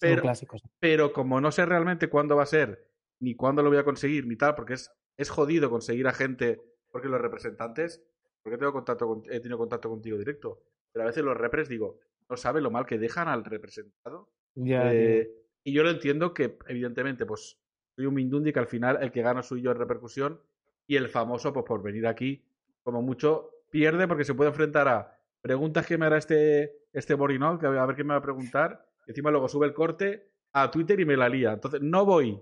pero, 0.00 0.22
clásico. 0.22 0.56
pero 0.78 1.12
como 1.12 1.40
no 1.40 1.50
sé 1.50 1.66
realmente 1.66 2.08
cuándo 2.08 2.36
va 2.36 2.44
a 2.44 2.46
ser, 2.46 2.90
ni 3.20 3.34
cuándo 3.34 3.62
lo 3.62 3.70
voy 3.70 3.78
a 3.78 3.84
conseguir, 3.84 4.26
ni 4.26 4.36
tal, 4.36 4.54
porque 4.54 4.74
es 4.74 4.90
es 5.16 5.30
jodido 5.30 5.70
conseguir 5.70 6.06
a 6.06 6.12
gente, 6.12 6.60
porque 6.90 7.08
los 7.08 7.20
representantes, 7.20 8.02
porque 8.42 8.58
tengo 8.58 8.72
contacto 8.72 9.22
he 9.30 9.40
tenido 9.40 9.58
contacto 9.58 9.88
contigo 9.88 10.18
directo, 10.18 10.62
pero 10.92 11.04
a 11.04 11.06
veces 11.06 11.24
los 11.24 11.36
repres 11.36 11.68
digo, 11.68 12.00
no 12.28 12.36
sabe 12.36 12.60
lo 12.60 12.70
mal 12.70 12.86
que 12.86 12.98
dejan 12.98 13.28
al 13.28 13.44
representado. 13.44 14.30
Eh, 14.56 15.30
y 15.62 15.72
yo 15.72 15.82
lo 15.82 15.90
entiendo 15.90 16.34
que, 16.34 16.58
evidentemente, 16.68 17.26
pues 17.26 17.58
soy 17.96 18.06
un 18.06 18.14
Mindundi 18.14 18.52
que 18.52 18.58
al 18.58 18.66
final 18.66 18.98
el 19.00 19.12
que 19.12 19.22
gana 19.22 19.42
soy 19.42 19.62
yo 19.62 19.70
en 19.70 19.78
repercusión 19.78 20.40
y 20.86 20.96
el 20.96 21.08
famoso, 21.08 21.52
pues 21.52 21.64
por 21.64 21.82
venir 21.82 22.06
aquí, 22.06 22.44
como 22.82 23.02
mucho, 23.02 23.50
pierde 23.74 24.06
porque 24.06 24.24
se 24.24 24.34
puede 24.34 24.50
enfrentar 24.50 24.86
a 24.86 25.18
preguntas 25.40 25.84
que 25.84 25.98
me 25.98 26.06
hará 26.06 26.18
este, 26.18 26.86
este 26.92 27.14
Borinol, 27.14 27.58
que 27.58 27.66
a 27.66 27.70
ver 27.70 27.96
qué 27.96 28.04
me 28.04 28.14
va 28.14 28.20
a 28.20 28.22
preguntar, 28.22 28.86
y 29.04 29.10
encima 29.10 29.32
luego 29.32 29.48
sube 29.48 29.66
el 29.66 29.74
corte 29.74 30.30
a 30.52 30.70
Twitter 30.70 31.00
y 31.00 31.04
me 31.04 31.16
la 31.16 31.28
lía. 31.28 31.54
Entonces, 31.54 31.82
no 31.82 32.04
voy 32.04 32.40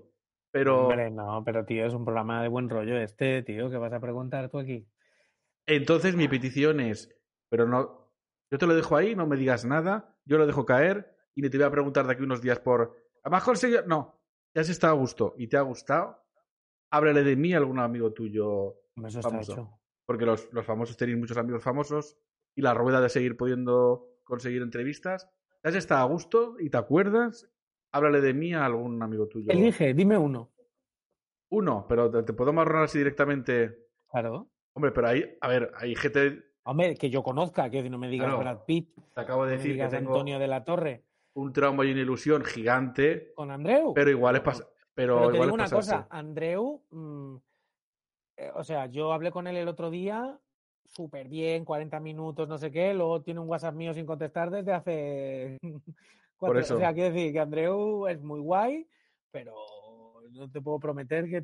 pero. 0.52 0.88
Hombre, 0.88 1.10
no, 1.10 1.42
pero 1.42 1.64
tío, 1.64 1.86
es 1.86 1.94
un 1.94 2.04
programa 2.04 2.42
de 2.42 2.48
buen 2.48 2.68
rollo 2.68 2.98
este, 2.98 3.42
tío, 3.42 3.70
que 3.70 3.78
vas 3.78 3.92
a 3.94 4.00
preguntar 4.00 4.50
tú 4.50 4.58
aquí. 4.58 4.86
Entonces, 5.66 6.14
mi 6.14 6.28
petición 6.28 6.78
es, 6.78 7.08
pero 7.48 7.66
no. 7.66 8.12
Yo 8.50 8.58
te 8.58 8.66
lo 8.66 8.74
dejo 8.74 8.96
ahí, 8.96 9.16
no 9.16 9.26
me 9.26 9.38
digas 9.38 9.64
nada, 9.64 10.14
yo 10.26 10.36
lo 10.36 10.46
dejo 10.46 10.66
caer 10.66 11.16
y 11.34 11.48
te 11.48 11.56
voy 11.56 11.66
a 11.66 11.70
preguntar 11.70 12.06
de 12.06 12.12
aquí 12.12 12.22
unos 12.22 12.42
días 12.42 12.60
por. 12.60 12.94
¿A 13.24 13.30
mejor 13.30 13.46
conseguido? 13.46 13.84
No, 13.86 14.20
ya 14.54 14.62
se 14.62 14.72
está 14.72 14.90
a 14.90 14.92
gusto 14.92 15.34
y 15.38 15.46
te 15.46 15.56
ha 15.56 15.62
gustado. 15.62 16.22
Háblale 16.90 17.24
de 17.24 17.36
mí 17.36 17.54
a 17.54 17.56
algún 17.56 17.78
amigo 17.78 18.12
tuyo 18.12 18.76
Eso 19.02 19.22
famoso. 19.22 19.81
Porque 20.06 20.26
los, 20.26 20.52
los 20.52 20.66
famosos 20.66 20.96
tienen 20.96 21.20
muchos 21.20 21.36
amigos 21.36 21.62
famosos 21.62 22.16
y 22.54 22.62
la 22.62 22.74
rueda 22.74 23.00
de 23.00 23.08
seguir 23.08 23.36
pudiendo 23.36 24.08
conseguir 24.24 24.62
entrevistas. 24.62 25.28
Ya 25.64 25.72
se 25.72 25.78
está 25.78 26.00
a 26.00 26.04
gusto 26.04 26.56
y 26.58 26.70
te 26.70 26.76
acuerdas 26.76 27.52
háblale 27.92 28.20
de 28.20 28.34
mí 28.34 28.52
a 28.54 28.64
algún 28.64 29.00
amigo 29.02 29.28
tuyo. 29.28 29.52
Elige, 29.52 29.94
dime 29.94 30.18
uno. 30.18 30.50
Uno, 31.50 31.86
pero 31.88 32.10
te, 32.24 32.32
puedo 32.32 32.50
amarrar 32.50 32.84
así 32.84 32.98
directamente. 32.98 33.86
Claro. 34.10 34.48
Hombre, 34.74 34.90
pero 34.90 35.08
hay, 35.08 35.36
a 35.40 35.48
ver, 35.48 35.70
hay 35.76 35.94
gente. 35.94 36.42
Hombre, 36.64 36.94
que 36.96 37.10
yo 37.10 37.22
conozca, 37.22 37.68
que 37.70 37.88
no 37.90 37.98
me 37.98 38.08
digas 38.08 38.36
Brad 38.38 38.64
Pitt. 38.64 38.94
Te 39.14 39.20
acabo 39.20 39.44
de 39.44 39.56
decir 39.58 39.76
que 39.76 39.86
tengo 39.88 40.12
Antonio 40.12 40.38
de 40.38 40.48
la 40.48 40.64
Torre. 40.64 41.04
Un 41.34 41.52
trauma 41.52 41.84
y 41.84 41.92
una 41.92 42.00
ilusión 42.00 42.44
gigante. 42.44 43.32
Con 43.34 43.50
Andreu. 43.50 43.92
Pero 43.94 44.10
igual 44.10 44.36
es 44.36 44.42
pas... 44.42 44.66
Pero, 44.94 45.16
pero 45.16 45.28
te 45.28 45.34
igual 45.36 45.48
digo 45.48 45.54
una 45.54 45.70
cosa, 45.70 46.06
Andreu, 46.10 46.82
mm, 46.90 47.36
o 48.54 48.64
sea, 48.64 48.86
yo 48.86 49.12
hablé 49.12 49.30
con 49.30 49.46
él 49.46 49.56
el 49.56 49.68
otro 49.68 49.90
día, 49.90 50.38
súper 50.88 51.28
bien, 51.28 51.64
40 51.64 52.00
minutos, 52.00 52.48
no 52.48 52.58
sé 52.58 52.70
qué, 52.70 52.94
luego 52.94 53.22
tiene 53.22 53.40
un 53.40 53.48
WhatsApp 53.48 53.74
mío 53.74 53.94
sin 53.94 54.06
contestar 54.06 54.50
desde 54.50 54.72
hace 54.72 55.58
Por 56.38 56.58
eso. 56.58 56.74
O 56.74 56.78
sea, 56.78 56.92
quiero 56.92 57.14
decir 57.14 57.32
que 57.32 57.38
Andreu 57.38 58.08
es 58.08 58.20
muy 58.20 58.40
guay, 58.40 58.88
pero 59.30 59.54
no 60.32 60.50
te 60.50 60.60
puedo 60.60 60.80
prometer 60.80 61.28
que, 61.28 61.42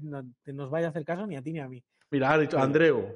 nos 0.52 0.70
vaya 0.70 0.88
a 0.88 0.90
hacer 0.90 1.04
caso 1.04 1.26
ni 1.26 1.36
a 1.36 1.42
ti 1.42 1.52
ni 1.52 1.60
a 1.60 1.68
mí. 1.68 1.82
Mira, 2.10 2.32
has 2.32 2.40
dicho 2.40 2.58
Andreu, 2.58 3.06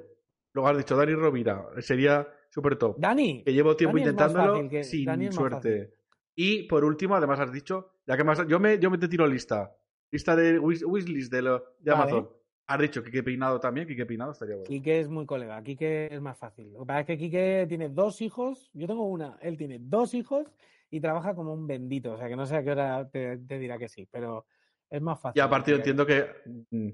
luego 0.52 0.68
has 0.68 0.76
dicho 0.76 0.96
Dani 0.96 1.14
Rovira. 1.14 1.66
Sería, 1.80 2.28
súper 2.50 2.76
top. 2.76 2.96
Dani. 2.98 3.42
Que 3.42 3.52
llevo 3.52 3.74
tiempo 3.74 3.96
Dani 3.96 4.10
intentándolo 4.10 4.68
que- 4.68 4.84
sin 4.84 5.32
suerte. 5.32 5.94
Y 6.36 6.64
por 6.68 6.84
último, 6.84 7.16
además 7.16 7.40
has 7.40 7.52
dicho, 7.52 7.94
ya 8.06 8.16
que 8.16 8.24
más, 8.24 8.46
yo 8.46 8.60
me, 8.60 8.78
yo 8.78 8.90
me 8.90 8.98
te 8.98 9.08
tiro 9.08 9.26
lista. 9.26 9.74
Lista 10.10 10.36
de 10.36 10.60
wish- 10.60 10.84
wishlist 10.86 11.32
de, 11.32 11.42
lo, 11.42 11.58
de 11.80 11.90
Vale. 11.90 12.02
Amazon. 12.02 12.30
Has 12.66 12.80
dicho 12.80 13.02
Kike 13.02 13.22
Peinado 13.22 13.58
también, 13.58 13.86
Kike 13.86 14.06
Peinado 14.06 14.32
estaría 14.32 14.54
bueno. 14.54 14.68
Quique 14.68 15.00
es 15.00 15.08
muy 15.08 15.26
colega, 15.26 15.62
Quique 15.62 16.08
es 16.10 16.20
más 16.20 16.38
fácil. 16.38 16.72
Lo 16.72 16.80
que 16.80 16.86
pasa 16.86 17.00
es 17.00 17.06
que 17.06 17.18
Quique 17.18 17.66
tiene 17.68 17.88
dos 17.88 18.22
hijos, 18.22 18.70
yo 18.72 18.86
tengo 18.86 19.06
una, 19.06 19.36
él 19.42 19.56
tiene 19.56 19.78
dos 19.80 20.14
hijos 20.14 20.46
y 20.90 21.00
trabaja 21.00 21.34
como 21.34 21.52
un 21.52 21.66
bendito, 21.66 22.12
o 22.12 22.16
sea 22.16 22.28
que 22.28 22.36
no 22.36 22.46
sé 22.46 22.56
a 22.56 22.62
qué 22.62 22.70
hora 22.70 23.08
te, 23.10 23.38
te 23.38 23.58
dirá 23.58 23.78
que 23.78 23.88
sí, 23.88 24.06
pero 24.10 24.46
es 24.88 25.02
más 25.02 25.20
fácil. 25.20 25.40
Y 25.40 25.42
aparte 25.42 25.72
yo 25.72 25.78
entiendo 25.78 26.06
que 26.06 26.26
mm, 26.70 26.88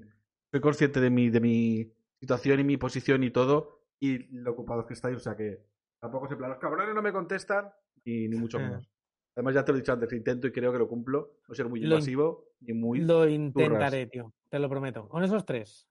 soy 0.51 0.59
consciente 0.59 0.99
de 0.99 1.09
mi, 1.09 1.29
de 1.29 1.39
mi 1.39 1.93
situación 2.19 2.59
y 2.59 2.63
mi 2.63 2.77
posición 2.77 3.23
y 3.23 3.29
todo, 3.29 3.83
y 3.99 4.17
lo 4.37 4.51
ocupados 4.51 4.85
que 4.85 4.93
estáis, 4.93 5.17
o 5.17 5.19
sea 5.19 5.35
que 5.35 5.59
tampoco 5.99 6.27
se 6.27 6.35
plan, 6.35 6.49
los 6.49 6.59
cabrones 6.59 6.95
no 6.95 7.01
me 7.01 7.11
contestan, 7.11 7.69
y 8.03 8.27
ni 8.27 8.37
mucho 8.37 8.57
menos. 8.59 8.89
Además 9.35 9.53
ya 9.53 9.63
te 9.63 9.71
lo 9.71 9.77
he 9.77 9.81
dicho 9.81 9.93
antes, 9.93 10.11
intento 10.13 10.47
y 10.47 10.51
creo 10.51 10.71
que 10.71 10.79
lo 10.79 10.87
cumplo, 10.87 11.39
no 11.47 11.55
ser 11.55 11.69
muy 11.69 11.83
invasivo 11.83 12.48
muy... 12.61 12.99
Lo 13.01 13.27
intentaré, 13.27 14.07
tío, 14.07 14.33
te 14.49 14.59
lo 14.59 14.69
prometo. 14.69 15.07
Con 15.07 15.23
esos 15.23 15.45
tres, 15.45 15.87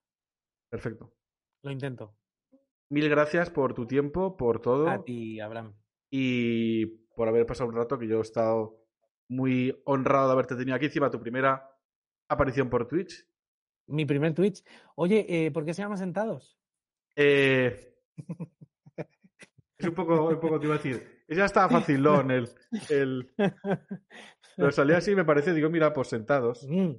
Perfecto. 0.70 1.12
lo 1.62 1.70
intento. 1.70 2.14
Mil 2.90 3.08
gracias 3.08 3.50
por 3.50 3.74
tu 3.74 3.86
tiempo, 3.86 4.36
por 4.36 4.60
todo. 4.60 4.88
A 4.88 5.04
ti, 5.04 5.40
Abraham. 5.40 5.74
y 6.10 6.86
por 6.86 7.28
haber 7.28 7.44
pasado 7.46 7.68
un 7.68 7.76
rato 7.76 7.98
que 7.98 8.06
yo 8.06 8.18
he 8.18 8.22
estado 8.22 8.80
muy 9.28 9.78
honrado 9.84 10.28
de 10.28 10.32
haberte 10.32 10.56
tenido 10.56 10.74
aquí 10.76 10.86
encima 10.86 11.10
tu 11.10 11.20
primera 11.20 11.68
aparición 12.28 12.70
por 12.70 12.86
Twitch. 12.86 13.26
Mi 13.88 14.06
primer 14.06 14.34
Twitch. 14.34 14.62
Oye, 14.94 15.26
eh, 15.28 15.50
¿por 15.50 15.64
qué 15.64 15.74
se 15.74 15.82
llama 15.82 15.96
Sentados? 15.96 16.58
Eh, 17.16 17.94
es 19.78 19.88
un 19.88 19.94
poco, 19.94 20.28
un 20.28 20.40
poco 20.40 20.58
te 20.58 20.66
iba 20.66 20.74
a 20.74 20.78
decir. 20.78 21.22
Ya 21.28 21.44
estaba 21.44 21.68
facilón 21.68 22.30
el, 22.30 22.48
el 22.90 23.30
pero 24.56 24.72
salía 24.72 24.96
así 24.96 25.14
me 25.14 25.24
parece, 25.24 25.52
digo, 25.54 25.68
mira, 25.70 25.92
pues 25.92 26.08
sentados. 26.08 26.66
Mm. 26.68 26.92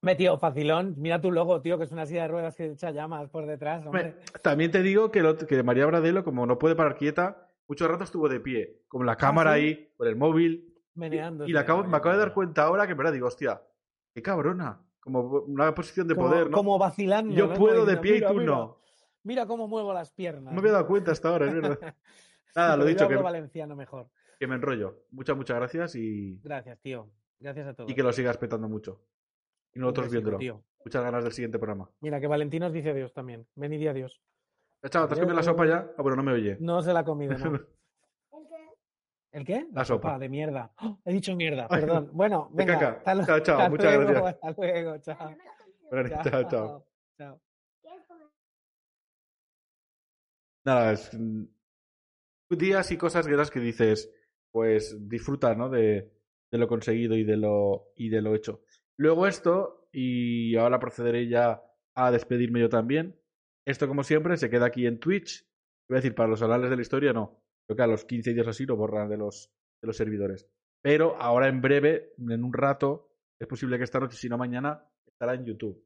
Me, 0.00 0.14
tío, 0.14 0.38
facilón. 0.38 0.94
Mira 0.98 1.20
tu 1.20 1.30
logo, 1.32 1.60
tío, 1.60 1.76
que 1.78 1.84
es 1.84 1.92
una 1.92 2.06
silla 2.06 2.22
de 2.22 2.28
ruedas 2.28 2.54
que 2.56 2.66
echa 2.66 2.90
llamas 2.90 3.28
por 3.30 3.46
detrás, 3.46 3.84
hombre. 3.86 4.16
También 4.42 4.70
te 4.70 4.82
digo 4.82 5.10
que, 5.10 5.22
lo- 5.22 5.36
que 5.36 5.62
María 5.62 5.86
Bradelo, 5.86 6.24
como 6.24 6.46
no 6.46 6.58
puede 6.58 6.76
parar 6.76 6.96
quieta, 6.96 7.48
mucho 7.68 7.88
rato 7.88 8.04
estuvo 8.04 8.28
de 8.28 8.40
pie, 8.40 8.82
con 8.88 9.04
la 9.06 9.16
cámara 9.16 9.52
Ah, 9.52 9.56
¿sí? 9.56 9.60
ahí, 9.60 9.88
con 9.96 10.06
el 10.08 10.16
móvil. 10.16 10.74
Meneando. 10.94 11.46
Y 11.46 11.52
le 11.52 11.58
acabo- 11.58 11.84
me 11.84 11.96
acabo 11.96 12.12
de 12.12 12.18
dar 12.20 12.34
cuenta 12.34 12.64
ahora 12.64 12.86
que 12.86 12.92
en 12.92 12.98
verdad 12.98 13.12
digo, 13.12 13.26
hostia, 13.26 13.62
qué 14.14 14.22
cabrona. 14.22 14.80
Como 15.00 15.20
una 15.40 15.74
posición 15.74 16.06
de 16.08 16.14
como, 16.14 16.28
poder, 16.28 16.50
¿no? 16.50 16.56
Como 16.56 16.78
vacilando. 16.78 17.34
Yo 17.34 17.48
¿no? 17.48 17.54
puedo 17.54 17.84
de 17.84 17.96
pie 17.98 18.12
y 18.12 18.14
"Mira, 18.16 18.28
tú 18.28 18.34
mira, 18.34 18.46
no. 18.46 18.78
Mira 19.24 19.46
cómo 19.46 19.66
muevo 19.66 19.92
las 19.92 20.12
piernas. 20.12 20.44
No 20.44 20.52
me 20.52 20.58
había 20.60 20.72
dado 20.72 20.86
cuenta 20.86 21.12
hasta 21.12 21.28
ahora, 21.28 21.46
es 21.46 21.54
verdad. 21.54 21.78
Nada, 22.56 22.76
lo 22.76 22.84
yo 22.84 22.88
dicho, 22.90 23.08
que, 23.08 23.16
valenciano 23.16 23.74
mejor. 23.74 24.08
que 24.38 24.46
me 24.46 24.54
enrollo. 24.54 25.04
Muchas, 25.10 25.36
muchas 25.36 25.56
gracias 25.56 25.96
y, 25.96 26.38
Gracias, 26.42 26.78
tío. 26.80 27.10
Gracias 27.40 27.66
a 27.66 27.74
todos. 27.74 27.90
y 27.90 27.94
que 27.94 28.02
lo 28.02 28.12
sigas 28.12 28.38
petando 28.38 28.68
mucho. 28.68 29.00
Y 29.74 29.80
nosotros 29.80 30.10
viéndolo. 30.10 30.38
tío. 30.38 30.62
Muchas 30.84 31.02
ganas 31.02 31.24
del 31.24 31.32
siguiente 31.32 31.58
programa. 31.58 31.90
Mira, 32.00 32.20
que 32.20 32.26
Valentín 32.26 32.60
nos 32.60 32.72
dice 32.72 32.90
adiós 32.90 33.12
también. 33.12 33.46
Ven 33.56 33.72
y 33.72 33.78
di 33.78 33.88
adiós. 33.88 34.22
Chao, 34.88 35.08
¿te 35.08 35.14
has 35.14 35.18
comido 35.20 35.34
la 35.34 35.42
sopa 35.42 35.66
ya? 35.66 35.90
Ah, 35.96 36.02
bueno, 36.02 36.16
no 36.16 36.22
me 36.22 36.32
oye. 36.32 36.58
No 36.60 36.82
se 36.82 36.92
la 36.92 37.00
ha 37.00 37.04
comido, 37.04 37.36
¿no? 37.38 37.58
¿El 39.32 39.44
qué? 39.44 39.66
La 39.72 39.84
sopa. 39.84 40.16
de 40.18 40.28
mierda. 40.28 40.72
¡Oh! 40.80 41.00
He 41.04 41.12
dicho 41.12 41.34
mierda, 41.34 41.66
Ay, 41.68 41.80
perdón. 41.80 42.10
Bueno, 42.12 42.50
venga. 42.52 42.78
caca. 42.78 43.02
hasta 43.04 43.26
Chao, 43.26 43.40
chao, 43.40 43.56
hasta 43.58 43.70
muchas 43.70 43.94
luego, 43.96 44.10
gracias. 44.12 44.38
Hasta 44.44 44.62
luego, 44.62 44.98
chao. 44.98 45.36
Bueno, 45.90 46.08
chao, 46.22 46.44
chao. 46.44 46.86
Chao. 47.18 47.43
Nada, 50.64 50.92
es 50.92 51.10
días 52.50 52.90
y 52.90 52.96
cosas 52.96 53.26
de 53.26 53.50
que 53.52 53.60
dices, 53.60 54.10
pues 54.50 55.08
disfruta, 55.08 55.54
¿no? 55.54 55.68
De, 55.68 56.12
de 56.50 56.58
lo 56.58 56.68
conseguido 56.68 57.16
y 57.16 57.24
de 57.24 57.36
lo, 57.36 57.92
y 57.96 58.08
de 58.08 58.22
lo 58.22 58.34
hecho. 58.34 58.62
Luego 58.96 59.26
esto, 59.26 59.88
y 59.92 60.56
ahora 60.56 60.78
procederé 60.78 61.28
ya 61.28 61.62
a 61.94 62.10
despedirme 62.10 62.60
yo 62.60 62.68
también. 62.68 63.20
Esto, 63.66 63.88
como 63.88 64.04
siempre, 64.04 64.36
se 64.36 64.50
queda 64.50 64.66
aquí 64.66 64.86
en 64.86 65.00
Twitch. 65.00 65.46
Voy 65.88 65.96
a 65.96 66.00
decir, 66.00 66.14
para 66.14 66.28
los 66.28 66.42
anales 66.42 66.70
de 66.70 66.76
la 66.76 66.82
historia, 66.82 67.12
no. 67.12 67.42
Creo 67.66 67.76
que 67.76 67.82
a 67.82 67.86
los 67.86 68.04
15 68.04 68.34
días 68.34 68.46
así 68.46 68.66
lo 68.66 68.76
borran 68.76 69.08
de 69.08 69.16
los, 69.16 69.52
de 69.80 69.86
los 69.86 69.96
servidores. 69.96 70.46
Pero 70.82 71.16
ahora 71.16 71.48
en 71.48 71.60
breve, 71.60 72.14
en 72.18 72.44
un 72.44 72.52
rato, 72.52 73.10
es 73.40 73.48
posible 73.48 73.78
que 73.78 73.84
esta 73.84 74.00
noche, 74.00 74.16
si 74.16 74.28
no 74.28 74.38
mañana, 74.38 74.86
estará 75.06 75.34
en 75.34 75.46
YouTube. 75.46 75.82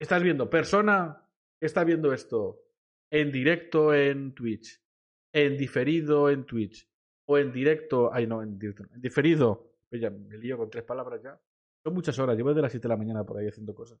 Estás 0.00 0.22
viendo, 0.22 0.48
persona 0.48 1.28
está 1.60 1.84
viendo 1.84 2.12
esto 2.12 2.67
en 3.10 3.32
directo 3.32 3.94
en 3.94 4.34
Twitch, 4.34 4.80
en 5.32 5.56
diferido 5.56 6.30
en 6.30 6.44
Twitch, 6.44 6.88
o 7.26 7.38
en 7.38 7.52
directo, 7.52 8.12
ay 8.12 8.26
no, 8.26 8.42
en 8.42 8.58
directo, 8.58 8.84
en 8.94 9.00
diferido, 9.00 9.68
Oye, 9.90 10.10
me 10.10 10.36
lío 10.36 10.58
con 10.58 10.70
tres 10.70 10.84
palabras 10.84 11.22
ya. 11.22 11.40
Son 11.82 11.94
muchas 11.94 12.18
horas, 12.18 12.36
llevo 12.36 12.50
desde 12.50 12.62
las 12.62 12.72
7 12.72 12.82
de 12.82 12.88
la 12.88 12.96
mañana 12.96 13.24
por 13.24 13.38
ahí 13.38 13.48
haciendo 13.48 13.74
cosas. 13.74 13.98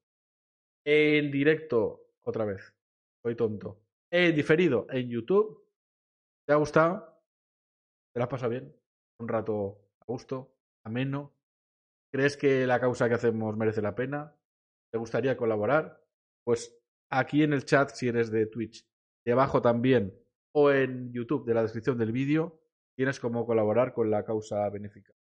En 0.84 1.30
directo, 1.30 2.08
otra 2.22 2.44
vez, 2.44 2.74
soy 3.22 3.34
tonto. 3.34 3.80
En 4.10 4.34
diferido, 4.34 4.86
en 4.90 5.08
YouTube, 5.08 5.66
¿te 6.46 6.52
ha 6.52 6.56
gustado? 6.56 7.22
¿Te 8.12 8.20
lo 8.20 8.24
has 8.24 8.30
pasado 8.30 8.50
bien? 8.50 8.74
Un 9.20 9.28
rato 9.28 9.90
a 10.00 10.04
gusto, 10.06 10.54
ameno. 10.84 11.34
¿Crees 12.12 12.36
que 12.36 12.66
la 12.66 12.80
causa 12.80 13.08
que 13.08 13.14
hacemos 13.14 13.56
merece 13.56 13.82
la 13.82 13.94
pena? 13.94 14.34
¿Te 14.90 14.98
gustaría 14.98 15.36
colaborar? 15.36 16.02
Pues 16.44 16.74
aquí 17.10 17.42
en 17.42 17.52
el 17.52 17.64
chat, 17.64 17.90
si 17.90 18.08
eres 18.08 18.30
de 18.30 18.46
Twitch, 18.46 18.87
debajo 19.28 19.60
también, 19.60 20.18
o 20.52 20.70
en 20.70 21.12
YouTube, 21.12 21.44
de 21.44 21.54
la 21.54 21.62
descripción 21.62 21.98
del 21.98 22.12
vídeo, 22.12 22.60
tienes 22.96 23.20
cómo 23.20 23.46
colaborar 23.46 23.92
con 23.92 24.10
la 24.10 24.24
causa 24.24 24.68
benéfica. 24.70 25.12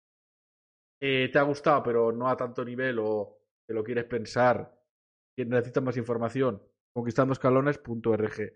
Eh, 1.02 1.30
¿Te 1.32 1.38
ha 1.38 1.44
gustado, 1.44 1.84
pero 1.84 2.12
no 2.12 2.30
a 2.30 2.38
tanto 2.38 2.66
nivel 2.66 2.98
o 3.00 3.38
te 3.68 3.74
lo 3.74 3.84
quieres 3.84 4.06
pensar? 4.06 4.78
que 5.38 5.46
necesitas 5.46 5.84
más 5.84 5.96
información? 5.98 6.64
Conquistandoscalones.org. 6.94 8.54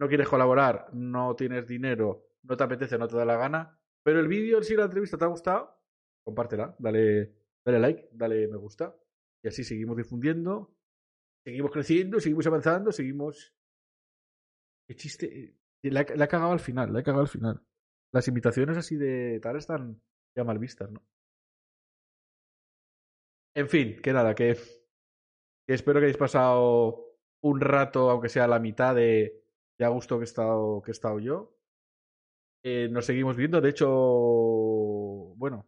¿No 0.00 0.08
quieres 0.08 0.28
colaborar? 0.28 0.92
¿No 0.92 1.34
tienes 1.34 1.66
dinero? 1.66 2.28
¿No 2.42 2.56
te 2.58 2.64
apetece? 2.64 2.98
¿No 2.98 3.08
te 3.08 3.16
da 3.16 3.24
la 3.24 3.38
gana? 3.38 3.80
Pero 4.02 4.20
el 4.20 4.28
vídeo 4.28 4.58
en 4.58 4.64
sí, 4.64 4.76
la 4.76 4.84
entrevista, 4.84 5.16
¿te 5.16 5.24
ha 5.24 5.28
gustado? 5.28 5.80
Compártela, 6.22 6.76
dale, 6.78 7.32
dale 7.64 7.78
like, 7.78 8.08
dale 8.12 8.48
me 8.48 8.58
gusta. 8.58 8.94
Y 9.42 9.48
así 9.48 9.64
seguimos 9.64 9.96
difundiendo, 9.96 10.76
seguimos 11.42 11.70
creciendo, 11.70 12.20
seguimos 12.20 12.46
avanzando, 12.46 12.92
seguimos. 12.92 13.54
Qué 14.88 14.96
chiste. 14.96 15.54
La, 15.82 16.04
la 16.16 16.24
he 16.24 16.28
cagado 16.28 16.52
al 16.52 16.60
final, 16.60 16.92
la 16.92 17.00
he 17.00 17.02
cagado 17.02 17.22
al 17.22 17.28
final. 17.28 17.62
Las 18.10 18.26
invitaciones 18.26 18.76
así 18.78 18.96
de 18.96 19.38
tal 19.40 19.56
están 19.56 20.00
ya 20.34 20.44
mal 20.44 20.58
vistas, 20.58 20.90
¿no? 20.90 21.02
En 23.54 23.68
fin, 23.68 24.00
que 24.00 24.12
nada, 24.12 24.34
que, 24.34 24.56
que 25.66 25.74
espero 25.74 26.00
que 26.00 26.06
hayáis 26.06 26.16
pasado 26.16 27.18
un 27.42 27.60
rato, 27.60 28.10
aunque 28.10 28.28
sea 28.28 28.46
la 28.46 28.58
mitad 28.58 28.94
de, 28.94 29.44
de 29.78 29.84
a 29.84 29.88
gusto 29.88 30.16
que 30.16 30.22
he 30.22 30.24
estado, 30.24 30.80
que 30.80 30.90
he 30.90 30.92
estado 30.92 31.18
yo. 31.20 31.54
Eh, 32.64 32.88
nos 32.90 33.04
seguimos 33.04 33.36
viendo, 33.36 33.60
de 33.60 33.70
hecho, 33.70 33.88
bueno, 35.36 35.66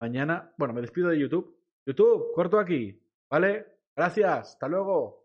mañana, 0.00 0.52
bueno, 0.58 0.74
me 0.74 0.80
despido 0.80 1.08
de 1.08 1.18
YouTube. 1.18 1.56
YouTube, 1.86 2.32
corto 2.34 2.58
aquí, 2.58 3.00
¿vale? 3.30 3.66
Gracias, 3.94 4.50
hasta 4.50 4.68
luego. 4.68 5.24